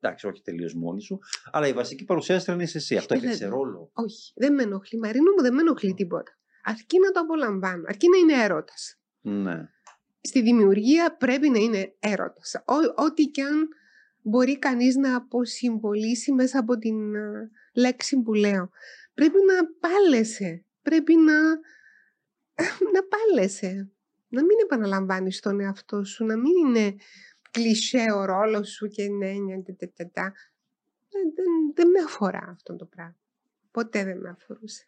Εντάξει, 0.00 0.26
όχι 0.26 0.42
τελείως 0.42 0.74
μόνη 0.74 1.02
σου. 1.02 1.18
Αλλά 1.50 1.66
η 1.66 1.72
βασική 1.72 2.04
παρουσίαση 2.04 2.52
είναι 2.52 2.62
εσύ. 2.62 2.96
Αυτό 2.96 3.14
ε, 3.14 3.16
έπαιξε 3.16 3.46
ρόλο. 3.46 3.90
Όχι, 3.92 4.32
δεν 4.36 4.54
με 4.54 4.62
ενοχλεί. 4.62 4.98
Μαρίνο 4.98 5.32
μου 5.36 5.42
δεν 5.42 5.54
με 5.54 5.60
ενοχλεί 5.60 5.94
τίποτα. 5.94 6.38
Αρκεί 6.62 6.98
να 6.98 7.10
το 7.10 7.20
απολαμβάνω. 7.20 7.82
Αρκεί 7.86 8.06
να 8.08 8.16
είναι 8.16 8.44
έρωτας. 8.44 8.98
Ναι. 9.20 9.68
Στη 10.20 10.42
δημιουργία 10.42 11.16
πρέπει 11.16 11.48
να 11.48 11.58
είναι 11.58 11.94
έρωτας. 11.98 12.54
Ό,τι 12.94 13.24
και 13.24 13.42
αν 13.42 13.68
μπορεί 14.22 14.58
κανείς 14.58 14.96
να 14.96 15.16
αποσυμβολήσει 15.16 16.32
μέσα 16.32 16.58
από 16.58 16.78
την 16.78 16.96
λέξη 17.74 18.22
που 18.22 18.34
λέω. 18.34 18.70
Πρέπει 19.14 19.38
να 19.46 19.88
πάλεσαι. 19.88 20.64
Πρέπει 20.82 21.14
να, 21.16 21.38
να 22.94 23.00
πάλεσαι 23.08 23.90
να 24.28 24.40
μην 24.42 24.56
επαναλαμβάνεις 24.62 25.40
τον 25.40 25.60
εαυτό 25.60 26.04
σου, 26.04 26.24
να 26.24 26.36
μην 26.36 26.52
είναι 26.66 26.94
κλισέ 27.50 28.04
ο 28.16 28.24
ρόλος 28.24 28.70
σου 28.70 28.88
και 28.88 29.08
ναι, 29.08 29.26
ναι, 29.26 29.54
ναι, 29.54 29.62
δεν, 31.08 31.32
δεν, 31.34 31.46
δεν 31.74 31.88
με 31.88 32.00
αφορά 32.06 32.48
αυτό 32.50 32.76
το 32.76 32.84
πράγμα. 32.84 33.16
Ποτέ 33.70 34.04
δεν 34.04 34.18
με 34.18 34.28
αφορούσε. 34.28 34.84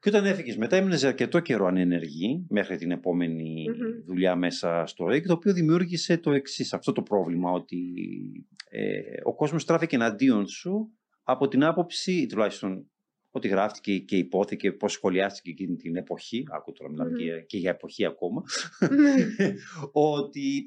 Και 0.00 0.08
όταν 0.08 0.24
έφυγες 0.24 0.56
μετά, 0.56 0.76
έμεινες 0.76 1.04
αρκετό 1.04 1.40
καιρό 1.40 1.66
ανενεργή 1.66 2.46
μέχρι 2.48 2.76
την 2.76 2.90
επομενη 2.90 3.64
δουλειά 4.06 4.36
μέσα 4.36 4.86
στο 4.86 5.06
ΡΕΚ, 5.06 5.26
το 5.26 5.32
οποίο 5.32 5.52
δημιούργησε 5.52 6.18
το 6.18 6.32
εξής, 6.32 6.72
αυτό 6.72 6.92
το 6.92 7.02
πρόβλημα, 7.02 7.50
ότι 7.50 7.92
ε, 8.70 9.00
ο 9.22 9.34
κόσμος 9.34 9.64
τράφηκε 9.64 9.96
εναντίον 9.96 10.46
σου 10.46 10.90
από 11.22 11.48
την 11.48 11.64
άποψη, 11.64 12.26
τουλάχιστον 12.26 12.90
ότι 13.30 13.48
γράφτηκε 13.48 13.98
και 13.98 14.16
υπόθηκε, 14.16 14.72
πώς 14.72 14.92
σχολιάστηκε 14.92 15.50
εκείνη 15.50 15.76
την 15.76 15.96
εποχή, 15.96 16.46
άκου 16.50 16.72
τώρα 16.72 16.90
μιλάμε 16.90 17.10
και, 17.46 17.56
για 17.56 17.70
εποχή 17.70 18.06
ακόμα, 18.06 18.42
ναι. 18.90 19.14
ότι 20.14 20.66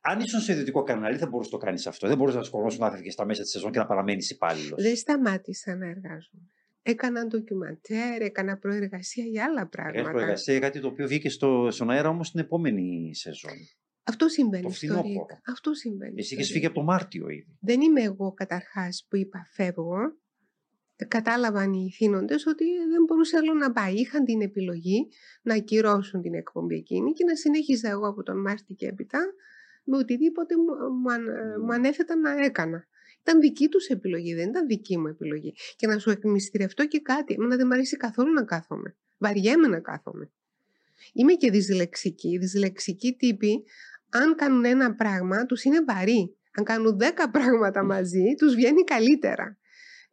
αν 0.00 0.20
ήσουν 0.20 0.40
σε 0.40 0.52
ιδιωτικό 0.52 0.82
κανάλι 0.82 1.16
δεν 1.16 1.28
μπορούσε 1.28 1.50
να 1.52 1.58
το 1.58 1.64
κάνεις 1.64 1.86
αυτό. 1.86 2.08
Δεν 2.08 2.16
μπορούσες 2.16 2.38
να 2.38 2.44
σκορώσει 2.44 2.78
να 2.78 2.90
φεύγεις 2.90 3.12
στα 3.12 3.24
μέσα 3.24 3.42
της 3.42 3.50
σεζόν 3.50 3.70
και 3.72 3.78
να 3.78 3.86
παραμένεις 3.86 4.30
υπάλληλος. 4.30 4.82
Δεν 4.82 4.96
σταμάτησα 4.96 5.76
να 5.76 5.86
εργάζομαι. 5.86 6.46
Έκανα 6.82 7.26
ντοκιματέρ, 7.26 8.22
έκανα 8.22 8.58
προεργασία 8.58 9.24
για 9.24 9.44
άλλα 9.44 9.68
πράγματα. 9.68 9.98
Έκανα 9.98 10.14
προεργασία 10.14 10.52
για 10.52 10.62
κάτι 10.62 10.80
το 10.80 10.86
οποίο 10.86 11.06
βγήκε 11.06 11.28
στο, 11.28 11.68
στον 11.70 11.90
αέρα 11.90 12.08
όμως 12.08 12.30
την 12.30 12.40
επόμενη 12.40 13.14
σεζόν. 13.14 13.52
Αυτό 14.02 14.28
συμβαίνει 14.28 14.72
στο 14.72 15.02
ΡΙΚ. 15.02 15.30
Αυτό 15.46 15.74
συμβαίνει. 15.74 16.14
Εσύ 16.16 16.34
είχες 16.34 16.50
φύγει 16.50 16.66
από 16.66 16.74
το 16.74 16.82
Μάρτιο 16.82 17.28
ήδη. 17.28 17.58
Δεν 17.60 17.80
είμαι 17.80 18.02
εγώ 18.02 18.32
καταρχάς 18.32 19.06
που 19.08 19.16
είπα 19.16 19.46
φεύγω 19.50 19.98
κατάλαβαν 21.08 21.72
οι 21.72 21.90
θύνοντες 21.90 22.46
ότι 22.46 22.64
δεν 22.64 23.04
μπορούσε 23.06 23.36
άλλο 23.36 23.54
να 23.54 23.72
πάει. 23.72 23.94
Είχαν 23.94 24.24
την 24.24 24.40
επιλογή 24.40 25.08
να 25.42 25.54
ακυρώσουν 25.54 26.22
την 26.22 26.34
εκπομπή 26.34 26.76
εκείνη 26.76 27.12
και 27.12 27.24
να 27.24 27.34
συνέχιζα 27.34 27.88
εγώ 27.88 28.08
από 28.08 28.22
τον 28.22 28.40
Μάρτι 28.40 28.74
και 28.74 28.86
έπειτα 28.86 29.18
με 29.84 29.96
οτιδήποτε 29.96 30.54
μου, 30.56 30.64
μου 31.58 31.66
ναι. 31.66 31.74
ανέθεταν 31.74 32.20
να 32.20 32.44
έκανα. 32.44 32.86
Ήταν 33.20 33.40
δική 33.40 33.68
τους 33.68 33.86
επιλογή, 33.86 34.34
δεν 34.34 34.48
ήταν 34.48 34.66
δική 34.66 34.98
μου 34.98 35.06
επιλογή. 35.06 35.54
Και 35.76 35.86
να 35.86 35.98
σου 35.98 36.10
εκμυστηρευτώ 36.10 36.86
και 36.86 37.00
κάτι. 37.00 37.34
Εμένα 37.34 37.56
δεν 37.56 37.66
μου 37.66 37.72
αρέσει 37.72 37.96
καθόλου 37.96 38.32
να 38.32 38.44
κάθομαι. 38.44 38.96
Βαριέμαι 39.18 39.68
να 39.68 39.80
κάθομαι. 39.80 40.30
Είμαι 41.12 41.32
και 41.32 41.50
δυσλεξική. 41.50 42.38
Δυσλεξική 42.38 43.12
τύπη 43.12 43.64
αν 44.10 44.34
κάνουν 44.34 44.64
ένα 44.64 44.94
πράγμα, 44.94 45.46
τους 45.46 45.64
είναι 45.64 45.84
βαρύ. 45.84 46.36
Αν 46.52 46.64
κάνουν 46.64 46.98
δέκα 46.98 47.30
πράγματα 47.30 47.84
μαζί, 47.84 48.34
τους 48.38 48.54
βγαίνει 48.54 48.84
καλύτερα. 48.84 49.57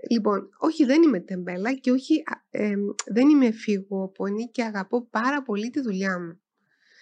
Λοιπόν, 0.09 0.49
όχι 0.57 0.85
δεν 0.85 1.01
είμαι 1.01 1.19
τεμπέλα 1.19 1.73
και 1.73 1.91
όχι 1.91 2.23
ε, 2.49 2.75
δεν 3.05 3.29
είμαι 3.29 3.51
φυγοπονή 3.51 4.49
και 4.51 4.63
αγαπώ 4.63 5.07
πάρα 5.09 5.43
πολύ 5.43 5.69
τη 5.69 5.81
δουλειά 5.81 6.19
μου. 6.19 6.39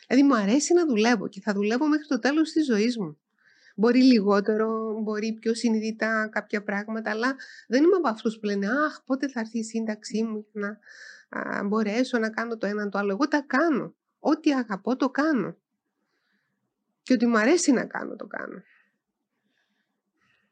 Δηλαδή 0.08 0.28
μου 0.28 0.36
αρέσει 0.36 0.74
να 0.74 0.86
δουλεύω 0.86 1.28
και 1.28 1.42
θα 1.42 1.54
δουλεύω 1.54 1.88
μέχρι 1.88 2.08
το 2.08 2.20
τέλος 2.20 2.52
της 2.52 2.66
ζωής 2.66 2.98
μου. 2.98 3.18
Μπορεί 3.76 4.04
λιγότερο, 4.04 5.00
μπορεί 5.02 5.34
πιο 5.34 5.54
συνειδητά 5.54 6.30
κάποια 6.32 6.64
πράγματα, 6.64 7.12
αλλά 7.12 7.36
δεν 7.68 7.84
είμαι 7.84 7.96
από 7.96 8.08
αυτούς 8.08 8.40
που 8.40 8.46
λένε 8.46 8.68
«Αχ, 8.68 9.04
πότε 9.06 9.28
θα 9.28 9.40
έρθει 9.40 9.60
η 9.60 9.64
σύνταξή 9.64 10.24
μου 10.24 10.46
να 10.52 10.78
α, 11.30 11.64
μπορέσω 11.64 12.18
να 12.18 12.30
κάνω 12.30 12.58
το 12.58 12.68
ένα 12.68 12.90
το 12.90 12.98
άλλο». 12.98 13.12
Εγώ 13.12 13.28
τα 13.28 13.44
κάνω. 13.48 13.96
Ό,τι 14.20 14.54
αγαπώ 14.54 14.96
το 14.96 15.10
κάνω. 15.10 15.58
Και 17.04 17.14
ότι 17.14 17.26
μου 17.26 17.38
αρέσει 17.38 17.72
να 17.72 17.86
κάνω 17.86 18.16
το 18.16 18.28
κάνω. 18.28 18.62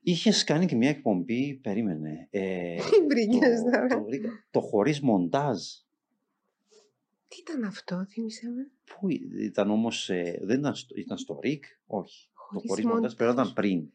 Είχες 0.03 0.43
κάνει 0.43 0.65
και 0.65 0.75
μια 0.75 0.89
εκπομπή, 0.89 1.53
περίμενε. 1.53 2.27
Ε, 2.29 2.77
βρήκες 3.09 3.61
το, 3.89 3.95
το, 3.95 4.05
το 4.51 4.59
χωρίς 4.59 4.99
μοντάζ. 4.99 5.59
Τι 7.27 7.37
ήταν 7.39 7.63
αυτό, 7.63 8.05
θύμισε 8.09 8.49
με. 8.49 8.71
Πού 8.85 9.07
ήταν 9.39 9.69
όμως, 9.69 10.09
ε, 10.09 10.39
δεν 10.41 10.59
ήταν 10.59 10.75
στο, 10.75 10.95
ήταν 10.97 11.17
στο 11.17 11.39
ΡΙΚ, 11.41 11.63
όχι. 11.85 12.29
Χωρίς 12.33 12.61
το 12.61 12.67
χωρίς 12.67 12.85
μοντάζ 12.85 13.13
πρέπει 13.13 13.35
να 13.35 13.41
ήταν 13.41 13.53
πριν. 13.53 13.91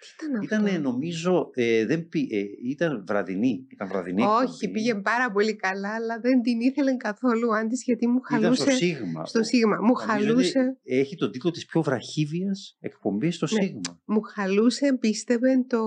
Τι 0.00 0.24
ήταν 0.26 0.36
αυτό; 0.40 0.66
Ήταν 0.66 0.82
νομίζω, 0.82 1.50
ε, 1.54 1.86
δεν 1.86 2.08
πή, 2.08 2.28
ε, 2.32 2.42
ήταν 2.70 3.04
βραδινή. 3.06 3.66
Ήταν 3.70 3.88
βραδινή 3.88 4.22
Όχι, 4.22 4.42
εκπομπή. 4.42 4.70
πήγε 4.70 4.94
πάρα 4.94 5.30
πολύ 5.32 5.56
καλά, 5.56 5.94
αλλά 5.94 6.20
δεν 6.20 6.42
την 6.42 6.60
ήθελε 6.60 6.96
καθόλου 6.96 7.54
άντης 7.56 7.82
γιατί 7.84 8.06
μου 8.08 8.20
Ήταν 8.28 8.40
χαλούσε. 8.40 8.62
στο 8.62 8.70
Σίγμα. 8.70 9.24
στο 9.26 9.42
Σίγμα. 9.42 9.76
Μου 9.76 9.80
Νομίζω 9.82 10.04
ότι 10.04 10.12
χαλούσε, 10.12 10.78
Έχει 10.84 11.16
τον 11.16 11.30
τίτλο 11.30 11.50
της 11.50 11.64
πιο 11.66 11.82
βραχύβιας 11.82 12.76
εκπομπής 12.80 13.34
στο 13.36 13.46
Ναι. 13.50 13.62
Σίγμα. 13.62 14.00
μου 14.04 14.20
χαλούσε, 14.20 14.96
πίστευε 15.00 15.64
το, 15.68 15.78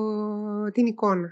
την 0.71 0.85
εικόνα. 0.85 1.29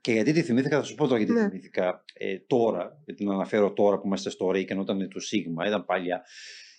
Και 0.00 0.12
γιατί 0.12 0.32
τη 0.32 0.42
θυμήθηκα, 0.42 0.76
θα 0.78 0.82
σου 0.82 0.94
πω 0.94 1.06
τώρα 1.06 1.18
γιατί 1.18 1.32
Ναι. 1.32 1.42
τη 1.42 1.48
θυμήθηκα 1.48 2.04
ε, 2.14 2.38
τώρα, 2.46 3.02
γιατί 3.04 3.22
την 3.24 3.32
αναφέρω 3.32 3.72
τώρα 3.72 3.98
που 3.98 4.06
είμαστε 4.06 4.30
στο 4.30 4.50
ΡΙΚ, 4.50 4.70
ενώ 4.70 4.82
ήταν 4.82 5.08
το 5.08 5.20
Σίγμα, 5.20 5.66
ήταν 5.66 5.84
παλιά. 5.84 6.22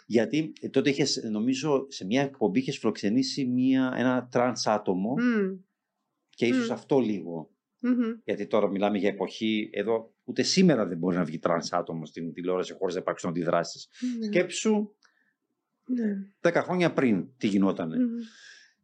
Γιατί 0.09 0.53
ε, 0.61 0.69
τότε 0.69 0.89
είχες, 0.89 1.23
νομίζω, 1.31 1.85
σε 1.89 2.05
μια 2.05 2.21
εκπομπή 2.21 2.59
είχες 2.59 2.77
φιλοξενήσει 2.77 3.45
μια, 3.45 3.93
ένα 3.95 4.27
τρανς 4.31 4.67
άτομο 4.67 5.13
Μμ, 5.13 5.57
και 6.29 6.45
ίσως 6.45 6.69
μμ. 6.69 6.71
αυτό 6.71 6.99
λίγο. 6.99 7.51
μμμ. 7.81 7.93
Γιατί 8.23 8.47
τώρα 8.47 8.69
μιλάμε 8.69 8.97
για 8.97 9.09
εποχή, 9.09 9.69
εδώ 9.73 10.13
ούτε 10.23 10.41
σήμερα 10.43 10.85
δεν 10.85 10.97
μπορεί 10.97 11.15
να 11.15 11.23
βγει 11.23 11.39
τρανς 11.39 11.73
άτομο 11.73 12.05
στην 12.05 12.33
τηλεόραση 12.33 12.73
χωρίς 12.73 12.95
να 12.95 13.01
υπάρξουν 13.01 13.29
αντιδράσεις. 13.29 13.87
Ναι, 14.19 14.25
Σκέψου 14.25 14.95
ναι, 15.85 16.27
10 16.41 16.53
χρόνια 16.63 16.93
πριν 16.93 17.27
τι 17.37 17.47
γινότανε. 17.47 17.95
μμ. 17.97 18.09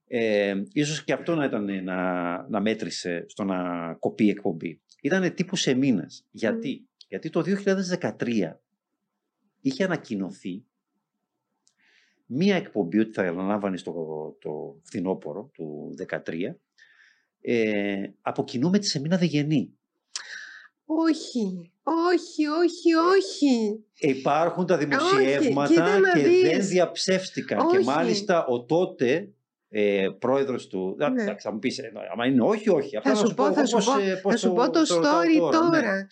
Ε, 0.08 0.64
ίσως 0.72 1.04
και 1.04 1.14
αυτό 1.14 1.36
να 1.36 1.46
ήταν 1.46 1.84
να, 1.84 2.50
να 2.50 2.62
μέτρησε 2.62 3.26
στο 3.28 3.44
να 3.44 3.94
κοπεί 3.94 4.26
η 4.26 4.30
εκπομπή. 4.30 4.82
Ήταν 5.02 5.34
τύπου 5.34 5.56
σε 5.56 5.74
μήνες. 5.74 6.26
Γιατί; 6.32 6.88
Γιατί 7.08 7.30
το 7.30 7.44
2013 8.20 8.60
είχε 9.62 9.84
ανακοινωθεί 9.84 10.66
μία 12.26 12.56
εκπομπή 12.56 13.00
ότι 13.00 13.12
θα 13.12 13.22
αναλάμβανε 13.22 13.78
στο 13.78 13.94
το 14.40 14.80
φθινόπωρο 14.84 15.50
του 15.54 15.94
2013 16.10 16.20
ε, 17.42 18.04
από 18.22 18.44
κοινού 18.44 18.70
με 18.70 18.80
τη 18.80 18.88
Σεμίνα 18.88 19.18
Δεγενή. 19.18 19.78
Όχι, 20.86 21.72
όχι, 21.84 22.48
όχι, 22.48 22.94
όχι. 22.94 23.84
Υπάρχουν 23.96 24.66
τα 24.66 24.78
δημοσιεύματα 24.78 25.68
κοίτα 25.68 26.00
να 26.00 26.12
και 26.12 26.28
δεις. 26.28 26.42
δεν 26.42 26.68
διαψεύστηκαν. 26.68 27.68
Και 27.68 27.78
Όχι. 27.78 27.86
μάλιστα 27.86 28.46
ο 28.46 28.64
τότε 28.64 29.30
ε, 29.70 30.08
πρόεδρος 30.20 30.68
του... 30.68 30.96
Ναι. 30.98 31.22
Εντάξει, 31.22 31.48
θα 31.48 31.54
μου 31.54 31.60
πεις, 31.60 31.80
ε, 31.80 31.92
άμα 32.12 32.26
είναι 32.26 32.42
όχι, 32.42 32.70
όχι. 32.70 32.98
Απλά 32.98 33.16
Θα 33.16 33.22
να 33.22 33.28
σου 33.28 33.34
πω, 33.34 33.44
θα 33.44 33.52
εγώ 33.52 33.66
σου 33.66 33.76
πώς, 33.76 33.86
πω, 33.86 34.00
ε, 34.00 34.16
πώς 34.16 34.32
Θα 34.32 34.38
σου 34.38 34.54
πω 34.54 34.70
το 34.70 34.80
ρωτάω 34.80 35.20
story 35.22 35.52
τώρα. 35.52 35.96
ναι. 35.96 36.08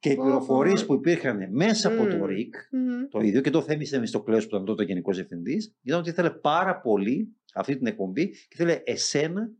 Και 0.00 0.10
οι 0.10 0.14
Πω, 0.14 0.22
πληροφορίες 0.22 0.80
πω. 0.80 0.86
που 0.86 0.94
υπήρχαν 0.94 1.48
μέσα 1.50 1.88
από 1.88 2.06
το 2.06 2.16
Μμμ. 2.16 2.24
ΡΙΚ, 2.24 2.54
Μμμ. 2.70 3.08
το 3.10 3.20
ίδιο 3.20 3.40
και 3.40 3.50
το 3.50 3.62
θέμισε 3.62 3.98
με 3.98 4.06
στο 4.06 4.22
κλέος 4.22 4.46
που 4.46 4.54
ήταν 4.54 4.64
τότε 4.66 4.84
γενικός 4.84 5.16
διευθυντής, 5.16 5.74
ήταν 5.82 5.98
ότι 5.98 6.10
ήθελε 6.10 6.30
πάρα 6.30 6.80
πολύ 6.80 7.36
αυτή 7.54 7.76
την 7.76 7.86
εκπομπή 7.86 8.28
και 8.30 8.48
ήθελε 8.52 8.80
εσένα 8.84 9.50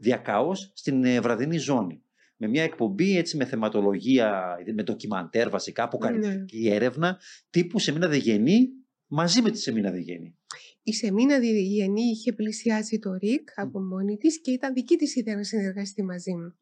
διακάω 0.00 0.54
στην 0.54 1.04
ε, 1.04 1.20
βραδινή 1.20 1.56
ζώνη. 1.58 2.00
Με 2.36 2.48
μια 2.48 2.62
εκπομπή 2.62 3.16
έτσι 3.18 3.36
με 3.36 3.44
θεματολογία, 3.44 4.56
με 4.74 4.82
ντοκιμαντέρ 4.82 5.48
βασικά, 5.50 5.82
Ναι. 5.82 5.88
αποκαλυπτική 5.92 6.68
έρευνα, 6.68 7.18
τύπου 7.50 7.78
σε 7.78 7.92
μήνα 7.92 8.08
δεγενή, 8.08 8.68
μαζί 9.06 9.42
με 9.42 9.50
τη 9.50 9.58
Σεμίνα 9.58 9.90
Δεγενή. 9.90 10.36
Η 10.82 10.92
Σεμίνα 10.92 11.38
Διγενή 11.38 12.02
είχε 12.02 12.32
πλησιάσει 12.32 12.98
το 12.98 13.12
ΡΙΚ 13.14 13.48
από 13.54 13.80
μόνη 13.80 14.16
της 14.16 14.40
και 14.40 14.50
ήταν 14.50 14.72
δική 14.72 14.96
της 14.96 15.16
ιδέα 15.16 15.36
να 15.36 15.42
συνεργαστεί 15.42 16.02
μαζί 16.02 16.32
μου. 16.34 16.56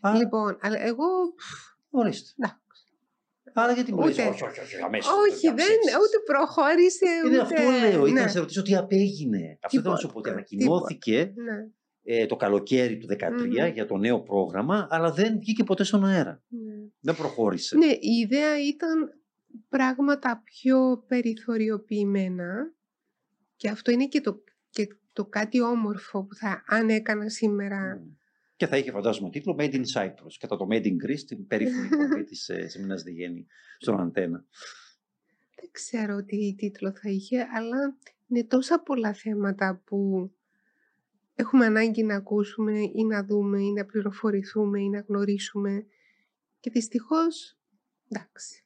Α, 0.00 0.16
Λοιπόν, 0.16 0.56
αλλά 0.60 0.80
εγώ. 0.82 1.04
Ορίστε. 1.90 2.32
Να. 2.36 2.60
Άρα 3.52 3.72
γιατί 3.72 3.94
μου 3.94 4.00
λες, 4.00 4.12
Ούτε- 4.12 4.28
όχι, 4.28 4.44
όχι, 4.44 4.60
όχι, 4.60 4.76
αμέσως. 4.84 5.12
Όχι, 5.12 5.46
δεν, 5.46 5.54
διαψεύσεις». 5.56 5.94
ούτε 5.94 6.18
προχώρησε. 6.24 7.06
Είναι 7.26 7.36
ούτε... 7.36 7.40
αυτό 7.40 7.62
λέω, 7.62 8.06
ήθελα 8.06 8.12
ναι, 8.12 8.20
να 8.20 8.28
σε 8.28 8.38
ρωτήσω 8.38 8.62
τι 8.62 8.74
απέγινε. 8.76 9.58
Αυτό 9.62 9.80
θέλω 9.80 9.92
να 9.92 9.98
σου 9.98 10.08
πω, 10.08 10.18
ότι 10.18 10.28
Τίποτα, 10.28 10.30
ανακοινώθηκε 10.30 11.32
ναι, 11.34 11.68
ε, 12.02 12.26
το 12.26 12.36
καλοκαίρι 12.36 12.98
του 12.98 13.06
2013 13.10 13.30
Μμμ. 13.32 13.72
για 13.72 13.86
το 13.86 13.96
νέο 13.96 14.20
πρόγραμμα, 14.20 14.86
αλλά 14.90 15.12
δεν 15.12 15.38
βγήκε 15.38 15.64
ποτέ 15.64 15.84
στον 15.84 16.04
αέρα. 16.04 16.42
ναι. 16.48 16.74
Δεν 17.00 17.16
προχώρησε. 17.16 17.76
Ναι, 17.76 17.86
η 17.86 18.10
ιδέα 18.22 18.60
ήταν 18.68 19.20
πράγματα 19.68 20.42
πιο 20.44 21.04
περιθωριοποιημένα 21.06 22.74
και 23.56 23.68
αυτό 23.68 23.90
είναι 23.90 24.06
και 24.06 24.20
το, 24.20 24.42
και 24.70 24.88
το 25.12 25.24
κάτι 25.24 25.60
όμορφο 25.60 26.24
που 26.24 26.34
θα 26.34 26.64
αν 26.66 26.88
έκανα 26.88 27.28
σήμερα. 27.28 27.96
Μμ. 27.96 28.18
Και 28.60 28.66
θα 28.66 28.76
είχε 28.76 28.90
φαντάζομαι 28.90 29.30
τίτλο 29.30 29.56
Made 29.58 29.72
in 29.72 29.82
Cyprus. 29.94 30.34
Κατά 30.38 30.56
το 30.56 30.66
Made 30.70 30.84
in 30.84 31.06
Greece, 31.06 31.24
την 31.26 31.46
περίφημη 31.46 31.86
εκπομπή 31.86 32.24
της 32.30 32.48
ε, 32.48 32.68
Σεμινάς 32.68 33.02
Διγέννη 33.02 33.46
στον 33.78 34.00
Αντένα. 34.00 34.44
Δεν 35.54 35.70
ξέρω 35.70 36.24
τι 36.24 36.54
τίτλο 36.54 36.92
θα 36.92 37.10
είχε, 37.10 37.46
αλλά 37.54 37.96
είναι 38.26 38.44
τόσα 38.44 38.80
πολλά 38.80 39.12
θέματα 39.12 39.82
που 39.84 40.30
έχουμε 41.34 41.66
ανάγκη 41.66 42.02
να 42.02 42.14
ακούσουμε 42.14 42.78
ή 42.78 43.04
να 43.04 43.24
δούμε 43.24 43.62
ή 43.62 43.72
να 43.72 43.84
πληροφορηθούμε 43.84 44.80
ή 44.80 44.88
να 44.88 45.00
γνωρίσουμε 45.00 45.86
και 46.60 46.70
δυστυχώς, 46.70 47.58
εντάξει, 48.08 48.64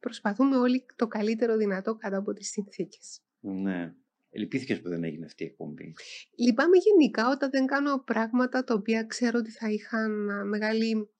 προσπαθούμε 0.00 0.56
όλοι 0.56 0.86
το 0.96 1.06
καλύτερο 1.06 1.56
δυνατό 1.56 1.94
κάτω 1.94 2.18
από 2.18 2.32
τις 2.32 2.50
συνθήκες. 2.50 3.22
Ναι. 3.40 3.94
Λυπήθηκε 4.30 4.76
που 4.76 4.88
δεν 4.88 5.04
έγινε 5.04 5.24
αυτή 5.24 5.42
η 5.42 5.46
εκπομπή. 5.46 5.94
Λυπάμαι 6.36 6.76
γενικά 6.76 7.28
όταν 7.30 7.50
δεν 7.50 7.66
κάνω 7.66 7.98
πράγματα 7.98 8.64
τα 8.64 8.74
οποία 8.74 9.04
ξέρω 9.04 9.38
ότι 9.38 9.50
θα 9.50 9.70
είχαν 9.70 10.30
α, 10.30 10.44
μεγάλη, 10.44 11.10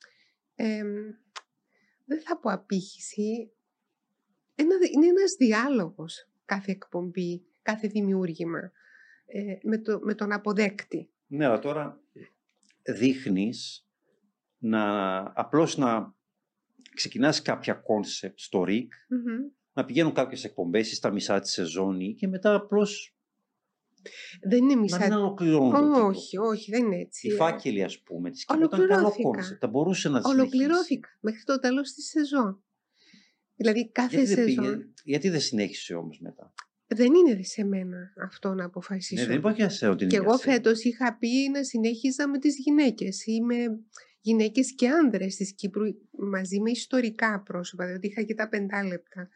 εμ, 0.54 0.88
δεν 2.04 2.20
θα 2.20 2.38
πω 2.38 2.50
απήχηση, 2.50 3.52
ένα, 4.54 4.74
είναι 4.94 5.06
ένας 5.06 5.34
διάλογος 5.38 6.28
κάθε 6.44 6.70
εκπομπή, 6.70 7.42
κάθε 7.62 7.88
δημιούργημα 7.88 8.72
ε, 9.26 9.59
με, 9.62 9.78
το, 9.78 10.00
με 10.02 10.14
τον 10.14 10.32
αποδέκτη. 10.32 11.11
Ναι, 11.26 11.44
αλλά 11.44 11.59
τώρα 11.59 12.00
δείχνεις 12.82 13.88
να 14.59 15.16
απλώς 15.34 15.76
να 15.76 16.14
ξεκινάς 16.94 17.42
κάποια 17.42 17.74
concept 17.74 18.38
στο 18.38 18.64
ΡΙΚ, 18.64 18.92
Μμμ. 19.09 19.50
Να 19.79 19.85
πηγαίνουν 19.85 20.12
κάποιες 20.12 20.45
εκπομπές 20.45 20.91
ή 20.93 20.95
στα 20.95 21.11
μισά 21.11 21.41
της 21.41 21.51
σεζόν 21.51 22.14
και 22.14 22.29
μετά 22.29 22.55
απλώς 22.55 23.16
Δεν 24.43 24.62
είναι 24.62 24.74
να 24.74 24.81
μισά... 24.81 24.99
μην 24.99 25.12
ολοκληρώνουν 25.12 25.72
το 25.72 25.79
κύκλο. 25.81 26.07
όχι, 26.07 26.39
όχι, 26.39 26.70
δεν 26.70 26.85
είναι 26.85 26.97
έτσι. 26.97 27.29
Οι 27.29 27.33
ε. 27.33 27.35
φάκελοι, 27.35 27.83
ας 27.83 28.01
πούμε, 28.03 28.31
της 28.31 28.45
Κύπρου 28.45 28.64
ήταν 28.64 28.79
καλό 28.81 28.85
Ολοκληρώθηκαν. 28.92 29.28
concept. 29.28 29.59
Θα 29.61 29.66
μπορούσε 29.68 30.09
να 30.09 30.20
συνεχίσει. 30.20 30.40
Ολοκληρώθηκαν 30.40 31.09
μέχρι 31.20 31.43
το 31.45 31.59
τέλος 31.59 31.93
της 31.93 32.09
σεζόν. 32.09 32.62
Δηλαδή 33.57 33.91
κάθε 33.91 34.16
Γιατί 34.16 34.35
δεν, 34.35 34.45
σεζόν 34.49 34.64
πήγε, 34.64 34.85
γιατί 35.05 35.29
δεν 35.29 35.41
συνέχισε 35.41 35.95
όμως 35.95 36.18
μετά; 36.20 36.55
δεν 36.87 37.14
είναι 37.14 37.43
σε 37.43 37.64
μένα 37.64 38.12
αυτό 38.24 38.49
να 38.49 38.55
Ναι, 38.55 38.62
αποφασίσω. 38.64 39.26
δεν 39.26 39.37
υπάρχει 39.37 39.61
για 39.61 39.68
σένα 39.70 39.93
ότι 39.93 40.03
είναι 40.05 40.12
Και 40.12 40.18
για 40.18 40.29
εγώ 40.29 40.39
σένα. 40.39 40.53
φέτος 40.55 40.83
είχα 40.83 41.16
πει 41.18 41.49
να 41.53 41.64
συνέχιζα 41.64 42.29
με 42.29 42.39
τις 42.39 42.57
γυναίκες 42.59 43.26
ή 43.26 43.41
με 43.41 43.57
γυναίκες 44.20 44.74
και 44.74 44.89
άνδρες 44.89 45.37
της 45.37 45.55
Κύπρου 45.55 45.85
μαζί 46.31 46.61
με 46.61 46.70
ιστορικά 46.70 47.43
πρόσωπα, 47.43 47.87
διότι 47.87 48.07
είχα 48.07 48.22
και 48.22 48.35
τα 48.35 48.49
πεντάλεπτα. 48.49 49.29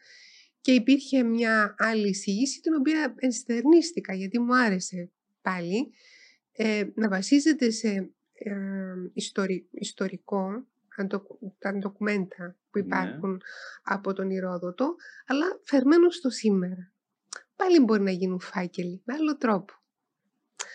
Και 0.63 0.71
υπήρχε 0.71 1.23
μια 1.23 1.75
άλλη 1.77 2.09
εισήγηση 2.09 2.61
την 2.61 2.73
οποία 2.73 3.13
ενστερνίστηκα 3.17 4.13
γιατί 4.13 4.39
μου 4.39 4.55
άρεσε 4.57 5.11
πάλι 5.41 5.93
ε, 6.51 6.83
να 6.95 7.09
βασίζεται 7.09 7.69
σε 7.69 8.11
ε, 8.33 8.53
ιστορι- 9.13 9.67
ιστορικό, 9.71 10.67
τα 10.95 11.05
ντοκου- 11.05 11.39
τα 11.57 11.73
ντοκουμέντα 11.77 12.55
που 12.71 12.79
Ναι. 12.79 12.85
υπάρχουν 12.85 13.41
από 13.83 14.13
τον 14.13 14.29
Ηρόδοτο, 14.29 14.95
αλλά 15.25 15.45
φερμένο 15.63 16.09
στο 16.09 16.29
σήμερα. 16.29 16.93
Πάλι 17.55 17.79
μπορεί 17.79 18.01
να 18.01 18.11
γίνουν 18.11 18.39
φάκελοι, 18.39 19.01
με 19.05 19.13
άλλο 19.13 19.37
τρόπο. 19.37 19.73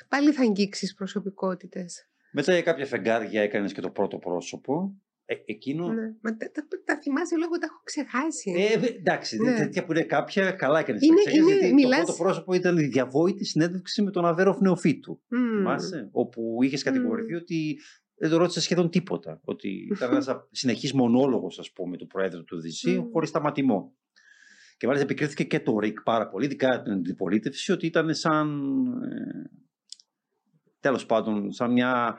Πάλι 0.09 0.33
θα 0.33 0.43
αγγίξεις 0.43 0.95
προσωπικότητες. 0.95 2.09
Μετά 2.33 2.53
για 2.53 2.63
κάποια 2.63 2.87
φεγγάρια 2.87 3.43
έκανες 3.43 3.73
και 3.73 3.81
το 3.81 3.91
πρώτο 3.91 4.19
πρόσωπο. 4.19 5.03
Ε, 5.31 5.35
εκείνο. 5.45 5.93
Ναι. 5.93 6.03
Μα 6.21 6.37
τα, 6.37 6.51
τα, 6.53 6.67
τα 6.85 6.99
θυμάσαι 7.03 7.37
λόγω 7.37 7.59
τα 7.59 7.67
έχω 7.71 7.81
ξεχάσει. 7.85 8.51
Ε, 8.57 8.87
εντάξει, 8.87 9.37
Ναι. 9.39 9.55
τέτοια 9.57 9.85
που 9.85 9.93
είναι 9.93 10.03
κάποια, 10.03 10.51
καλά 10.51 10.79
έκανες. 10.79 11.03
Είναι- 11.03 11.21
είναι- 11.37 11.53
γιατί 11.55 11.75
μιλάς- 11.75 11.99
το 11.99 12.05
πρώτο 12.05 12.23
πρόσωπο 12.23 12.53
ήταν 12.53 12.79
η 12.79 12.83
διαβόητη 12.87 13.45
συνέντευξη 13.45 14.03
με 14.03 14.11
τον 14.11 14.27
Αβέροφ 14.27 14.61
Νεοφύτου. 14.61 15.21
Μμμ. 15.29 15.57
Θυμάσαι, 15.57 16.09
όπου 16.13 16.59
είχες 16.63 16.83
κατηγορηθεί 16.83 17.35
ότι 17.35 17.79
δεν 18.15 18.31
το 18.31 18.37
ρώτησες 18.37 18.63
σχεδόν 18.63 18.91
τίποτα. 18.91 19.41
Ότι 19.45 19.69
ήταν 19.95 20.11
ένας 20.11 20.29
συνεχής 20.51 20.93
μονόλογος, 20.93 21.59
ας 21.59 21.73
πούμε, 21.73 21.97
του 21.97 22.07
Προέδρου 22.07 22.45
του 22.45 22.57
Οδυσσίου, 22.59 23.03
Μμ. 23.03 23.11
χωρίς 23.13 23.29
σταματημό. 23.29 23.97
Και 24.77 24.87
μάλιστα 24.87 25.07
επικρίθηκε 25.09 25.45
και 25.45 25.61
το 25.61 25.79
ΡΙΚ 25.79 26.03
πάρα 26.03 26.29
πολύ, 26.29 26.45
ειδικά 26.45 26.83
την 26.83 26.93
αντιπολίτευση, 26.93 27.73
ότι 27.73 27.87
ήταν 27.87 28.15
σαν. 28.15 28.49
Ε, 29.03 29.51
τέλος 30.81 31.07
πάντων, 31.07 31.53
σαν 31.53 31.73
μια 31.73 32.19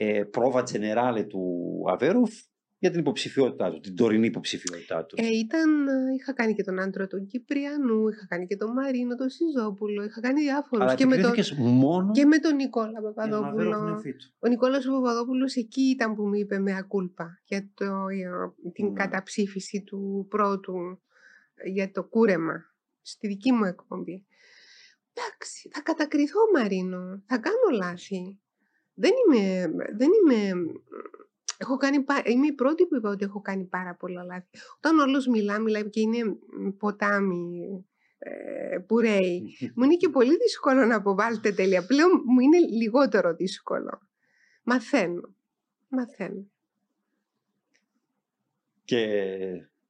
ε, 0.00 0.22
πρόβα 0.24 0.62
τζενεράλε 0.62 1.22
του 1.22 1.42
Αβέροφ 1.88 2.30
για 2.78 2.90
την 2.90 3.00
υποψηφιότητά 3.00 3.70
του, 3.70 3.80
την 3.80 3.96
τωρινή 3.96 4.26
υποψηφιότητά 4.26 5.04
του. 5.04 5.14
Ε, 5.18 5.26
ήταν, 5.26 5.88
ε, 5.88 5.92
είχα 6.18 6.32
κάνει 6.32 6.54
και 6.54 6.62
τον 6.62 6.80
άντρα 6.80 7.06
του 7.06 7.26
Κυπριανού, 7.26 8.08
είχα 8.08 8.26
κάνει 8.26 8.46
και 8.46 8.56
τον 8.56 8.72
Μαρίνο, 8.72 9.14
τον 9.14 9.28
Σιζόπουλο, 9.28 10.02
είχα 10.04 10.20
κάνει 10.20 10.40
διάφορους. 10.40 10.84
Αλλά 10.84 10.94
και, 10.94 11.06
με 11.06 11.16
τον, 11.16 11.24
επικρίθηκες 11.24 11.58
μόνο 11.58 12.10
και 12.12 12.24
με 12.24 12.38
τον 12.38 12.54
Νικόλα 12.56 12.90
για 12.90 13.00
τον 13.00 13.14
Παπαδόπουλο. 13.14 13.62
Αβέροφ 13.62 13.82
Νεοφύτου. 13.82 14.26
Ο 14.38 14.48
Νικόλας 14.48 14.86
ο 14.86 14.92
Παπαδόπουλος 14.92 15.54
εκεί 15.54 15.80
ήταν 15.80 16.14
που 16.14 16.22
μου 16.26 16.34
είπε 16.34 16.58
με 16.58 16.76
ακούλπα 16.76 17.40
για 17.44 17.70
το, 17.74 18.08
για 18.08 18.54
την 18.72 18.86
Ναι. 18.86 18.92
καταψήφιση 18.92 19.82
του 19.82 20.26
πρώτου 20.28 20.74
ε, 21.54 21.68
για 21.68 21.90
το 21.90 22.04
κούρεμα 22.04 22.54
στη 23.00 23.26
δική 23.26 23.52
μου 23.52 23.64
εκπομπή. 23.64 24.26
Εντάξει, 25.12 25.68
θα 25.72 25.80
κατακριθώ 25.82 26.40
Μαρίνο, 26.54 27.22
θα 27.26 27.38
κάνω 27.38 27.76
λάθη. 27.82 28.40
Δεν 29.00 29.10
είμαι, 29.26 29.66
δεν 29.96 30.08
είμαι, 30.12 30.52
έχω 31.58 31.76
κάνει, 31.76 32.00
πα- 32.02 32.22
είμαι 32.26 32.46
η 32.46 32.52
πρώτη 32.52 32.86
που 32.86 32.96
είπα 32.96 33.10
ότι 33.10 33.24
έχω 33.24 33.40
κάνει 33.40 33.64
πάρα 33.64 33.94
πολλά 33.94 34.24
λάθη. 34.24 34.46
Όταν 34.76 34.98
όλος 34.98 35.26
μιλά, 35.26 35.58
μιλάει 35.60 35.88
και 35.90 36.00
είναι 36.00 36.24
μ, 36.24 36.68
ποτάμι 36.78 37.84
ε, 38.18 38.78
που 38.78 38.98
ρέει. 38.98 39.56
Μου 39.74 39.84
είναι 39.84 39.94
και 39.96 40.08
πολύ 40.18 40.36
δύσκολο 40.36 40.84
να 40.86 40.96
αποβάλλετε 40.96 41.52
τέλεια. 41.52 41.86
Πλέον 41.86 42.10
μου 42.26 42.40
είναι 42.40 42.58
λιγότερο 42.58 43.34
δύσκολο. 43.34 44.00
Μαθαίνω. 44.62 45.34
Μαθαίνω. 45.88 46.46
Και 48.84 49.06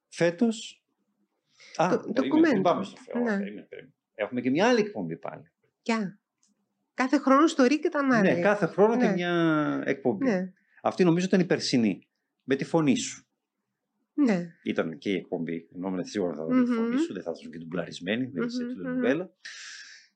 φέτος... 0.09 0.83
Α, 1.77 1.89
Το- 1.91 1.97
το 1.97 2.13
περίμενε, 2.13 2.29
κομμέντο. 2.29 2.51
πριν 2.51 2.63
πάμε 2.63 2.85
στο 2.85 2.97
Θεό. 3.03 3.23
Ναι. 3.23 3.37
περίμενε, 3.37 3.67
περίμενε. 3.69 3.95
Έχουμε 4.15 4.41
και 4.41 4.51
μια 4.51 4.69
άλλη 4.69 4.81
εκπομπή 4.81 5.17
πάλι. 5.17 5.51
Ποια; 5.83 6.18
Κάθε 6.99 7.19
χρόνο 7.19 7.47
στο 7.47 7.65
ρί 7.65 7.79
και 7.81 7.89
τα 7.89 8.05
μάρια. 8.05 8.35
Ναι, 8.35 8.41
κάθε 8.41 8.67
χρόνο 8.67 8.97
και 8.99 9.07
Ναι. 9.07 9.13
μια 9.13 9.83
εκπομπή. 9.87 10.25
ναι. 10.25 10.53
Αυτή 10.83 11.05
νομίζω 11.05 11.27
ήταν 11.27 11.41
η 11.41 11.45
περσινή. 11.45 12.09
Με 12.43 12.57
τη 12.57 12.65
φωνή 12.65 12.97
σου. 12.97 13.27
ναι. 14.15 14.47
Ήταν 14.63 14.99
και 14.99 15.11
η 15.11 15.15
εκπομπή. 15.15 15.69
Νόμιζα 15.73 16.01
ότι 16.01 16.11
σίγουρα 16.11 16.35
θα 16.35 16.45
ήταν 16.49 16.65
τη 16.65 16.71
Μμμ. 16.71 16.77
φωνή 16.77 16.97
σου, 16.99 17.13
δεν 17.13 17.23
θα 17.23 17.33
ήταν 17.39 17.51
και 17.51 17.59
ντουμπλαρισμένη, 17.59 18.27
δεν 18.27 18.43
είσαι 18.47 18.65
Μμμ, 18.65 18.73
του 18.75 18.79
μμμ. 18.89 18.93
νουβέλα. 18.95 19.31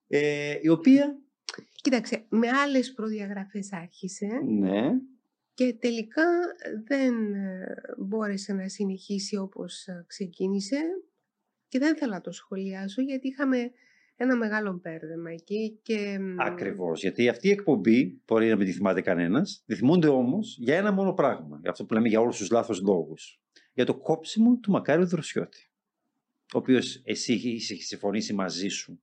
Ε, 0.06 0.58
η 0.60 0.68
οποία, 0.68 1.16
Κοίταξε, 1.82 2.24
με 2.28 2.48
άλλες 2.48 2.92
προδιαγραφές 2.92 3.72
άρχισε 3.72 4.26
ναι, 4.46 4.82
και 5.54 5.76
τελικά 5.80 6.24
δεν 6.88 7.34
ε, 7.34 7.64
μπόρεσε 7.98 8.52
να 8.52 8.68
συνεχίσει 8.68 9.36
όπως 9.36 9.86
ε, 9.86 10.04
ξεκίνησε 10.06 10.78
και 11.68 11.78
δεν 11.78 11.96
θέλω 11.96 12.12
να 12.12 12.20
το 12.20 12.32
σχολιάσω 12.32 13.02
γιατί 13.02 13.28
είχαμε 13.28 13.70
ένα 14.16 14.36
μεγάλο 14.36 14.80
μπέρδεμα 14.82 15.30
εκεί 15.30 15.78
και... 15.82 16.18
μ, 16.20 16.40
ακριβώς. 16.40 17.00
Γιατί 17.00 17.28
αυτή 17.28 17.48
η 17.48 17.50
εκπομπή, 17.50 18.20
μπορεί 18.26 18.48
να 18.48 18.56
μην 18.56 18.66
τη 18.66 18.72
θυμάται 18.72 19.00
κανένας, 19.00 19.62
τη 19.66 19.74
θυμούνται 19.74 20.08
όμως 20.08 20.56
για 20.58 20.76
ένα 20.76 20.92
μόνο 20.92 21.12
πράγμα. 21.12 21.58
Για 21.60 21.70
αυτό 21.70 21.84
που 21.84 21.94
λέμε 21.94 22.08
για 22.08 22.20
όλους 22.20 22.36
τους 22.36 22.50
λάθος 22.50 22.80
λόγους. 22.80 23.40
Για 23.72 23.84
το 23.84 23.98
κόψιμο 23.98 24.56
του 24.56 24.70
Μακάριου 24.70 25.06
Δροσιώτη. 25.06 25.70
Ο 26.54 26.58
οποίος 26.58 27.02
εσύ 27.04 27.32
είχες 27.32 27.86
συμφωνήσει 27.86 28.32
μαζί 28.34 28.68
σου 28.68 29.02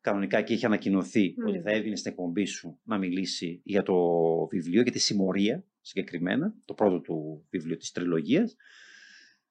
κανονικά 0.00 0.42
και 0.42 0.52
είχε 0.52 0.66
ανακοινωθεί 0.66 1.34
Μμ. 1.36 1.46
ότι 1.46 1.60
θα 1.60 1.70
έβγαινε 1.70 1.96
στην 1.96 2.10
εκπομπή 2.10 2.44
σου 2.44 2.80
να 2.82 2.98
μιλήσει 2.98 3.60
για 3.64 3.82
το 3.82 3.96
βιβλίο, 4.50 4.82
για 4.82 4.92
τη 4.92 4.98
συμμορία 4.98 5.64
συγκεκριμένα, 5.80 6.54
το 6.64 6.74
πρώτο 6.74 7.00
του 7.00 7.46
βιβλίο 7.50 7.76
της 7.76 7.90
τριλογίας. 7.90 8.56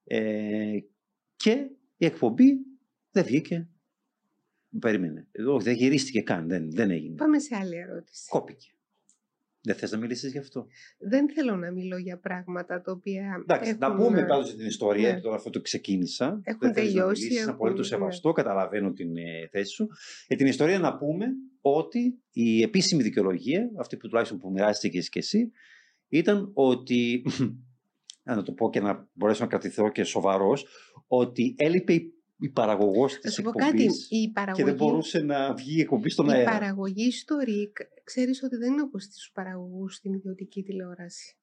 Ε, 0.04 0.78
και 1.36 1.70
η 1.98 2.06
εκπομπή 2.06 2.58
δεν 3.12 3.24
βγήκε. 3.24 3.68
Περίμενε. 4.80 5.28
Εδώ 5.32 5.60
δεν 5.60 5.74
γυρίστηκε 5.74 6.22
καν. 6.22 6.48
Δεν, 6.48 6.72
δεν 6.72 6.92
έγινε. 6.92 7.16
Πάμε 7.16 7.40
σε 7.40 7.56
άλλη 7.56 7.76
ερώτηση. 7.76 8.28
Κόπηκε. 8.30 8.74
Δεν 9.62 9.76
θες 9.76 9.92
να 9.92 9.98
μιλήσεις 9.98 10.32
γι' 10.32 10.38
αυτό; 10.38 10.68
Δεν 10.98 11.30
θέλω 11.30 11.56
να 11.56 11.72
μιλώ 11.72 11.98
για 11.98 12.20
πράγματα 12.20 12.82
τα 12.82 12.92
οποία 12.92 13.40
Εντάξει, 13.42 13.76
να 13.80 13.88
έχουν, 13.88 13.98
πούμε 13.98 14.20
ε, 14.20 14.24
πάντως 14.24 14.56
την 14.56 14.66
ιστορία, 14.66 15.14
ναι. 15.14 15.20
τώρα 15.20 15.36
αυτό 15.36 15.50
το 15.50 15.62
ξεκίνησα. 15.62 16.42
Έχουν 16.44 16.60
δεν 16.60 16.74
θέλεις 16.74 16.92
τελειώσει, 16.92 17.04
Να 17.04 17.08
μιλήσεις, 17.08 17.30
είναι 17.30 17.40
έχουν, 17.40 17.54
απολύτως 17.54 17.90
ναι. 17.90 17.98
σεβαστό, 17.98 18.32
καταλαβαίνω 18.32 18.92
την 18.92 19.18
ε, 19.18 19.48
θέση 19.52 19.72
σου. 19.74 19.88
Για 20.28 20.38
την 20.38 20.48
ιστορία 20.48 20.80
να 20.80 20.98
πούμε 20.98 21.26
ότι 21.62 22.20
η 22.32 22.62
επίσημη 22.62 23.04
δικαιολογία, 23.04 23.70
αυτή 23.80 23.98
που 23.98 24.08
τουλάχιστον 24.08 24.40
που 24.40 24.52
μοιράστηκες 24.52 25.10
και 25.10 25.20
εσύ, 25.20 25.52
ήταν 26.08 26.52
ότι, 26.54 27.24
να 28.24 28.44
το 28.44 28.52
πω 28.52 28.70
και 28.70 28.80
να 28.80 29.10
μπορέσω 29.14 29.44
να 29.44 29.50
κρατηθώ 29.50 29.92
και 29.92 30.04
σοβαρός, 30.04 30.66
ότι 31.08 31.56
έλειπε 31.58 31.94
η, 31.94 32.14
η 32.40 32.50
παραγωγός 32.50 33.14
Να 33.14 33.20
της 33.20 33.34
σου 33.34 33.42
πω 33.42 33.52
κάτι, 33.52 33.68
εκπομπής 33.82 34.08
η 34.10 34.22
και 34.26 34.32
παραγωγή, 34.34 34.64
δεν 34.64 34.76
μπορούσε 34.76 35.20
να 35.20 35.54
βγει 35.54 35.78
η 35.78 35.82
εκπομπή 35.82 36.10
στον 36.10 36.28
η 36.28 36.32
αέρα. 36.32 36.52
παραγωγή 36.52 37.12
στο 37.12 37.38
ΡΙΚ, 37.44 37.78
ξέρεις 38.04 38.44
ότι 38.44 38.56
δεν 38.56 38.72
είναι 38.72 38.82
όπως 38.82 39.04
στους 39.04 39.32
παραγωγούς 39.34 39.96
στην 39.96 40.14
ιδιωτική 40.14 40.64
τηλεόραση. 40.64 41.34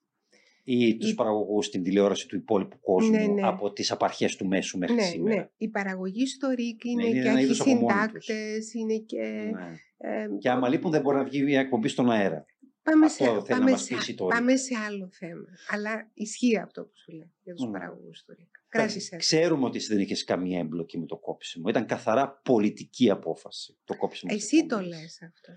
Ή 0.68 0.96
τους 0.96 1.10
η- 1.10 1.14
παραγωγούς 1.14 1.66
στην 1.66 1.82
τηλεόραση 1.82 2.28
του 2.28 2.36
υπόλοιπου 2.36 2.80
κόσμου 2.80 3.10
Ναι, 3.10 3.26
ναι. 3.26 3.46
από 3.46 3.72
τις 3.72 3.90
απαρχές 3.90 4.36
του 4.36 4.46
μέσου 4.46 4.78
μέχρι 4.78 4.94
Ναι, 4.94 5.02
σήμερα. 5.02 5.34
ναι. 5.40 5.48
Η 5.56 5.68
παραγωγή 5.68 6.26
στο 6.26 6.48
ΡΙΚ 6.50 6.84
είναι, 6.84 7.06
είναι 7.06 7.22
και 7.22 7.28
ένα 7.28 7.40
είδος 7.40 7.60
από 7.60 7.70
μόνη 7.70 7.82
τους. 7.86 7.94
αρχισυντάκτες, 8.02 8.74
είναι 8.74 8.96
και... 8.98 9.20
Ναι. 9.52 9.76
ε, 9.96 10.26
Και 10.38 10.50
άμα 10.50 10.68
λείπουν 10.68 10.90
δεν 10.90 11.00
μπορεί 11.00 11.16
να 11.16 11.24
βγει 11.24 11.42
μια 11.42 11.60
εκπομπή 11.60 11.88
στον 11.88 12.10
αέρα. 12.10 12.44
Πάμε, 12.90 13.04
αυτό 13.06 13.24
σε, 13.24 13.30
θέλει 13.30 13.40
να 13.40 13.56
πάμε, 13.58 13.70
μας 13.70 13.82
σε, 13.82 13.94
πείσει 13.94 14.14
το 14.14 14.24
πάμε 14.26 14.56
σε 14.56 14.74
άλλο 14.86 15.08
θέμα. 15.12 15.46
Αλλά 15.70 16.10
ισχύει 16.14 16.58
αυτό 16.58 16.82
που 16.82 16.92
σου 16.94 17.12
λέω 17.12 17.30
για 17.42 17.54
τους 17.54 17.64
Μμμ. 17.64 17.72
παραγωγούς 17.72 18.18
στο 18.18 18.32
ΡΙΚ. 18.38 18.48
Κράτησε. 18.68 19.10
το. 19.10 19.16
Ξέρουμε 19.16 19.64
ότι 19.64 19.76
εσύ 19.76 19.92
δεν 19.92 20.02
είχες 20.02 20.24
καμία 20.24 20.58
εμπλοκή 20.58 20.98
με 20.98 21.06
το 21.06 21.16
κόψιμο. 21.16 21.68
Ήταν 21.68 21.86
καθαρά 21.86 22.40
πολιτική 22.44 23.10
απόφαση 23.10 23.76
το 23.84 23.96
κόψιμο. 23.96 24.32
της 24.34 24.44
Εσύ 24.44 24.66
το 24.66 24.76
εκπομπής. 24.76 25.00
λες 25.00 25.22
αυτό. 25.22 25.52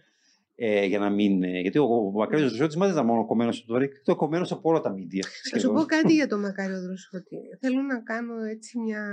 Ε, 0.56 0.86
για 0.86 1.00
να 1.00 1.10
μην. 1.10 1.44
ε, 1.44 1.60
Γιατί 1.60 1.78
ο, 1.78 1.84
ο 1.84 2.12
Μακάριος 2.12 2.48
Δροσιώτη 2.50 2.78
μα 2.78 2.86
δεν 2.86 2.94
ήταν 2.94 3.06
μόνο 3.06 3.26
κομμένος 3.26 3.60
από 3.60 3.68
το 3.68 3.78
ΡΙΚ, 3.78 3.94
ήταν 4.02 4.16
κομμένος 4.16 4.52
από 4.52 4.70
όλα 4.70 4.80
τα 4.80 4.92
μίντια. 4.92 5.28
Θα 5.52 5.60
σου 5.60 5.72
πω 5.72 5.84
κάτι 5.84 6.14
για 6.14 6.28
το 6.34 6.38
Μακάριο 6.38 6.82
Δρουσότη. 6.82 7.38
Θέλω 7.60 7.82
να 7.82 8.00
κάνω 8.02 8.44
έτσι 8.44 8.80
μια... 8.80 9.04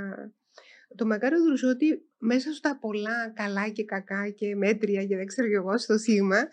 Το 0.96 1.06
Μακάριο 1.06 1.42
Δρουσότη 1.44 2.02
μέσα 2.18 2.52
στα 2.52 2.78
πολλά 2.80 3.30
καλά 3.34 3.68
και 3.68 3.84
κακά 3.84 4.28
και 4.30 4.54
μέτρια 4.56 5.04
και 5.06 5.16
δεν 5.16 5.26
ξέρω 5.26 5.48
κι 5.48 5.54
εγώ 5.54 5.78
στο 5.78 5.98
Σίγμα 5.98 6.48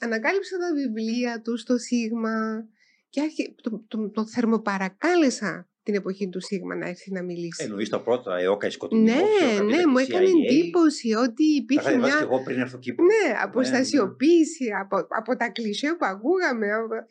ανακάλυψα 0.00 0.58
τα 0.58 0.68
βιβλία 0.74 1.40
τους 1.40 1.60
στο 1.60 1.78
Σίγμα 1.78 2.64
και 3.08 3.20
άρχι... 3.20 3.54
τον 3.62 3.84
το, 3.88 4.10
το 4.10 4.26
θερμοπαρακάλεσα 4.26 5.68
την 5.82 5.94
εποχή 5.94 6.28
του 6.28 6.40
Σίγμα 6.40 6.74
να 6.74 6.88
έρθει 6.88 7.12
να 7.12 7.22
μιλήσει. 7.22 7.64
Εννοείς 7.64 7.88
τα 7.88 8.02
πρώτα, 8.02 8.38
ΕΟΚΑ, 8.38 8.66
η 8.66 8.70
σκοτεινή. 8.70 9.02
ναι, 9.02 9.12
όψη, 9.12 9.44
ο 9.44 9.48
ναι, 9.48 9.56
καπίταλος 9.56 9.84
μου 9.86 9.96
της 9.96 10.08
έκανε 10.08 10.26
CIA. 10.26 10.50
εντύπωση 10.52 11.12
ότι 11.14 11.24
Τα 11.24 11.42
είχα 11.44 11.60
υπήρχε 11.62 11.88
διαβάσει 11.90 12.10
μια 12.16 12.18
και 12.26 12.32
εγώ 12.32 12.42
πριν 12.42 12.58
έρθω 12.60 12.78
Κύπρο. 12.78 13.04
ναι, 13.04 13.34
αποστασιοποίηση 13.42 14.64
από, 14.80 14.96
από 15.08 15.36
τα 15.36 15.48
κλισέ 15.50 15.88
που 15.98 16.06
ακούγαμε. 16.06 16.72
από- 16.72 17.06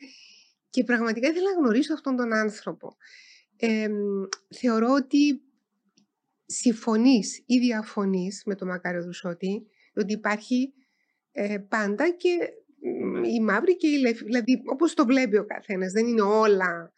Και 0.70 0.84
πραγματικά 0.84 1.28
ήθελα 1.28 1.50
να 1.54 1.60
γνωρίσω 1.60 1.92
αυτόν 1.92 2.16
τον 2.16 2.32
άνθρωπο. 2.34 2.96
Ε, 3.56 3.88
μ, 3.88 3.94
θεωρώ 4.56 4.92
ότι 4.92 5.42
συμφωνείς 6.46 7.42
ή 7.46 7.58
διαφωνείς 7.58 8.42
με 8.46 8.54
τον 8.54 8.68
Μακάριο 8.68 9.04
Δουσότη, 9.04 9.66
ότι 9.96 10.12
υπάρχει 10.12 10.72
ε, 11.32 11.58
πάντα 11.68 12.10
και 12.10 12.28
μ, 12.38 12.63
Ναι. 12.84 13.28
η 13.28 13.40
μαύρη 13.40 13.76
και 13.76 13.88
η 13.88 13.98
λευκή, 13.98 14.24
δηλαδή 14.24 14.62
όπως 14.64 14.94
το 14.94 15.04
βλέπει 15.04 15.36
ο 15.36 15.44
καθένας, 15.44 15.92
δεν 15.92 16.06
είναι 16.06 16.22
όλα 16.22 16.92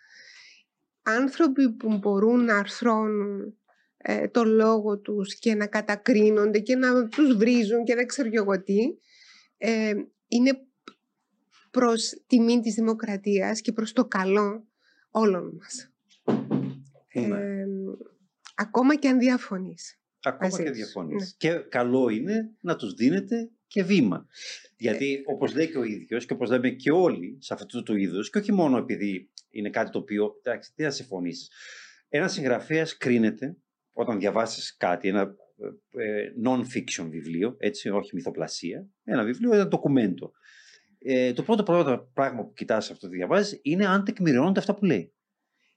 άνθρωποι 1.02 1.72
που 1.72 1.98
μπορούν 1.98 2.44
να 2.44 2.58
αρθρώνουν 2.58 3.58
ε, 3.96 4.28
το 4.28 4.44
λόγο 4.44 4.98
τους 4.98 5.34
και 5.38 5.54
να 5.54 5.66
κατακρίνονται 5.66 6.58
και 6.58 6.76
να 6.76 7.08
τους 7.08 7.36
βρίζουν 7.36 7.84
και 7.84 7.94
δεν 7.94 8.06
ξέρω 8.06 8.28
κι 8.28 8.36
εγώ 8.36 8.62
τι, 8.62 8.78
ε, 9.56 9.92
είναι 10.28 10.66
προς 11.70 12.22
τιμή 12.26 12.60
της 12.60 12.74
δημοκρατίας 12.74 13.60
και 13.60 13.72
προς 13.72 13.92
το 13.92 14.04
καλό 14.04 14.66
όλων 15.10 15.58
μας. 15.60 15.90
Ναι. 17.12 17.38
Ε, 17.38 17.66
ακόμα 18.54 18.94
και 18.94 19.08
αν 19.08 19.18
διαφωνείς. 19.18 20.00
Ακόμα 20.22 20.50
μαζί 20.50 20.62
και 20.62 20.68
τους. 20.68 20.78
διαφωνείς. 20.78 21.22
Ναι. 21.22 21.28
Και 21.36 21.58
καλό 21.68 22.08
είναι 22.08 22.50
να 22.60 22.76
τους 22.76 22.94
δίνετε 22.94 23.50
και 23.66 23.82
βήμα. 23.82 24.26
Γιατί 24.76 25.22
όπως 25.26 25.54
λέει 25.54 25.70
και 25.70 25.78
ο 25.78 25.84
ίδιος 25.84 26.26
και 26.26 26.32
όπως 26.32 26.50
λέμε 26.50 26.70
και 26.70 26.90
όλοι 26.90 27.36
σε 27.40 27.54
αυτού 27.54 27.82
του 27.82 27.96
είδους 27.96 28.30
και 28.30 28.38
όχι 28.38 28.52
μόνο 28.52 28.76
επειδή 28.76 29.30
είναι 29.50 29.70
κάτι 29.70 29.90
το 29.90 29.98
οποίο, 29.98 30.40
εντάξει, 30.42 30.72
τι 30.74 30.82
να 30.82 30.90
συμφωνήσεις. 30.90 31.50
Ένας 32.08 32.32
συγγραφέας 32.32 32.96
κρίνεται 32.96 33.56
όταν 33.92 34.18
διαβάσεις 34.18 34.76
κάτι, 34.76 35.08
ένα 35.08 35.34
ε, 35.96 36.24
non-fiction 36.46 37.08
βιβλίο, 37.08 37.56
έτσι, 37.58 37.88
όχι 37.88 38.14
μυθοπλασία, 38.14 38.88
ένα 39.04 39.24
βιβλίο, 39.24 39.52
ένα 39.54 39.66
ντοκουμέντο. 39.68 40.32
Ε, 40.98 41.32
το 41.32 41.42
πρώτο 41.42 41.62
πρώτο 41.62 42.10
πράγμα 42.14 42.44
που 42.44 42.52
κοιτάς 42.52 42.90
αυτό 42.90 43.06
που 43.06 43.12
διαβάζεις 43.12 43.58
είναι 43.62 43.86
αν 43.86 44.04
τεκμηριώνονται 44.04 44.60
αυτά 44.60 44.74
που 44.74 44.84
λέει. 44.84 45.14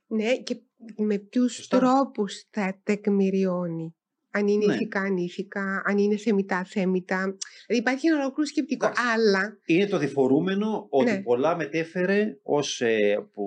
Ναι, 0.08 0.38
και 0.38 0.62
με 0.98 1.18
ποιους 1.18 1.54
Σωστά. 1.54 1.80
τρόπους 1.80 2.48
θα 2.50 2.82
τεκμηριώνει. 2.84 3.96
Αν 4.32 4.48
είναι 4.48 4.66
Ναι. 4.66 4.74
ηθικά, 4.74 5.00
ανήθικα, 5.02 5.82
αν 5.86 5.98
είναι 5.98 6.18
θεμητά, 6.18 6.64
θέμητα. 6.64 7.18
Δηλαδή 7.24 7.82
υπάρχει 7.82 8.08
ένα 8.08 8.18
ολόκληρο 8.20 8.48
σκεπτικό. 8.50 8.86
Εντάξει. 8.86 9.04
Αλλά, 9.14 9.58
Είναι 9.66 9.86
το 9.88 9.98
διφορούμενο 9.98 10.88
ότι 10.90 11.12
Ναι. 11.12 11.22
πολλά 11.22 11.56
μετέφερε 11.56 12.38
ως, 12.44 12.82
ε, 12.82 13.28
που, 13.34 13.44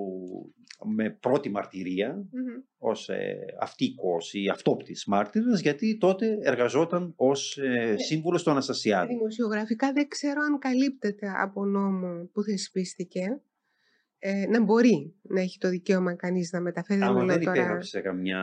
με 0.95 1.09
πρώτη 1.09 1.49
μαρτυρία 1.49 2.13
μμμ, 2.15 2.61
ως 2.77 3.09
ε, 3.09 3.35
αυτοίκος 3.59 4.33
ή 4.33 4.49
αυτόπτης 4.49 5.05
μάρτυρας 5.07 5.59
γιατί 5.61 5.97
τότε 5.97 6.37
εργαζόταν 6.41 7.13
ως 7.15 7.57
Ναι. 7.61 7.83
ε, 7.83 7.97
σύμβουλος 7.97 8.43
του 8.43 8.51
Αναστασιάδη. 8.51 9.13
δημοσιογραφικά 9.13 9.91
δεν 9.93 10.07
ξέρω 10.07 10.41
αν 10.41 10.59
καλύπτεται 10.59 11.31
από 11.43 11.65
νόμο 11.65 12.29
που 12.33 12.43
θεσπίστηκε. 12.43 13.41
Ε, 14.25 14.45
να 14.47 14.63
μπορεί 14.63 15.13
να 15.21 15.41
έχει 15.41 15.57
το 15.57 15.69
δικαίωμα 15.69 16.15
κανείς 16.15 16.51
να 16.51 16.61
μεταφέρει. 16.61 16.99
Δεν 16.99 17.07
Άμα 17.07 17.19
μιλώ 17.21 17.33
δεν 17.33 17.43
τώρα- 17.43 17.57
υπέγραψε 17.57 18.01
καμιά... 18.01 18.39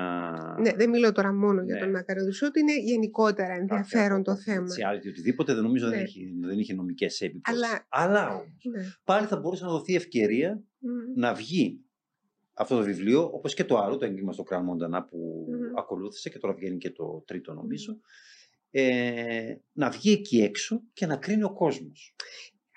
Ναι, 0.61 0.73
δεν 0.73 0.91
μιλώ 0.91 1.13
τώρα 1.13 1.33
μόνο 1.33 1.63
για 1.63 1.75
Ναι. 1.75 1.81
τον 1.81 1.91
Μακαροδουσό, 1.91 2.47
ότι 2.47 2.61
είναι 2.61 2.81
γενικότερα 2.81 3.53
ενδιαφέρον 3.55 4.23
το 4.23 4.37
θέμα. 4.37 4.67
Reality, 4.67 5.09
οτιδήποτε 5.09 5.55
δεν 5.55 5.63
νομίζω 5.63 5.87
Ναι. 5.87 5.95
δεν, 5.95 6.05
έχει, 6.05 6.35
δεν 6.41 6.59
είχε 6.59 6.75
νομικές 6.75 7.21
επιπτώσεις. 7.21 7.63
Αλλά- 7.63 7.87
Αλλά 7.89 8.29
όμως, 8.35 8.47
Ναι. 8.77 8.83
πάλι 9.05 9.27
θα 9.27 9.37
μπορούσε 9.37 9.65
να 9.65 9.71
δοθεί 9.71 9.95
ευκαιρία 9.95 10.63
Μμμ. 10.79 10.93
να 11.15 11.35
βγει 11.35 11.81
αυτό 12.55 12.77
το 12.77 12.83
βιβλίο, 12.83 13.25
όπως 13.33 13.55
και 13.55 13.65
το 13.65 13.79
άλλο, 13.79 13.97
το 13.97 14.05
έγκλημα 14.05 14.33
στο 14.33 14.43
Κραν 14.43 14.65
Μοντανά 14.65 15.05
που 15.05 15.47
Μμμ. 15.51 15.79
ακολούθησε 15.79 16.31
και 16.31 16.39
τώρα 16.39 16.55
βγαίνει 16.55 16.77
και 16.79 16.91
το 16.91 17.23
τρίτο 17.27 17.55
νομίζω, 17.55 17.99
ε, 18.71 19.55
να 19.73 19.91
βγει 19.91 20.13
εκεί 20.13 20.43
έξω 20.43 20.83
και 20.93 21.07
να 21.07 21.17
κρίνει 21.17 21.43
ο 21.43 21.53
κόσμος. 21.53 22.15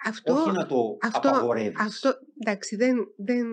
Αυτό, 0.03 0.33
Όχι 0.33 0.51
να 0.51 0.65
το 0.65 0.97
αυτό, 1.01 1.29
απαγορεύεις. 1.29 1.79
αυτό, 1.79 2.13
εντάξει, 2.39 2.75
δεν, 2.75 2.95
δεν, 3.17 3.45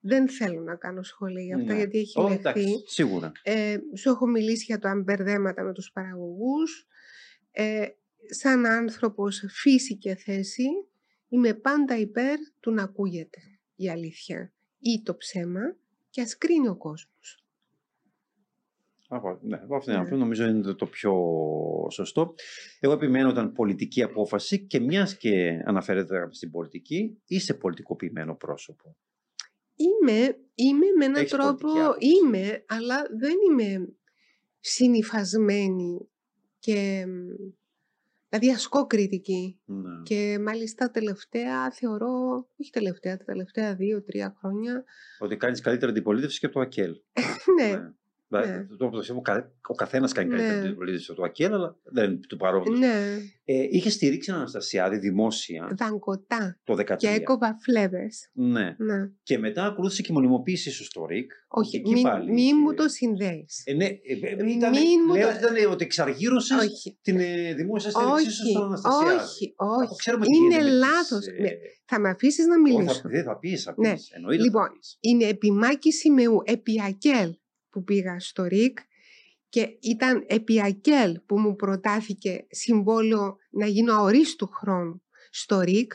δεν 0.00 0.28
θέλω 0.28 0.60
να 0.60 0.76
κάνω 0.76 1.02
σχόλια 1.02 1.42
για 1.42 1.56
αυτά, 1.56 1.72
Ναι. 1.72 1.78
γιατί 1.78 1.98
έχει 1.98 2.20
Ω, 2.20 2.22
λεχθεί. 2.22 2.38
εντάξει, 2.38 2.82
σίγουρα. 2.86 3.32
Ε, 3.42 3.76
σου 3.96 4.08
έχω 4.10 4.26
μιλήσει 4.26 4.64
για 4.64 4.78
το 4.78 4.88
αμπερδέματα 4.88 5.62
με 5.62 5.72
τους 5.72 5.90
παραγωγούς. 5.92 6.86
Ε, 7.50 7.86
σαν 8.30 8.66
άνθρωπος 8.66 9.44
φύση 9.48 9.96
και 9.96 10.14
θέση, 10.14 10.66
είμαι 11.28 11.54
πάντα 11.54 11.98
υπέρ 11.98 12.38
του 12.60 12.70
να 12.72 12.82
ακούγεται 12.82 13.38
η 13.76 13.90
αλήθεια 13.90 14.52
ή 14.78 15.02
το 15.02 15.16
ψέμα 15.16 15.60
και 16.10 16.20
ας 16.20 16.38
κρίνει 16.38 16.68
ο 16.68 16.76
κόσμος. 16.76 17.41
Από, 19.14 19.38
ναι, 19.42 19.56
από 19.56 19.76
αυτήν 19.76 19.80
την 19.80 19.92
Ναι. 19.92 19.98
άποψη 20.06 20.14
νομίζω 20.14 20.44
είναι 20.46 20.62
το, 20.62 20.74
το 20.74 20.86
πιο 20.86 21.12
σωστό. 21.90 22.34
Εγώ 22.80 22.92
επιμένω 22.92 23.28
όταν 23.28 23.52
πολιτική 23.52 24.02
απόφαση 24.02 24.66
και 24.66 24.80
μιας 24.80 25.16
και 25.16 25.62
αναφέρεται 25.64 26.28
στην 26.30 26.50
πολιτική, 26.50 27.18
είσαι 27.26 27.54
πολιτικοποιημένο 27.54 28.34
πρόσωπο. 28.34 28.96
Είμαι, 29.76 30.38
είμαι 30.54 30.86
με 30.98 31.04
έναν 31.04 31.16
Έχεις 31.16 31.30
τρόπο, 31.30 31.46
πολιτική 31.54 31.80
άποψη. 31.80 32.06
είμαι, 32.08 32.64
αλλά 32.68 33.02
δεν 33.18 33.34
είμαι 33.50 33.88
συνυφασμένη 34.60 36.08
και 36.58 37.04
μ, 37.06 37.50
δηλαδή 38.28 38.50
ασκώ 38.50 38.86
κριτική. 38.86 39.60
Ναι. 39.64 40.02
Και 40.02 40.38
μάλιστα 40.40 40.90
τελευταία 40.90 41.70
θεωρώ, 41.70 42.46
όχι 42.60 42.70
τελευταία, 42.70 43.16
τα 43.16 43.24
τελευταία 43.24 43.74
δύο-τρία 43.74 44.36
χρόνια, 44.38 44.84
Ότι 45.18 45.36
κάνεις 45.36 45.60
καλύτερη 45.60 45.90
αντιπολίτευση 45.90 46.38
και 46.38 46.46
από 46.46 46.54
το 46.54 46.60
ΑΚΕΛ. 46.60 46.92
ναι, 47.60 47.66
Δηλαδή, 47.66 47.94
Ναι. 48.38 48.66
το- 48.66 48.76
το- 48.76 48.90
το- 48.90 49.14
ο 49.16 49.20
κα- 49.20 49.52
Ο 49.68 49.74
καθένας 49.74 50.12
κάνει 50.12 50.28
Ναι. 50.28 50.36
καλύτερη 50.36 50.66
αντιπολίτευση 50.66 51.06
από 51.10 51.20
το 51.20 51.26
ΑΚΕΛ, 51.26 51.52
αλλά 51.52 51.76
δεν 51.84 52.10
είναι 52.10 52.20
του 52.28 52.36
παρόντος. 52.36 52.78
ναι, 52.78 53.18
Ε, 53.44 53.66
είχε 53.70 53.90
στηρίξει 53.90 54.26
έναν 54.30 54.40
Αναστασιάδη 54.40 54.98
δημόσια 54.98 55.68
δαγκωτά 55.78 56.58
το 56.64 56.74
2013. 56.74 56.96
και 56.96 57.08
έκοβα 57.08 57.56
φλέβες. 57.62 58.30
Ναι. 58.32 58.74
Ναι. 58.78 59.10
Και 59.22 59.38
μετά 59.38 59.64
ακολούθησε 59.64 60.02
και 60.02 60.08
η 60.10 60.14
μονιμοποίηση 60.14 60.68
ίσω 60.68 60.84
στο 60.84 61.06
ΡΙΚ. 61.06 61.30
Όχι, 61.48 61.76
εκεί 61.76 61.92
μη, 61.92 62.02
πάλι 62.02 62.32
μη 62.32 62.42
είχε- 62.42 62.54
μου 62.54 62.74
το 62.74 62.88
συνδέεις. 62.88 63.62
Ε, 63.64 63.72
ναι, 63.72 63.84
ε, 63.84 63.90
ε, 64.38 64.42
Μην 64.42 64.56
ήταν, 64.58 64.72
μου 65.06 65.14
λέω 65.14 65.22
το- 65.28 65.34
ότι 65.46 65.54
ήταν 65.60 65.72
ότι 65.72 65.84
εξαργύρωσες 65.84 66.58
όχι, 66.66 66.98
την 67.02 67.18
ε, 67.20 67.54
δημόσια 67.54 67.90
στήριξή 67.90 68.30
σου 68.30 68.42
όχι, 68.42 68.50
στον 68.50 68.64
Αναστασιάδη. 68.64 69.14
όχι, 69.24 69.54
Αφού 69.56 69.82
όχι. 69.82 69.96
ξέρουμε 69.96 70.26
τι 70.26 70.36
Είναι 70.36 70.46
γίνεται 70.46 70.62
με 70.64 70.70
τις, 70.70 70.78
λάθος. 70.78 71.26
ε, 71.26 71.40
Ναι, 71.42 71.50
Θα 71.84 72.00
με 72.00 72.08
αφήσεις 72.08 72.46
να 72.46 72.54
όχι, 72.54 72.72
μιλήσω. 72.72 73.00
θα, 73.00 73.08
δεν 73.08 73.24
θα 73.24 73.38
πεις, 73.38 73.62
θα 73.62 73.74
Ναι. 73.76 73.92
πεις. 73.92 74.10
Εννοείται 74.10 74.42
Λοιπόν, 74.42 74.62
θα 74.66 74.72
πεις. 74.72 74.96
Είναι 75.00 75.24
επιμάκη 75.24 75.92
σημεού 75.92 76.38
επί 76.44 76.82
Ακέλ 76.88 77.30
που 77.72 77.84
πήγα 77.84 78.20
στο 78.20 78.44
ΡΙΚ 78.44 78.78
και 79.48 79.76
ήταν 79.80 80.24
επί 80.26 80.62
Ακέλ 80.62 81.20
που 81.26 81.38
μου 81.38 81.56
προτάθηκε 81.56 82.46
συμβόλαιο 82.50 83.36
να 83.50 83.66
γίνω 83.66 83.94
αορίστου 83.94 84.46
χρόνου 84.46 85.02
στο 85.30 85.60
ΡΙΚ 85.60 85.92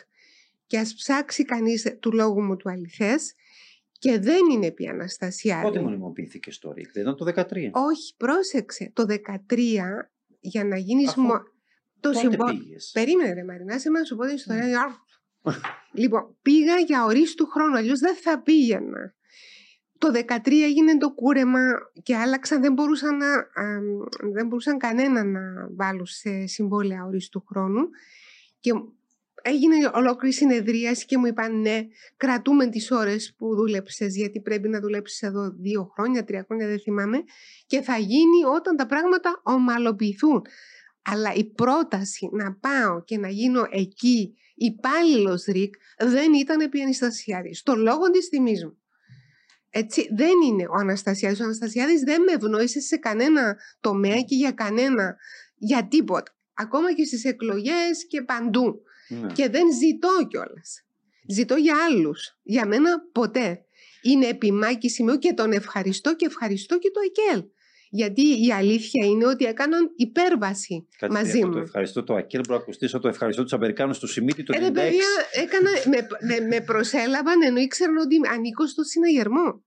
και 0.67 0.77
ας 0.77 0.93
ψάξει 0.93 1.45
κανείς 1.45 1.97
του 1.99 2.13
λόγου 2.13 2.41
μου 2.41 2.55
του 2.55 2.69
αληθές 2.69 3.33
και 3.99 4.19
δεν 4.19 4.49
είναι 4.51 4.65
επί 4.65 4.87
Αναστασιάδη. 4.87 5.63
Πότε 5.63 5.79
μονιμοποιήθηκε 5.79 6.51
στο 6.51 6.71
ΡΙΚ, 6.71 6.91
δεν 6.91 7.01
ήταν 7.03 7.15
το 7.15 7.25
2013. 7.25 7.69
Όχι, 7.71 8.15
πρόσεξε. 8.17 8.91
Το 8.93 9.05
13 9.49 9.57
για 10.39 10.63
να 10.63 10.77
γίνεις... 10.77 11.09
Αφού 11.09 11.21
μο- 11.21 11.41
Το 11.99 12.09
Πότε 12.09 12.17
συμβόλαιο... 12.19 12.57
πήγες; 12.57 12.91
Περίμενε 12.93 13.33
ρε 13.33 13.43
Μαρινά, 13.43 13.79
σε 13.79 13.89
να 13.89 14.03
σου 14.03 14.15
πω 14.15 14.25
την 14.25 14.35
ιστορία. 14.35 14.61
Ναι. 14.63 14.67
για- 14.69 15.01
λοιπόν, 15.93 16.37
πήγα 16.41 16.77
για 16.77 17.05
ορίστου 17.05 17.45
χρόνου, 17.45 17.75
αλλιώς 17.77 17.99
δεν 17.99 18.15
θα 18.15 18.41
πήγαινα. 18.41 19.15
Το 19.97 20.11
13 20.13 20.63
έγινε 20.63 20.97
το 20.97 21.11
κούρεμα 21.11 21.59
και 22.03 22.15
άλλαξαν, 22.15 22.61
δεν 22.61 22.73
μπορούσαν, 22.73 23.17
να, 23.17 23.33
α, 23.33 23.81
δεν 24.33 24.47
μπορούσαν 24.47 24.77
κανένα 24.77 25.23
να 25.23 25.39
βάλουν 25.75 26.05
σε 26.05 26.45
συμβόλαια 26.45 27.05
ορίστου 27.05 27.43
χρόνου 27.47 27.89
και 28.59 28.71
έγινε 29.41 29.91
ολόκληρη 29.93 30.33
συνεδρίαση 30.33 31.05
και 31.05 31.17
μου 31.17 31.25
είπαν 31.25 31.61
ναι, 31.61 31.87
κρατούμε 32.17 32.67
τις 32.67 32.91
ώρες 32.91 33.33
που 33.37 33.55
δούλεψες 33.55 34.15
γιατί 34.15 34.41
πρέπει 34.41 34.69
να 34.69 34.79
δουλέψεις 34.79 35.21
εδώ 35.21 35.49
δύο 35.49 35.91
χρόνια, 35.93 36.23
τρία 36.23 36.43
χρόνια, 36.47 36.67
δεν 36.67 36.79
θυμάμαι 36.79 37.23
και 37.65 37.81
θα 37.81 37.97
γίνει 37.97 38.43
όταν 38.55 38.75
τα 38.75 38.85
πράγματα 38.85 39.41
ομαλοποιηθούν. 39.43 40.41
Αλλά 41.01 41.33
η 41.33 41.45
πρόταση 41.45 42.29
να 42.31 42.53
πάω 42.53 43.03
και 43.03 43.17
να 43.17 43.29
γίνω 43.29 43.67
εκεί 43.69 44.35
υπάλληλος 44.55 45.43
ΡΙΚ 45.43 45.75
δεν 45.97 46.33
ήταν 46.33 46.59
επί 46.59 46.81
Αναστασιάδη. 46.81 47.53
Στο 47.53 47.75
λόγο 47.75 48.09
της 48.11 48.29
τιμής 48.29 48.65
μου. 48.65 48.77
Έτσι, 49.69 50.09
δεν 50.15 50.41
είναι 50.47 50.63
ο 50.63 50.73
Αναστασιάδης. 50.73 51.39
Ο 51.39 51.43
Αναστασιάδης 51.43 52.01
δεν 52.01 52.21
με 52.21 52.31
ευνόησε 52.31 52.79
σε 52.79 52.97
κανένα 52.97 53.57
τομέα 53.81 54.21
και 54.21 54.35
για 54.35 54.51
κανένα, 54.51 55.15
για 55.55 55.87
τίποτα. 55.87 56.35
Ακόμα 56.53 56.93
και 56.93 57.05
στις 57.05 57.25
εκλογές 57.25 58.07
και 58.07 58.21
παντού. 58.21 58.81
Ναι. 59.07 59.31
Και 59.33 59.49
δεν 59.49 59.73
ζητώ 59.73 60.27
κιόλας. 60.27 60.85
Ζητώ 61.27 61.55
για 61.55 61.75
άλλους. 61.89 62.37
Για 62.43 62.67
μένα 62.67 62.89
ποτέ. 63.11 63.61
Είναι 64.01 64.27
επιμάκη 64.27 64.89
σημείο 64.89 65.17
και 65.17 65.33
τον 65.33 65.51
ευχαριστώ 65.51 66.15
και 66.15 66.25
ευχαριστώ 66.25 66.77
και 66.77 66.91
το 66.91 66.99
ΕΚΕΛ. 67.05 67.43
Γιατί 67.89 68.21
η 68.45 68.51
αλήθεια 68.51 69.05
είναι 69.05 69.25
ότι 69.25 69.45
έκαναν 69.45 69.91
υπέρβαση 69.95 70.87
Κάτσε, 70.97 71.17
μαζί 71.17 71.41
από 71.41 71.51
Το 71.51 71.57
μου. 71.57 71.63
ευχαριστώ 71.63 72.03
το 72.03 72.13
ΑΚΕΛ, 72.13 72.39
μπορεί 72.41 72.57
να 72.57 72.63
ακουστεί 72.63 72.99
το 72.99 73.07
ευχαριστώ 73.07 73.43
τους 73.43 73.53
Αμερικάνους 73.53 73.99
του 73.99 74.07
Σιμίτη 74.07 74.43
το 74.43 74.53
Ε, 74.55 74.59
96. 74.59 74.61
ρε 74.63 74.71
παιδιά, 74.71 75.05
έκανα, 75.43 75.69
με, 75.85 76.07
με, 76.39 76.47
με 76.47 76.61
προσέλαβαν 76.61 77.41
ενώ 77.41 77.59
ήξεραν 77.59 77.97
ότι 77.97 78.15
ανήκω 78.33 78.67
στο 78.67 78.83
συναγερμό. 78.83 79.63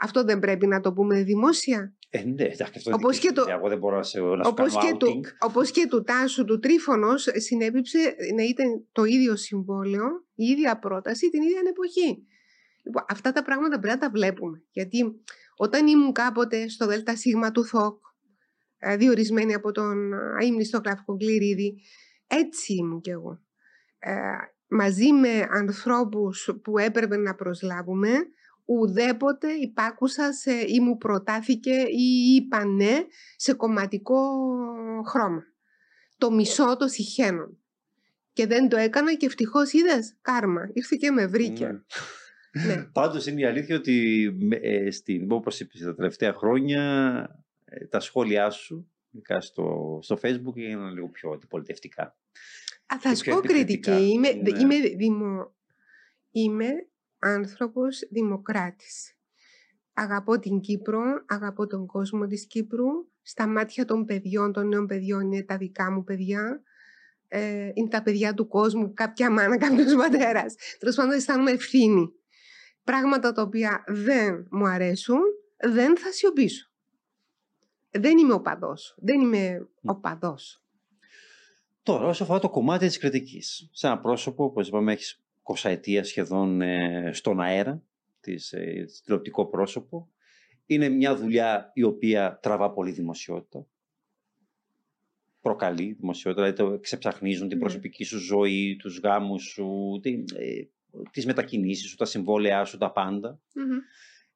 Αυτό 0.00 0.24
δεν 0.24 0.38
πρέπει 0.38 0.66
να 0.66 0.80
το 0.80 0.92
πούμε 0.92 1.22
δημόσια. 1.22 1.92
Ε, 2.10 2.22
ναι, 2.24 2.42
εντάξει, 2.42 2.62
αυτό 2.76 2.90
Όπως 2.94 3.14
δική 3.14 3.20
και 3.20 3.28
σου 3.28 3.34
το- 3.34 3.40
δουλειά. 3.42 3.56
Εγώ 3.56 3.68
δεν 3.68 3.78
μπορώ 3.78 3.96
να, 3.96 4.02
σε, 4.02 4.20
να 4.20 4.44
σου 4.44 4.50
Όπως 4.50 4.74
κάνω 4.74 4.90
και, 4.90 4.96
του, 4.96 5.20
outing. 5.24 5.28
όπως 5.38 5.70
και 5.70 5.86
του 5.90 6.02
Τάσου 6.02 6.44
του 6.44 6.58
Τρίφωνος 6.58 7.28
συνέπιψε 7.32 7.98
να 8.36 8.42
ήταν 8.42 8.86
το 8.92 9.04
ίδιο 9.04 9.36
συμβόλαιο, 9.36 10.04
η 10.34 10.44
ίδια 10.44 10.78
πρόταση, 10.78 11.30
την 11.30 11.42
ίδια 11.42 11.60
εποχή. 11.68 12.22
Λοιπόν, 12.84 13.04
αυτά 13.08 13.32
τα 13.32 13.42
πράγματα 13.42 13.78
πρέπει 13.78 13.94
να 13.94 14.00
τα 14.00 14.10
βλέπουμε. 14.10 14.62
Γιατί 14.70 14.98
όταν 15.58 15.86
ήμουν 15.86 16.12
κάποτε 16.12 16.68
στο 16.68 16.86
ΔΣ 16.86 17.22
του 17.52 17.64
ΘΟΚ, 17.64 18.02
ε, 18.78 18.96
διορισμένη 18.96 19.54
από 19.54 19.72
τον 19.72 20.14
αείμνηστο 20.40 20.80
Κλαφκο 20.80 21.16
Κληρίδη, 21.16 21.80
έτσι 22.26 22.74
ήμουν 22.74 23.00
κι 23.00 23.10
εγώ. 23.10 23.40
Ε, 23.98 24.12
μαζί 24.68 25.12
με 25.12 25.46
ανθρώπους 25.50 26.50
που 26.62 26.78
έπρεπε 26.78 27.16
να 27.16 27.34
προσλάβουμε, 27.34 28.10
ουδέποτε 28.64 29.52
υπάκουσα 29.52 30.32
σε, 30.32 30.52
ή 30.52 30.80
μου 30.80 30.96
προτάθηκε 30.96 31.74
ή 31.88 32.34
είπα 32.34 32.64
ναι 32.64 32.98
σε 33.36 33.52
κομματικό 33.52 34.20
χρώμα. 35.06 35.42
Το 36.18 36.30
μισό 36.30 36.76
το 36.76 36.88
συχαίνον. 36.88 37.58
Και 38.32 38.46
δεν 38.46 38.68
το 38.68 38.76
έκανα 38.76 39.14
και 39.14 39.26
ευτυχώς 39.26 39.72
είδες 39.72 40.16
κάρμα. 40.20 40.70
Ήρθε 40.72 40.96
και 40.96 41.10
με 41.10 41.26
βρήκε. 41.26 41.66
Ναι. 41.66 41.80
Ναι. 42.52 42.82
Πάντως 42.92 43.26
είναι 43.26 43.40
η 43.40 43.44
αλήθεια 43.44 43.76
ότι 43.76 44.28
με- 44.40 44.56
ε, 44.62 44.90
στην, 44.90 45.32
όπως 45.32 45.60
είπες 45.60 45.80
τα 45.80 45.94
τελευταία 45.94 46.32
χρόνια 46.32 46.82
ε, 47.64 47.86
τα 47.86 48.00
σχόλιά 48.00 48.50
σου 48.50 48.90
ειδικά 49.10 49.40
στο, 49.40 49.98
στο 50.02 50.18
facebook 50.22 50.56
έγιναν 50.56 50.92
λίγο 50.94 51.08
πιο 51.08 51.30
αντιπολιτευτικά. 51.30 52.02
Α, 52.94 52.96
θα 53.00 53.08
Και 53.10 53.14
σου 53.16 53.22
πιο 53.22 53.32
πω 53.32 53.38
επιθετικά. 53.38 53.90
κριτική. 53.92 54.12
Είμαι, 54.12 54.28
Ναι. 54.32 54.58
είμαι, 54.60 54.74
δημο, 54.96 55.54
είμαι 56.30 56.68
άνθρωπος 57.18 57.98
δημοκράτης. 58.10 59.12
Αγαπώ 59.92 60.38
την 60.38 60.60
Κύπρο, 60.60 61.00
αγαπώ 61.26 61.66
τον 61.66 61.86
κόσμο 61.86 62.26
της 62.26 62.46
Κύπρου. 62.46 62.86
Στα 63.22 63.46
μάτια 63.46 63.84
των 63.84 64.04
παιδιών, 64.04 64.52
των 64.52 64.68
νέων 64.68 64.86
παιδιών 64.86 65.20
είναι 65.32 65.42
τα 65.42 65.56
δικά 65.56 65.90
μου 65.92 66.04
παιδιά. 66.04 66.62
ε, 67.30 67.70
είναι 67.74 67.88
τα 67.88 68.02
παιδιά 68.02 68.34
του 68.34 68.48
κόσμου, 68.48 68.94
κάποια 68.94 69.30
μάνα, 69.30 69.56
κάποιος 69.66 69.94
πατέρας. 69.94 70.54
Τέλος 70.78 70.94
πάντων 70.96 71.12
αισθάνομαι 71.12 71.50
ευθύνη. 71.50 72.12
Πράγματα 72.88 73.32
τα 73.32 73.42
οποία 73.42 73.84
δεν 73.86 74.46
μου 74.50 74.66
αρέσουν, 74.68 75.20
δεν 75.56 75.98
θα 75.98 76.12
σιωπήσω. 76.12 76.70
Δεν 77.90 78.18
είμαι 78.18 78.32
οπαδός. 78.32 78.94
Δεν 78.98 79.20
είμαι 79.20 79.68
οπαδός. 79.82 80.62
Τώρα, 81.82 82.06
όσο 82.06 82.22
αφορά 82.22 82.38
το 82.38 82.50
κομμάτι 82.50 82.86
της 82.86 82.98
κριτικής. 82.98 83.68
Σε 83.72 83.86
ένα 83.86 83.98
πρόσωπο, 83.98 84.44
όπως 84.44 84.68
είπαμε, 84.68 84.92
έχεις 84.92 85.22
20 85.42 85.70
ετία 85.70 86.04
σχεδόν 86.04 86.60
ε, 86.60 87.10
στον 87.12 87.40
αέρα, 87.40 87.82
της, 88.20 88.52
ε, 88.52 88.86
τηλεοπτικό 89.04 89.46
πρόσωπο. 89.46 90.08
Είναι 90.66 90.88
μια 90.88 91.16
δουλειά 91.16 91.70
η 91.74 91.82
οποία 91.82 92.38
τραβά 92.42 92.70
πολύ 92.72 92.90
δημοσιότητα. 92.90 93.66
Προκαλεί 95.40 95.92
δημοσιότητα, 95.92 96.42
δηλαδή 96.52 96.72
το 96.72 96.80
ξεψαχνίζουν 96.80 97.48
την 97.48 97.56
Ναι. 97.56 97.62
προσωπική 97.62 98.04
σου 98.04 98.18
ζωή, 98.18 98.76
τους 98.78 98.98
γάμους 98.98 99.42
σου, 99.42 99.98
τι, 100.02 100.24
ε, 100.34 100.62
τις 101.10 101.26
μετακινήσεις 101.26 101.90
σου, 101.90 101.96
τα 101.96 102.04
συμβόλαιά 102.04 102.64
σου, 102.64 102.78
τα 102.78 102.92
πάντα. 102.92 103.40
Μμμ. 103.54 103.78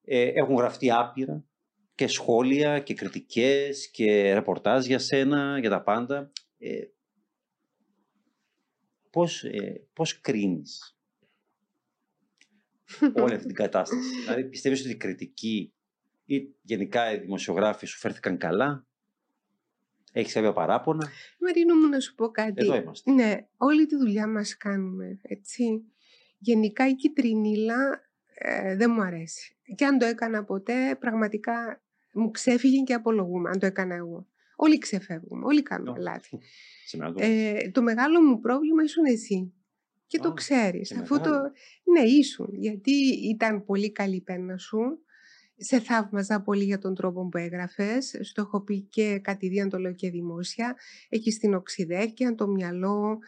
Ε, 0.04 0.30
έχουν 0.34 0.56
γραφτεί 0.56 0.90
άπειρα 0.90 1.44
και 1.94 2.06
σχόλια 2.06 2.78
και 2.78 2.94
κριτικές 2.94 3.90
και 3.90 4.34
ρεπορτάζ 4.34 4.86
για 4.86 4.98
σένα, 4.98 5.58
για 5.58 5.70
τα 5.70 5.82
πάντα. 5.82 6.32
Ε, 6.58 6.80
πώς, 9.10 9.44
ε, 9.44 9.86
πώς 9.92 10.20
κρίνεις 10.20 10.96
όλη 13.14 13.34
αυτή 13.34 13.46
την 13.46 13.54
κατάσταση; 13.54 14.08
δηλαδή 14.24 14.44
πιστεύεις 14.44 14.80
ότι 14.80 14.90
η 14.90 14.96
κριτική 14.96 15.74
ή 16.24 16.54
γενικά 16.62 17.12
οι 17.12 17.18
δημοσιογράφοι 17.18 17.86
σου 17.86 17.98
φέρθηκαν 17.98 18.38
καλά; 18.38 18.86
Έχεις 20.12 20.32
κάποια 20.32 20.52
παράπονα; 20.52 21.08
Μαρίνο 21.40 21.74
μου 21.74 21.88
να 21.88 22.00
σου 22.00 22.14
πω 22.14 22.30
κάτι. 22.30 22.52
Εδώ 22.56 22.74
είμαστε. 22.74 23.12
Ναι, 23.12 23.46
όλη 23.56 23.86
τη 23.86 23.96
δουλειά 23.96 24.26
μας 24.26 24.56
κάνουμε, 24.56 25.18
έτσι. 25.22 25.91
Γενικά 26.42 26.88
η 26.88 26.94
κυτρινίλα 26.94 28.02
ε, 28.34 28.76
δεν 28.76 28.90
μου 28.90 29.02
αρέσει. 29.02 29.56
Και 29.74 29.84
αν 29.84 29.98
το 29.98 30.06
έκανα 30.06 30.44
ποτέ, 30.44 30.96
πραγματικά 31.00 31.82
μου 32.12 32.30
ξέφυγε 32.30 32.82
και 32.82 32.94
απολογούμε 32.94 33.50
αν 33.50 33.58
το 33.58 33.66
έκανα 33.66 33.94
εγώ. 33.94 34.26
Όλοι 34.56 34.78
ξεφεύγουμε, 34.78 35.44
όλοι 35.44 35.62
κάνουμε 35.62 35.98
Ναι. 35.98 36.04
λάθη. 36.04 36.38
Σήμερα 36.86 37.12
το... 37.12 37.18
Ε, 37.22 37.70
το 37.72 37.82
μεγάλο 37.82 38.22
μου 38.22 38.40
πρόβλημα 38.40 38.82
ήσουν 38.82 39.04
εσύ. 39.04 39.52
Και 40.06 40.18
το 40.18 40.28
Α, 40.28 40.34
ξέρεις. 40.34 40.88
και 40.88 40.98
Αφού 40.98 41.20
το... 41.20 41.30
μεγάλο. 41.30 41.52
Ναι, 41.84 42.00
ήσουν. 42.00 42.48
Γιατί 42.52 42.92
ήταν 43.30 43.64
πολύ 43.64 43.92
καλή 43.92 44.16
η 44.16 44.20
πένα 44.20 44.56
σου. 44.56 44.80
Σε 45.56 45.80
θαύμαζα 45.80 46.42
πολύ 46.42 46.64
για 46.64 46.78
τον 46.78 46.94
τρόπο 46.94 47.28
που 47.28 47.38
έγραφες. 47.38 48.18
Στο 48.20 48.40
έχω 48.40 48.60
πει 48.60 48.80
και 48.80 49.18
κατηδίαν 49.18 49.68
το 49.68 49.78
λέω 49.78 49.92
και 49.92 50.10
δημόσια. 50.10 50.76
Έχεις 51.08 51.38
την 51.38 51.54
οξυδέρκεια, 51.54 52.34
το 52.34 52.48
μυαλό. 52.48 53.18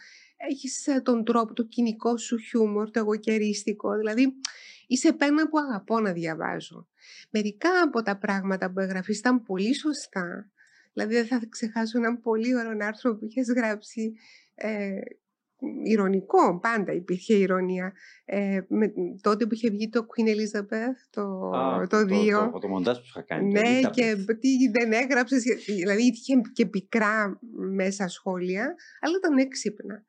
Έχεις 0.49 0.87
ε, 0.87 1.01
τον 1.01 1.25
τρόπο, 1.25 1.53
το 1.53 1.63
κοινικό 1.63 2.17
σου 2.17 2.39
χιούμορ, 2.39 2.91
το 2.91 2.99
εγωκερίστικο. 2.99 3.97
Δηλαδή, 3.97 4.33
είσαι 4.87 5.13
πένα 5.13 5.49
που 5.49 5.59
αγαπώ 5.59 6.01
να 6.01 6.13
διαβάζω. 6.13 6.89
Μερικά 7.31 7.71
από 7.85 8.03
τα 8.03 8.19
πράγματα 8.19 8.73
που 8.73 8.81
έγραφες 8.81 9.19
ήταν 9.19 9.43
πολύ 9.43 9.75
σωστά. 9.75 10.51
Δηλαδή, 10.93 11.15
δεν 11.15 11.27
θα 11.27 11.41
ξεχάσω 11.49 11.99
έναν 11.99 12.21
πολύ 12.21 12.57
ωραίο 12.57 12.77
άρθρο 12.81 13.17
που 13.17 13.25
είχες 13.25 13.47
γράψει 13.57 14.13
ε, 14.55 15.01
ηρωνικό, 15.83 16.59
πάντα 16.61 16.93
υπήρχε 16.93 17.35
ηρωνία. 17.35 17.93
Ε, 18.25 18.61
με, 18.69 18.93
τότε 19.21 19.47
που 19.47 19.55
είχε 19.55 19.71
βγει 19.71 19.89
το 19.89 20.07
Queen 20.07 20.27
Elizabeth, 20.29 20.99
το, 21.11 21.23
Α, 21.57 21.87
το 21.87 21.99
2. 21.99 22.05
Το, 22.31 22.51
το, 22.53 22.59
το 22.59 22.69
μοντάζ 22.69 22.97
που 22.97 23.05
είχα 23.07 23.23
κάνει. 23.23 23.55
το 23.55 23.61
ναι, 23.61 23.81
Elizabeth. 23.83 23.91
και 23.91 24.17
τι 24.41 24.69
δεν 24.71 24.93
έγραψες, 24.93 25.43
δηλαδή 25.67 26.03
είχε 26.03 26.41
και 26.53 26.67
πικρά 26.67 27.39
μέσα 27.75 28.09
σχόλια, 28.09 28.75
αλλά 29.01 29.17
ήταν 29.17 29.39
έξυπνα. 29.39 30.05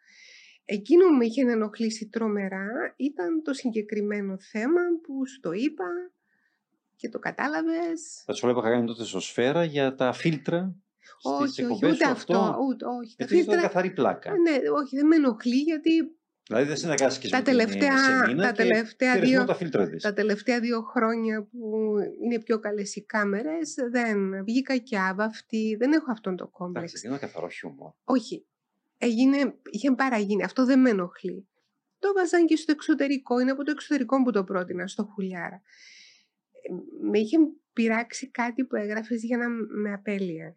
Εκείνο 0.65 1.07
που 1.07 1.13
με 1.13 1.25
είχε 1.25 1.41
ενοχλήσει 1.41 2.09
τρομερά 2.09 2.93
ήταν 2.95 3.41
το 3.43 3.53
συγκεκριμένο 3.53 4.37
θέμα 4.39 4.81
που 5.03 5.27
σου 5.27 5.39
το 5.39 5.51
είπα 5.51 5.85
και 6.95 7.09
το 7.09 7.19
κατάλαβες. 7.19 8.23
Τα 8.25 8.33
σχόλια 8.33 8.55
που 8.55 8.61
είχα 8.61 8.69
κάνει 8.69 8.85
τότε 8.85 9.03
στο 9.03 9.19
Σφαίρα 9.19 9.63
για 9.63 9.95
τα 9.95 10.11
φίλτρα 10.11 10.75
στις 10.99 11.31
Όχι, 11.31 11.43
όχι, 11.43 11.61
εκπομπές 11.61 11.95
ούτε 11.95 12.05
σου, 12.05 12.11
αυτό, 12.11 12.57
ούτε, 12.69 12.85
όχι. 12.85 13.15
Τα 13.15 13.25
Γιατί 13.25 13.33
ήταν 13.33 13.45
φίλτρα, 13.45 13.61
καθαρή 13.61 13.91
πλάκα. 13.91 14.31
Α, 14.31 14.37
ναι, 14.37 14.69
όχι, 14.81 14.95
δεν 14.95 15.07
με 15.07 15.15
ενοχλεί 15.15 15.55
γιατί 15.55 15.89
Δηλαδή 16.47 16.67
δεν 16.67 16.77
συνεργάστηκες 16.77 17.29
τα 17.29 17.37
με 17.37 17.43
την 17.43 17.57
τελευταία, 17.57 17.97
Σεμίνα 17.97 18.43
τα 18.43 18.51
και 18.51 18.61
τελευταία 18.63 19.13
πήρες 19.13 19.29
δύο, 19.29 19.37
μόνο 19.37 19.51
τα 19.51 19.55
φίλτρα 19.55 19.89
της. 19.89 20.03
τα 20.03 20.13
τελευταία 20.13 20.59
δύο 20.59 20.81
χρόνια 20.81 21.43
που 21.43 21.95
είναι 22.23 22.39
πιο 22.39 22.59
καλές 22.59 22.95
οι 22.95 23.05
κάμερες, 23.05 23.75
δεν 23.91 24.43
βγήκα 24.43 24.77
και 24.77 24.97
άβαυτη, 24.97 25.75
δεν 25.79 25.91
έχω 25.91 26.11
αυτόν 26.11 26.35
το 26.35 26.43
Εντάξει, 26.43 26.63
κόμπλεξ. 26.63 27.03
είναι 27.03 27.13
ένα 27.13 27.21
καθαρό 27.21 27.49
χιούμορ. 27.49 27.91
Όχι, 28.03 28.45
έγινε, 28.97 29.55
είχε 29.69 29.91
παραγίνει, 29.91 30.43
αυτό 30.43 30.65
δεν 30.65 30.79
με 30.79 30.89
ενοχλεί. 30.89 31.47
Το 31.99 32.13
βάζαν 32.15 32.45
και 32.45 32.55
στο 32.55 32.71
εξωτερικό, 32.71 33.39
είναι 33.39 33.51
από 33.51 33.63
το 33.63 33.71
εξωτερικό 33.71 34.23
που 34.23 34.31
το 34.31 34.43
πρότεινα, 34.43 34.87
στο 34.87 35.03
χουλιάρα. 35.03 35.61
Ε, 36.69 36.73
Με 37.09 37.19
είχε 37.19 37.37
πειράξει 37.73 38.29
κάτι 38.31 38.63
που 38.65 38.75
έγραφες 38.75 39.23
για 39.23 39.37
να 39.37 39.49
με 39.81 39.93
απέλυε. 39.93 40.55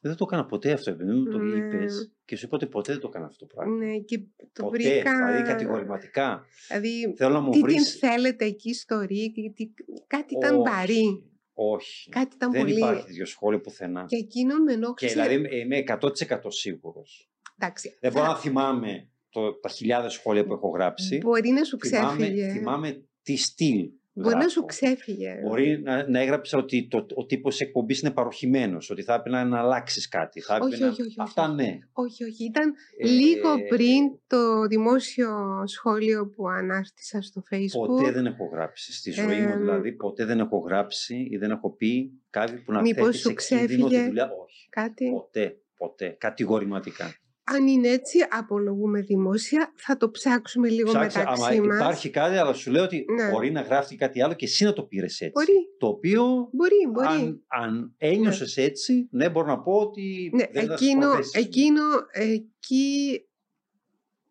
Δεν 0.00 0.16
το 0.16 0.24
έκανα 0.28 0.46
ποτέ 0.46 0.72
αυτό, 0.72 0.90
επειδή 0.90 1.12
μου 1.12 1.24
το 1.24 1.38
Ναι. 1.38 1.56
είπες 1.56 2.12
και 2.24 2.36
σου 2.36 2.46
είπα 2.46 2.56
ότι 2.56 2.66
ποτέ 2.66 2.92
δεν 2.92 3.00
το 3.00 3.08
έκανα 3.10 3.26
αυτό 3.26 3.46
το 3.46 3.54
πράγμα. 3.54 3.76
Ναι, 3.76 3.98
και 3.98 4.18
το 4.52 4.62
ποτέ, 4.64 4.76
βρήκα... 4.78 5.16
δηλαδή 5.16 5.42
κατηγορηματικά. 5.42 6.44
Δηλαδή, 6.68 7.14
Θέλω 7.16 7.32
να 7.32 7.40
μου 7.40 7.50
τι 7.50 7.58
την 7.58 7.66
βρεις... 7.66 7.98
θέλετε 7.98 8.44
εκεί 8.44 8.74
στο 8.74 9.00
ΡΙΚ, 9.00 9.36
γιατί 9.38 9.74
κάτι 10.06 10.34
ήταν 10.34 10.54
Όχι, 10.60 10.70
βαρύ. 10.70 11.24
Όχι. 11.54 12.08
Κάτι 12.10 12.34
ήταν 12.36 12.50
δεν 12.50 12.60
πολύ... 12.60 12.76
υπάρχει 12.76 13.04
τέτοιο 13.06 13.26
σχόλιο 13.26 13.60
πουθενά. 13.60 14.04
Και 14.04 14.16
εκείνο 14.16 14.58
με 14.58 14.70
Και 14.72 14.76
ενόχλησε. 14.78 15.22
δηλαδή 15.22 15.58
είμαι 15.60 15.82
100% 16.00 16.38
σίγουρος. 16.48 17.28
Εντάξει, 17.58 17.96
Δεν 18.00 18.12
θα- 18.12 18.20
μπορώ 18.20 18.32
να 18.32 18.38
θυμάμαι 18.38 19.08
το, 19.30 19.52
τα 19.54 19.68
χιλιάδες 19.68 20.12
σχόλια 20.12 20.44
που 20.44 20.52
έχω 20.52 20.68
γράψει. 20.68 21.18
Μπορεί 21.18 21.50
να 21.50 21.64
σου 21.64 21.78
θυμάμαι, 21.78 22.16
ξέφυγε. 22.16 22.48
θυμάμαι 22.48 23.04
τι 23.22 23.36
στυλ 23.36 23.88
Μπορεί 24.16 24.28
να 24.28 24.40
γράφω. 24.40 24.48
σου 24.50 24.64
ξέφυγε. 24.64 25.40
Μπορεί 25.42 25.80
να, 25.82 26.08
να 26.08 26.20
έγραψα 26.20 26.58
ότι 26.58 26.88
το, 26.88 27.06
ο 27.14 27.26
τύπος 27.26 27.60
εκπομπής 27.60 28.00
είναι 28.00 28.10
παροχημένος, 28.10 28.90
ότι 28.90 29.02
θα 29.02 29.14
έπρεπε 29.14 29.44
να 29.44 29.58
αλλάξεις 29.58 30.08
κάτι. 30.08 30.40
Θα 30.40 30.54
Όχι, 30.54 30.64
έπρεπε 30.64 30.84
να- 30.84 30.90
όχι, 30.90 31.00
όχι, 31.00 31.10
όχι. 31.10 31.20
Αυτά 31.20 31.48
ναι. 31.48 31.78
Όχι, 31.92 32.24
όχι. 32.24 32.44
Ήταν 32.44 32.74
Ε, 32.98 33.06
λίγο 33.08 33.48
πριν 33.68 34.18
το 34.26 34.62
δημόσιο 34.66 35.62
σχόλιο 35.66 36.28
που 36.28 36.48
ανάρτησα 36.48 37.20
στο 37.22 37.42
facebook. 37.50 37.86
Ποτέ 37.86 38.10
δεν 38.12 38.26
έχω 38.26 38.44
γράψει 38.52 38.92
στη 38.92 39.10
ζωή 39.10 39.26
μου, 39.40 39.48
Εμ, 39.52 39.58
δηλαδή. 39.58 39.92
Ποτέ 39.92 40.24
δεν 40.24 40.38
έχω 40.40 40.58
γράψει 40.58 41.28
ή 41.30 41.36
δεν 41.36 41.50
έχω 41.50 41.70
πει 41.70 42.10
κάτι 42.30 42.52
που 42.56 42.72
να 42.72 42.80
Μήπως 42.80 43.04
θέτει 43.04 43.18
σου 43.18 43.34
σε 43.36 43.56
κίνδυνο 43.56 43.86
τη 43.88 43.92
ξέφυγε 43.94 44.06
δουλειά. 44.08 44.30
Όχι. 44.44 44.66
Κάτι; 44.70 45.10
Ποτέ. 45.10 45.56
Ποτέ. 45.76 46.16
Κατηγορηματικά. 46.18 47.14
Αν 47.46 47.66
είναι 47.66 47.88
έτσι, 47.88 48.18
απολογούμε 48.30 49.00
δημόσια. 49.00 49.72
Θα 49.76 49.96
το 49.96 50.10
ψάξουμε 50.10 50.68
λίγο 50.68 50.90
Ψάξε, 50.90 51.18
μεταξύ 51.18 51.42
άμα 51.56 51.66
μας. 51.66 51.76
υπάρχει 51.76 52.10
κάτι, 52.10 52.36
αλλά 52.36 52.52
σου 52.52 52.70
λέω 52.70 52.82
ότι 52.84 53.04
Ναι. 53.14 53.30
μπορεί 53.30 53.50
να 53.50 53.60
γράφει 53.60 53.96
κάτι 53.96 54.22
άλλο 54.22 54.34
και 54.34 54.44
εσύ 54.44 54.64
να 54.64 54.72
το 54.72 54.82
πήρες 54.82 55.20
έτσι. 55.20 55.32
Μπορεί, 55.32 55.66
Το 55.78 55.86
οποίο, 55.86 56.48
μπορεί, 56.52 56.88
μπορεί. 56.92 57.06
αν, 57.06 57.44
αν 57.46 57.94
ένιωσες 57.98 58.56
έτσι, 58.56 59.08
ναι, 59.10 59.30
μπορώ 59.30 59.46
να 59.46 59.60
πω 59.60 59.72
ότι 59.72 60.30
Ναι, 60.34 60.46
δεν 60.52 60.64
ήταν 60.64 60.76
στις 60.76 60.88
εκείνο, 60.88 61.06
προθέσεις 61.10 61.34
μου. 61.36 61.42
εκείνο, 61.46 61.82
εκεί... 62.12 63.20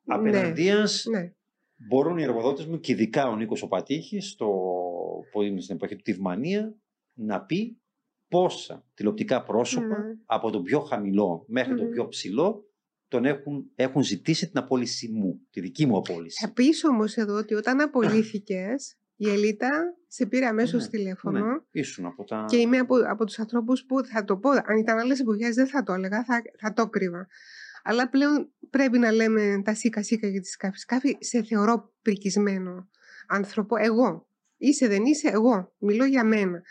Απέναντίας 0.05 1.05
Ναι, 1.09 1.19
ναι. 1.19 1.33
μπορούν 1.87 2.17
οι 2.17 2.23
εργοδότες 2.23 2.65
μου 2.65 2.79
και 2.79 2.91
ειδικά 2.91 3.27
ο 3.27 3.35
Νίκος 3.35 3.61
ο 3.63 3.67
Πατήχης 3.67 4.29
στο, 4.29 4.47
που 5.31 5.41
είναι 5.41 5.61
στην 5.61 5.75
εποχή 5.75 5.95
του 5.95 6.01
Τιβμανία 6.01 6.75
να 7.13 7.41
πει 7.41 7.77
πόσα 8.27 8.85
τηλεοπτικά 8.93 9.43
πρόσωπα 9.43 9.85
Ναι. 9.87 10.15
από 10.25 10.49
το 10.51 10.61
πιο 10.61 10.79
χαμηλό 10.79 11.45
μέχρι 11.47 11.75
το 11.75 11.83
Μμμ. 11.83 11.89
πιο 11.89 12.07
ψηλό 12.07 12.65
τον 13.13 13.25
έχουν, 13.25 13.71
έχουν 13.75 14.03
ζητήσει 14.03 14.49
την 14.49 14.57
απόλυση 14.57 15.11
μου, 15.11 15.47
τη 15.51 15.61
δική 15.61 15.85
μου 15.85 15.97
απόλυση. 15.97 16.45
Θα 16.45 16.53
πεις 16.53 16.83
όμως 16.83 17.15
εδώ 17.15 17.35
ότι 17.37 17.53
όταν 17.53 17.81
απολύθηκες, 17.81 18.97
η 19.15 19.29
Ελίτα 19.29 19.69
σε 20.07 20.25
πήρε 20.25 20.45
αμέσως 20.45 20.83
Ναι, 20.83 20.89
τηλέφωνο 20.89 21.39
Ναι, 21.45 21.53
ήσουν 21.71 22.05
από 22.05 22.23
τα... 22.23 22.45
και 22.47 22.57
είμαι 22.57 22.77
από, 22.77 22.95
από 23.07 23.25
τους 23.25 23.39
ανθρώπους 23.39 23.85
που 23.85 24.05
θα 24.05 24.23
το 24.23 24.37
πω, 24.37 24.49
αν 24.49 24.77
ήταν 24.77 24.97
άλλες 24.97 25.19
εποχές 25.19 25.55
δεν 25.55 25.67
θα 25.67 25.83
το 25.83 25.93
έλεγα, 25.93 26.23
θα, 26.23 26.41
θα 26.59 26.73
το 26.73 26.89
κρύβα. 26.89 27.27
Αλλά 27.83 28.09
πλέον 28.09 28.51
πρέπει 28.69 28.99
να 28.99 29.11
λέμε 29.11 29.61
τα 29.63 29.73
σίκα 29.73 30.03
σίκα 30.03 30.27
για 30.27 30.41
τη 30.41 30.47
σκάφη. 30.47 30.77
Σκάφη 30.77 31.17
σε 31.19 31.43
θεωρώ 31.43 31.93
πρικισμένο 32.01 32.89
άνθρωπο, 33.27 33.75
εγώ. 33.77 34.27
Είσαι 34.57 34.87
δεν 34.87 35.05
είσαι, 35.05 35.29
εγώ. 35.29 35.73
Μιλώ 35.77 36.05
για 36.05 36.23
μένα. 36.23 36.61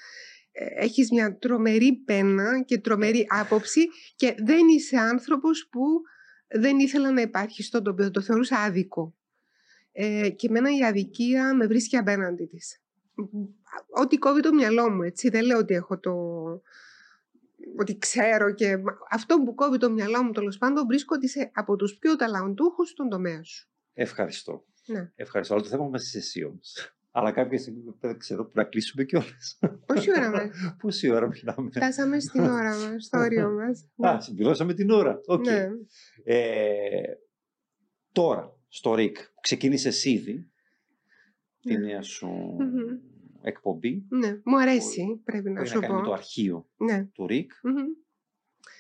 Ε, 0.53 0.85
Έχεις 0.85 1.11
μια 1.11 1.37
τρομερή 1.39 2.03
πένα 2.05 2.63
και 2.63 2.79
τρομερή 2.79 3.27
άποψη 3.29 3.81
και 4.17 4.35
δεν 4.39 4.69
είσαι 4.69 4.97
άνθρωπος 4.97 5.69
που 5.71 5.81
δεν 6.55 6.79
ήθελα 6.79 7.13
να 7.13 7.21
υπάρχει 7.21 7.63
στο 7.63 7.83
τοπίο. 7.83 8.11
Το 8.11 8.21
θεωρούσα 8.21 8.59
άδικο. 8.59 9.15
Ε, 9.93 10.31
και 10.31 10.47
εμένα 10.47 10.77
η 10.77 10.85
αδικία 10.85 11.55
με 11.55 11.67
βρίσκει 11.67 11.97
απέναντι 11.97 12.45
της. 12.45 12.81
Ό,τι 13.91 14.19
κόβει 14.19 14.41
το 14.41 14.53
μυαλό 14.53 14.91
μου, 14.91 15.03
έτσι. 15.03 15.29
Δεν 15.29 15.45
λέω 15.45 15.59
ότι 15.59 15.75
έχω 15.75 15.99
το... 15.99 16.13
ότι 17.79 17.99
ξέρω 17.99 18.51
και... 18.55 18.77
Αυτό 19.11 19.43
που 19.43 19.55
κόβει 19.55 19.79
το 19.79 19.91
μυαλό 19.91 20.23
μου, 20.23 20.33
τέλος 20.33 20.59
πάντων, 20.59 20.87
βρίσκω 20.87 21.15
ότι 21.15 21.27
είσαι 21.27 21.51
από 21.55 21.77
τους 21.77 21.97
πιο 21.99 22.17
ταλαντούχους 22.17 22.89
στον 22.89 23.09
τομέα 23.09 23.43
σου. 23.43 23.69
Ευχαριστώ. 23.95 24.65
Ναι. 24.87 25.13
Ευχαριστώ. 25.15 25.55
Αλλά 25.55 25.63
το 25.63 25.69
θέμα 25.69 25.89
μας 25.89 26.07
είσαι 26.07 26.19
εσύ 26.19 26.45
όμως. 26.45 26.95
Αλλά 27.15 27.33
κάποια 27.33 27.59
στιγμή 27.59 27.95
δεν 28.01 28.19
ξέρω 28.19 28.45
που 28.45 28.51
να 28.55 28.65
κλείσουμε 28.65 29.05
κιόλας. 29.05 29.59
Πόση 29.87 30.11
ώρα 30.17 30.31
μας; 30.31 30.49
Πόση 30.83 31.11
ώρα 31.11 31.29
μιλάμε; 31.29 31.71
Φτάσαμε 31.71 32.21
στην 32.21 32.41
ώρα 32.41 32.77
μας, 32.77 33.05
στο 33.05 33.19
όριο 33.19 33.51
μας. 33.59 33.89
Α, 34.15 34.21
συμπληρώσαμε 34.21 34.75
την 34.75 34.91
ώρα. 34.91 35.21
Okay. 35.29 35.41
Ναι. 35.45 35.69
Ε, 36.25 37.03
τώρα, 38.13 38.57
στο 38.69 38.95
ΡΙΚ, 38.95 39.17
ξεκίνησες 39.41 40.05
ήδη 40.05 40.51
τη 41.61 41.73
Ναι. 41.73 41.87
νέα 41.87 42.03
σου 42.03 42.27
Μμμ. 42.59 42.99
εκπομπή. 43.43 44.07
Ναι, 44.09 44.41
μου 44.45 44.61
αρέσει, 44.61 45.21
πρέπει 45.25 45.49
να 45.51 45.55
Που 45.55 45.61
έχει 45.61 45.69
σου 45.71 45.81
να 45.81 45.87
κάνει 45.87 45.95
με 45.95 46.01
πω. 46.01 46.07
το 46.07 46.13
αρχείο 46.13 46.69
Ναι. 46.77 47.05
του 47.13 47.27
ΡΙΚ. 47.27 47.53
Μμμ. 47.63 47.77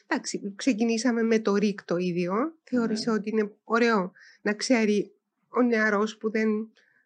Εντάξει, 0.06 0.52
ξεκινήσαμε 0.56 1.22
με 1.22 1.38
το 1.40 1.54
ΡΙΚ 1.54 1.84
το 1.84 1.96
ίδιο. 1.96 2.32
Θεώρησα 2.62 3.10
Ναι. 3.10 3.16
ότι 3.18 3.30
είναι 3.30 3.52
ωραίο 3.64 4.12
να 4.42 4.54
ξέρει 4.54 5.14
ο 5.48 5.62
νεαρός 5.62 6.16
που 6.16 6.30
δεν 6.30 6.48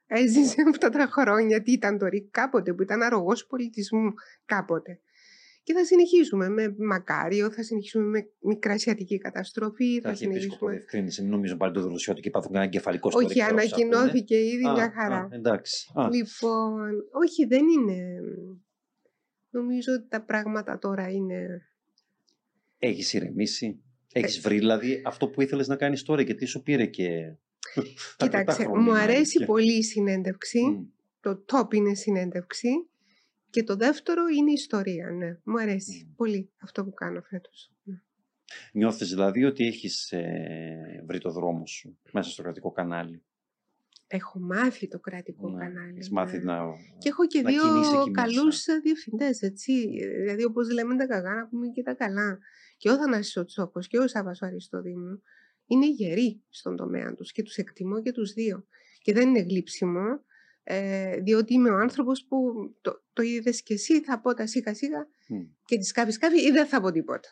έζησε 0.06 0.62
αυτά 0.70 0.88
τα 0.90 1.06
χρόνια 1.06 1.62
τι 1.62 1.72
ήταν 1.72 1.98
το 1.98 2.06
ΡΙΚ 2.06 2.30
κάποτε, 2.30 2.74
που 2.74 2.82
ήταν 2.82 3.02
αρρωγός 3.02 3.46
πολιτισμού 3.46 4.12
κάποτε. 4.44 5.00
Και 5.62 5.72
θα 5.72 5.84
συνεχίσουμε 5.84 6.48
με 6.48 6.74
Μακάριο, 6.78 7.50
θα 7.50 7.62
συνεχίσουμε 7.62 8.04
με 8.04 8.28
μικρασιατική 8.40 9.18
καταστροφή, 9.18 10.00
Τα 10.00 10.08
θα 10.08 10.10
έχει 10.14 10.24
επίσκοπο 10.24 10.40
συνεχίσουμε... 10.42 10.70
διευκρίνηση. 10.70 11.22
Μην 11.22 11.30
νομίζω 11.30 11.56
πάλι 11.56 11.72
το 11.72 11.80
δροσιό 11.80 12.14
και 12.14 12.28
υπάρχουν 12.28 12.52
κανένα 12.52 12.70
κεφαλικό 12.70 13.10
στο 13.10 13.18
Όχι, 13.18 13.28
ΡΙΚ. 13.28 13.36
τώρα 13.42 13.54
που 13.54 13.60
σ' 13.60 13.72
ακούνε. 13.72 13.86
ανακοινώθηκε 13.96 14.36
ήδη 14.36 14.66
Α, 14.66 14.72
μια 14.72 14.84
α, 14.84 14.90
χαρά. 14.92 15.28
εντάξει. 15.32 15.92
Α, 15.94 16.08
Λοιπόν, 16.12 16.90
όχι 17.12 17.44
δεν 17.46 17.64
είναι... 17.68 18.20
Νομίζω 19.50 19.92
ότι 19.92 20.08
τα 20.08 20.24
πράγματα 20.24 20.78
τώρα 20.78 21.10
είναι... 21.10 21.62
Έχεις 22.78 23.12
ηρεμήσει. 23.12 23.82
Ε. 24.12 24.18
Έχεις 24.18 24.40
βρει 24.40 24.58
δηλαδή 24.58 25.02
αυτό 25.06 25.28
που 25.28 25.42
ήθελες 25.42 25.68
να 25.68 25.76
κάνεις 25.76 26.02
τώρα 26.02 26.22
και 26.22 26.34
τι 26.34 26.44
σου 26.44 26.62
πήρε 26.62 26.86
και... 26.86 27.36
αρκετά 27.74 28.16
Κοίταξε, 28.16 28.62
χρόνια, 28.62 28.80
μου 28.80 28.90
είναι 28.90 28.98
αρέσει 29.00 29.16
αλήθεια. 29.18 29.46
πολύ 29.46 29.72
η 29.72 29.82
συνέντευξη. 29.82 30.60
Μμ. 30.60 30.84
Το 31.20 31.44
top 31.52 31.74
είναι 31.74 31.94
συνέντευξη. 31.94 32.68
Και 33.50 33.62
το 33.62 33.76
δεύτερο 33.76 34.22
είναι 34.38 34.50
η 34.50 34.54
ιστορία, 34.54 35.10
ναι. 35.10 35.38
Μου 35.44 35.60
αρέσει 35.60 36.06
Μμ. 36.10 36.14
πολύ 36.16 36.50
αυτό 36.62 36.84
που 36.84 36.94
κάνω 36.94 37.22
φέτος. 37.22 37.72
Ναι. 37.82 38.00
Νιώθεις 38.72 39.08
δηλαδή 39.08 39.44
ότι 39.44 39.66
έχεις 39.66 40.12
ε, 40.12 41.04
βρει 41.06 41.18
το 41.18 41.30
δρόμο 41.30 41.66
σου 41.66 41.98
μέσα 42.12 42.30
στο 42.30 42.42
κρατικό 42.42 42.70
κανάλι; 42.70 43.22
Έχω 44.06 44.38
μάθει 44.38 44.88
το 44.88 44.98
κρατικό 44.98 45.48
Ναι, 45.50 45.58
κανάλι. 45.58 45.92
Έχεις 45.92 46.10
μάθει 46.10 46.36
ναι. 46.38 46.44
να... 46.44 46.58
Και 46.98 47.08
έχω 47.08 47.26
και 47.26 47.40
να 47.42 47.50
δύο 47.50 47.60
κινείσαι 47.62 47.96
εκεί 47.96 48.10
μέσα. 48.10 48.26
καλούς 48.26 48.64
διευθυντές, 48.82 49.42
έτσι. 49.42 49.72
Δηλαδή, 50.20 50.44
όπως 50.44 50.70
λέμε 50.70 50.96
τα 50.96 51.06
κακά, 51.06 51.34
να 51.34 51.46
πούμε 51.46 51.68
και 51.68 51.82
τα 51.82 51.94
καλά. 51.94 52.38
Και 52.76 52.90
ο 52.90 52.96
Θανάσης 52.96 53.36
ο 53.36 53.44
Τσόκος 53.44 53.86
και 53.86 53.98
ο 53.98 54.08
Σάββας 54.08 54.42
ο 54.42 54.46
Αριστοδήμου 54.46 55.22
είναι 55.66 55.90
γεροί 55.90 56.42
στον 56.48 56.76
τομέα 56.76 57.14
τους 57.14 57.32
και 57.32 57.42
τους 57.42 57.56
εκτιμώ 57.56 58.02
και 58.02 58.12
τους 58.12 58.32
δύο. 58.32 58.66
Και 59.02 59.12
δεν 59.12 59.28
είναι 59.28 59.40
γλύψιμο, 59.40 60.04
ε, 60.62 61.16
διότι 61.20 61.54
είμαι 61.54 61.70
ο 61.70 61.76
άνθρωπος 61.78 62.24
που 62.28 62.36
το, 62.80 63.02
το 63.12 63.22
είδες 63.22 63.62
και 63.62 63.74
εσύ, 63.74 64.00
θα 64.02 64.20
πω 64.20 64.34
τα 64.34 64.46
σίκα 64.46 64.74
σίκα 64.74 65.06
Μμ. 65.28 65.40
και 65.64 65.76
τη 65.78 65.84
σκάβει 65.84 66.10
σκάβει 66.12 66.40
ή 66.46 66.50
δεν 66.50 66.66
θα 66.66 66.80
πω 66.80 66.90
τίποτα. 66.92 67.28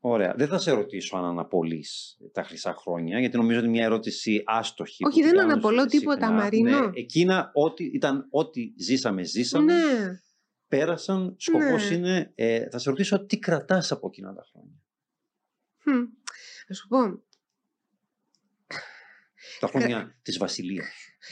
Ωραία. 0.00 0.34
Δεν 0.36 0.48
θα 0.48 0.58
σε 0.58 0.70
ρωτήσω 0.72 1.16
αν 1.16 1.24
αναπολύεις 1.24 2.18
τα 2.32 2.42
χρυσά 2.42 2.74
χρόνια, 2.74 3.18
γιατί 3.18 3.36
νομίζω 3.36 3.58
ότι 3.58 3.66
είναι 3.66 3.76
μια 3.76 3.86
ερώτηση 3.86 4.42
άστοχη. 4.46 5.02
που 5.02 5.08
Όχι, 5.12 5.20
την 5.20 5.28
δεν 5.28 5.36
κάνουν 5.38 5.52
αναπολώ 5.52 5.80
συχνά. 5.80 5.98
τίποτα, 5.98 6.30
Μαρίνο. 6.32 6.80
Ναι, 6.80 6.90
εκείνα 7.00 7.50
ό,τι, 7.54 7.84
ήταν 7.84 8.26
ό,τι 8.30 8.72
ζήσαμε, 8.78 9.22
ζήσαμε, 9.22 9.72
Ναι, 9.74 10.20
πέρασαν. 10.68 11.34
Σκοπός 11.38 11.90
Ναι. 11.90 11.96
είναι, 11.96 12.32
ε, 12.34 12.68
θα 12.70 12.78
σε 12.78 12.90
ρωτήσω 12.90 13.24
τι 13.26 13.38
κρατάς 13.38 13.92
από 13.92 14.06
εκείνα 14.06 14.34
τα 14.34 14.46
χρόνια. 14.52 14.80
Χμ. 15.82 16.04
Θα 16.66 16.74
σου 16.74 16.88
πω, 16.88 17.22
Τα 19.60 19.66
χρόνια 19.66 20.18
της 20.22 20.38
Βασιλείας. 20.38 20.86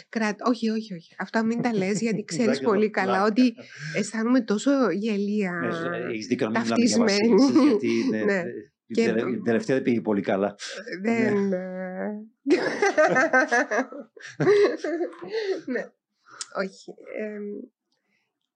κρατ... 0.09 0.39
όχι, 0.49 0.69
όχι, 0.71 0.95
όχι. 0.95 1.15
Αυτά 1.19 1.45
μην 1.45 1.63
τα 1.63 1.75
λες 1.75 2.01
γιατί 2.01 2.25
ξέρεις 2.31 2.59
Πλάκα, 2.59 2.65
πολύ 2.75 2.91
πλάκα. 2.91 3.07
καλά 3.11 3.25
ότι 3.25 3.55
αισθάνομαι 3.97 4.41
τόσο 4.41 4.91
γελία. 4.91 5.53
Ναι, 5.91 5.97
έχεις 6.13 6.27
δίκιο 6.27 6.49
να 6.51 6.61
μην 6.61 6.63
μιλάμε 6.63 6.85
για 6.85 6.97
ταυτισμένη. 6.99 7.29
βασίλισσες, 7.35 7.63
γιατί 7.69 7.89
είναι- 7.89 8.25
Ναι. 8.25 8.39
ε, 8.39 8.45
η 8.87 8.95
Και- 8.95 9.05
τελε- 9.05 9.29
η 9.29 9.41
τελευταία 9.43 9.77
δεν 9.77 9.85
πήγε 9.85 10.01
πολύ 10.01 10.21
καλά. 10.23 10.55
Δεν... 11.03 11.53
ε, 11.53 12.09
ναι. 15.67 15.85
Όχι. 16.57 16.95
εμ, 17.21 17.43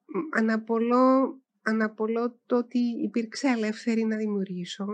μ, 0.04 0.36
αναπολώ, 0.36 1.38
αναπολώ 1.62 2.38
το 2.46 2.56
ότι 2.56 2.78
υπήρξε 2.78 3.48
ελεύθερη 3.48 4.02
να 4.04 4.16
δημιουργήσω. 4.16 4.86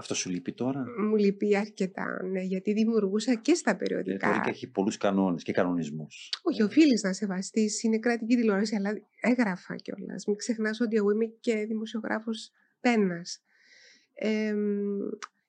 Αυτό 0.00 0.14
σου 0.14 0.30
λείπει 0.30 0.52
τώρα; 0.52 0.84
Μου 1.08 1.16
λείπει 1.16 1.56
αρκετά, 1.56 2.22
ναι, 2.30 2.40
γιατί 2.42 2.72
δημιουργούσα 2.72 3.34
και 3.34 3.54
στα 3.54 3.70
Ε, 3.70 3.74
περιοδικά. 3.74 4.26
Τώρα 4.28 4.40
και 4.40 4.50
έχει 4.50 4.70
πολλούς 4.70 4.96
κανόνες 4.96 5.42
και 5.42 5.52
κανονισμούς. 5.52 6.28
Όχι, 6.42 6.62
οφείλεις 6.62 7.02
να 7.02 7.12
σεβαστείς. 7.12 7.82
Είναι 7.82 7.98
κρατική 7.98 8.36
τηλεόραση, 8.36 8.76
αλλά 8.76 8.90
έγραφα 9.20 9.76
κιόλας. 9.76 10.26
Μην 10.26 10.36
ξεχνάς 10.36 10.80
ότι 10.80 10.96
εγώ 10.96 11.10
είμαι 11.10 11.24
και 11.40 11.64
δημοσιογράφος 11.66 12.50
πένας. 12.80 13.42
Ε, 14.14 14.54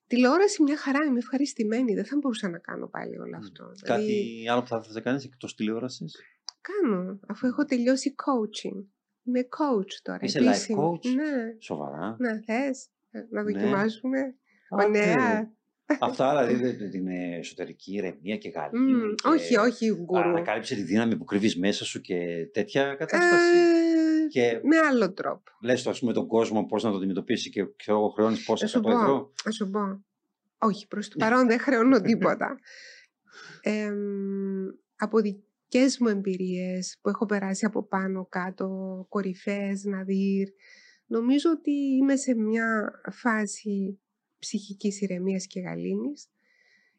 τηλεόραση 0.08 0.64
μια 0.64 0.78
χαρά, 0.78 1.00
είμαι 1.08 1.18
ευχαριστημένη. 1.18 1.94
Δεν 1.94 2.06
θα 2.06 2.18
μπορούσα 2.22 2.50
να 2.50 2.58
κάνω 2.58 2.88
πάλι 2.88 3.18
όλο 3.20 3.38
Μμ. 3.38 3.44
αυτό. 3.44 3.72
Δηλαδή, 3.84 4.06
Κάτι 4.06 4.48
άλλο 4.50 4.62
που 4.62 4.68
θα 4.68 4.76
ήθελες 4.78 4.96
να 4.96 5.02
κάνεις 5.02 5.24
εκτός 5.26 5.56
τηλεόρασης; 5.56 6.16
κάνω, 6.62 7.20
αφού 7.28 7.48
έχω 7.48 7.66
τελειώσει 7.66 8.16
coaching. 8.18 8.84
Είμαι 9.24 9.40
coach 9.42 9.92
τώρα. 10.02 10.20
Είσαι 10.22 10.40
life 10.40 10.44
επίσημη. 10.46 10.80
coach? 10.82 11.06
Ναι, 11.16 11.56
Σοβαρά. 11.60 12.16
να 12.20 12.42
θες, 12.46 12.88
να 13.30 13.44
Ναι. 13.44 13.52
δοκιμάσουμε. 13.52 14.20
Άντε. 14.20 14.36
Ωραία. 14.72 15.52
Αυτά 16.00 16.46
δηλαδή 16.46 16.64
δεν- 16.78 16.90
την 16.92 17.08
εσωτερική 17.08 17.94
ηρεμία 17.94 18.38
και 18.38 18.50
γαλήνη. 18.50 18.92
Μμ, 18.94 19.14
και 19.14 19.28
όχι, 19.28 19.58
όχι, 19.58 19.94
γκουρού. 19.94 20.20
Ανακάλυψε 20.30 20.76
τη 20.76 20.82
δύναμη 20.84 21.18
που 21.18 21.24
κρύβεις 21.24 21.58
μέσα 21.58 21.86
σου 21.86 22.02
και 22.02 22.48
τέτοια 22.54 22.96
κατάσταση. 22.96 23.58
Ε, 23.58 24.28
Και 24.30 24.60
Με 24.64 24.78
άλλο 24.78 25.14
τρόπο. 25.14 25.44
λες 25.62 25.84
το 25.84 25.90
ας 25.90 26.00
πούμε 26.00 26.14
τον 26.14 26.28
κόσμο 26.28 26.66
πώς 26.66 26.84
να 26.84 26.92
το 26.92 26.98
αντιμετωπίσει 26.98 27.50
και 27.50 27.66
ξέρω 27.76 27.98
εγώ 27.98 28.10
χρεώνεις 28.10 28.44
πόσα 28.44 28.66
Θα 28.66 28.72
σου 28.72 28.80
100 28.80 28.92
ευρώ. 28.92 29.18
πω, 29.20 29.32
θα 29.44 29.52
σου 29.52 29.70
πω. 29.70 30.06
Όχι, 30.58 30.88
προς 30.88 31.08
το 31.08 31.16
παρόν 31.20 31.48
δεν 31.48 31.60
χρεώνω 31.60 32.02
τίποτα. 32.12 32.60
Εμ, 33.62 34.68
από 34.96 35.20
δικές 35.20 35.98
μου 36.00 36.08
εμπειρίες 36.08 36.98
που 37.02 37.10
έχω 37.10 37.26
περάσει 37.26 37.66
από 37.66 37.84
πάνω 37.88 38.26
κάτω, 38.26 39.06
κορυφές, 39.10 39.84
ναδύρ, 39.84 40.48
νομίζω 41.06 41.50
ότι 41.52 41.72
είμαι 41.72 42.16
σε 42.16 42.36
μια 42.36 42.92
φάση 43.12 44.02
ψυχικής 44.42 45.02
ηρεμίας 45.02 45.48
και 45.48 45.60
γαλήνης. 45.60 46.28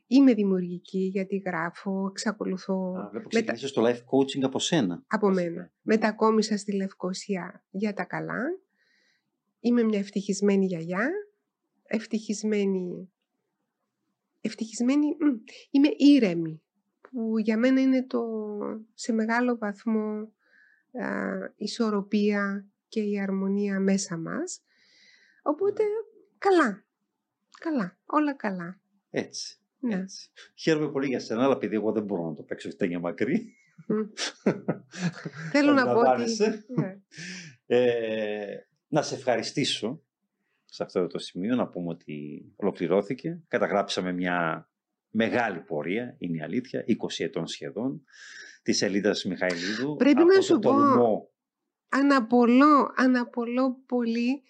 Είμαι 0.07 0.35
δημιουργική 0.35 0.99
γιατί 0.99 1.37
γράφω, 1.37 2.07
εξακολουθώ 2.11 2.75
Α, 2.75 3.09
Βλέπω 3.11 3.13
μετα- 3.13 3.29
ξεκινήσεις 3.29 3.73
το 3.73 3.83
life 3.87 4.01
coaching 4.11 4.43
από 4.43 4.59
σένα. 4.59 5.05
από 5.07 5.27
Βασικά. 5.29 5.51
μένα. 5.51 5.73
Μετακόμισα 5.83 6.57
στη 6.57 6.73
Λευκοσία 6.77 7.65
για 7.71 7.95
τα 7.95 8.05
καλά. 8.05 8.41
Είμαι 9.61 9.83
μια 9.83 9.99
ευτυχισμένη 9.99 10.67
γιαγιά. 10.67 11.09
Ευτυχισμένη... 11.87 13.11
Ευτυχισμένη... 14.41 15.07
μ, 15.07 15.37
Είμαι 15.71 15.89
ήρεμη. 15.97 16.63
Που 17.01 17.39
για 17.39 17.57
μένα 17.59 17.81
είναι 17.81 18.07
το 18.07 18.23
σε 18.95 19.13
μεγάλο 19.13 19.57
βαθμό 19.59 20.33
α, 20.93 21.09
ισορροπία 21.57 22.67
και 22.89 23.01
η 23.03 23.21
αρμονία 23.21 23.81
μέσα 23.81 24.17
μας. 24.17 24.63
Οπότε 25.43 25.83
καλά. 26.39 26.85
Καλά. 27.61 27.99
Όλα 28.05 28.35
καλά. 28.35 28.81
Έτσι. 29.11 29.57
Ναι. 29.79 29.95
έτσι. 29.95 30.31
Χαίρομαι 30.55 30.91
πολύ 30.91 31.07
για 31.07 31.21
σένα, 31.21 31.45
αλλά 31.45 31.55
επειδή 31.55 31.75
εγώ 31.75 31.93
δεν 31.93 32.05
μπορώ 32.05 32.29
να 32.29 32.35
το 32.35 32.43
παίξω 32.43 32.71
φτένια 32.71 32.99
μακρύ. 33.01 33.55
Μμ. 33.87 34.01
Θέλω 35.53 35.73
να 35.73 35.85
πω 35.85 35.91
ότι... 35.91 35.99
Αντιλαμβάνεσαι. 36.09 36.65
Ναι. 36.69 37.01
Ε, 37.67 38.57
να 38.89 39.03
σε 39.03 39.15
ευχαριστήσω 39.15 40.03
σε 40.65 40.83
αυτό 40.83 41.07
το 41.07 41.19
σημείο, 41.19 41.55
να 41.55 41.69
πούμε 41.69 41.89
ότι 41.89 42.45
ολοκληρώθηκε. 42.57 43.43
Καταγράψαμε 43.49 44.13
μια 44.13 44.69
μεγάλη 45.11 45.61
πορεία, 45.61 46.17
είναι 46.19 46.37
η 46.37 46.43
αλήθεια, 46.43 46.85
20 46.89 46.93
ετών 47.19 47.47
σχεδόν, 47.47 48.05
της 48.63 48.77
σελίδας 48.77 49.25
Μιχαηλίδου. 49.25 49.97
Πρέπει 49.97 50.21
από 50.21 50.29
να 50.29 50.35
το 50.35 50.43
σου 50.43 50.59
πω- 50.59 50.73
τολμό. 50.73 51.31
Αναπολώ, 51.89 52.93
αναπολώ 52.97 53.77
πολύ 53.87 54.43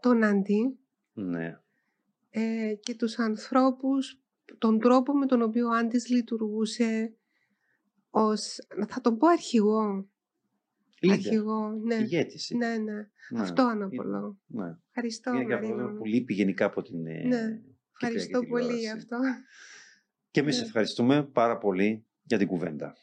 τον 0.00 0.24
Αντί 0.24 0.78
Ναι. 1.12 1.60
Ε, 2.38 2.74
και 2.80 2.94
τους 2.94 3.18
ανθρώπους, 3.18 4.20
τον 4.58 4.78
τρόπο 4.78 5.12
με 5.18 5.26
τον 5.26 5.42
οποίο 5.42 5.66
ο 5.66 5.70
Άντις 5.74 6.08
λειτουργούσε 6.08 7.14
ως, 8.10 8.58
θα 8.88 9.00
τον 9.00 9.18
πω 9.18 9.26
αρχηγό. 9.28 10.08
Leader, 11.02 11.10
Αρχηγό, 11.12 11.68
ναι. 11.84 11.94
ηγέτης. 11.94 12.50
Ναι, 12.56 12.76
ναι. 12.76 12.92
Ναι. 13.30 13.40
Αυτό 13.40 13.62
αναπολώ. 13.62 14.38
Ναι. 14.46 14.76
Ευχαριστώ, 14.88 15.34
Είναι 15.34 15.44
και 15.44 15.54
Μαρίνο 15.54 15.74
αυτό 15.74 15.88
μου. 15.88 15.96
που 15.98 16.04
λείπει 16.04 16.34
γενικά 16.34 16.64
από 16.64 16.82
την 16.82 17.06
ε, 17.06 17.22
Ναι. 17.22 17.60
Ευχαριστώ 17.92 18.40
Κυπριακή 18.40 18.46
πολύ 18.48 18.72
γι' 18.72 18.78
τηλεόραση. 18.78 18.96
αυτό. 18.96 19.16
Και 20.30 20.40
εμείς 20.40 20.56
Ναι. 20.58 20.64
ευχαριστούμε 20.66 21.22
πάρα 21.24 21.58
πολύ 21.58 22.04
για 22.22 22.38
την 22.38 22.46
κουβέντα. 22.46 22.96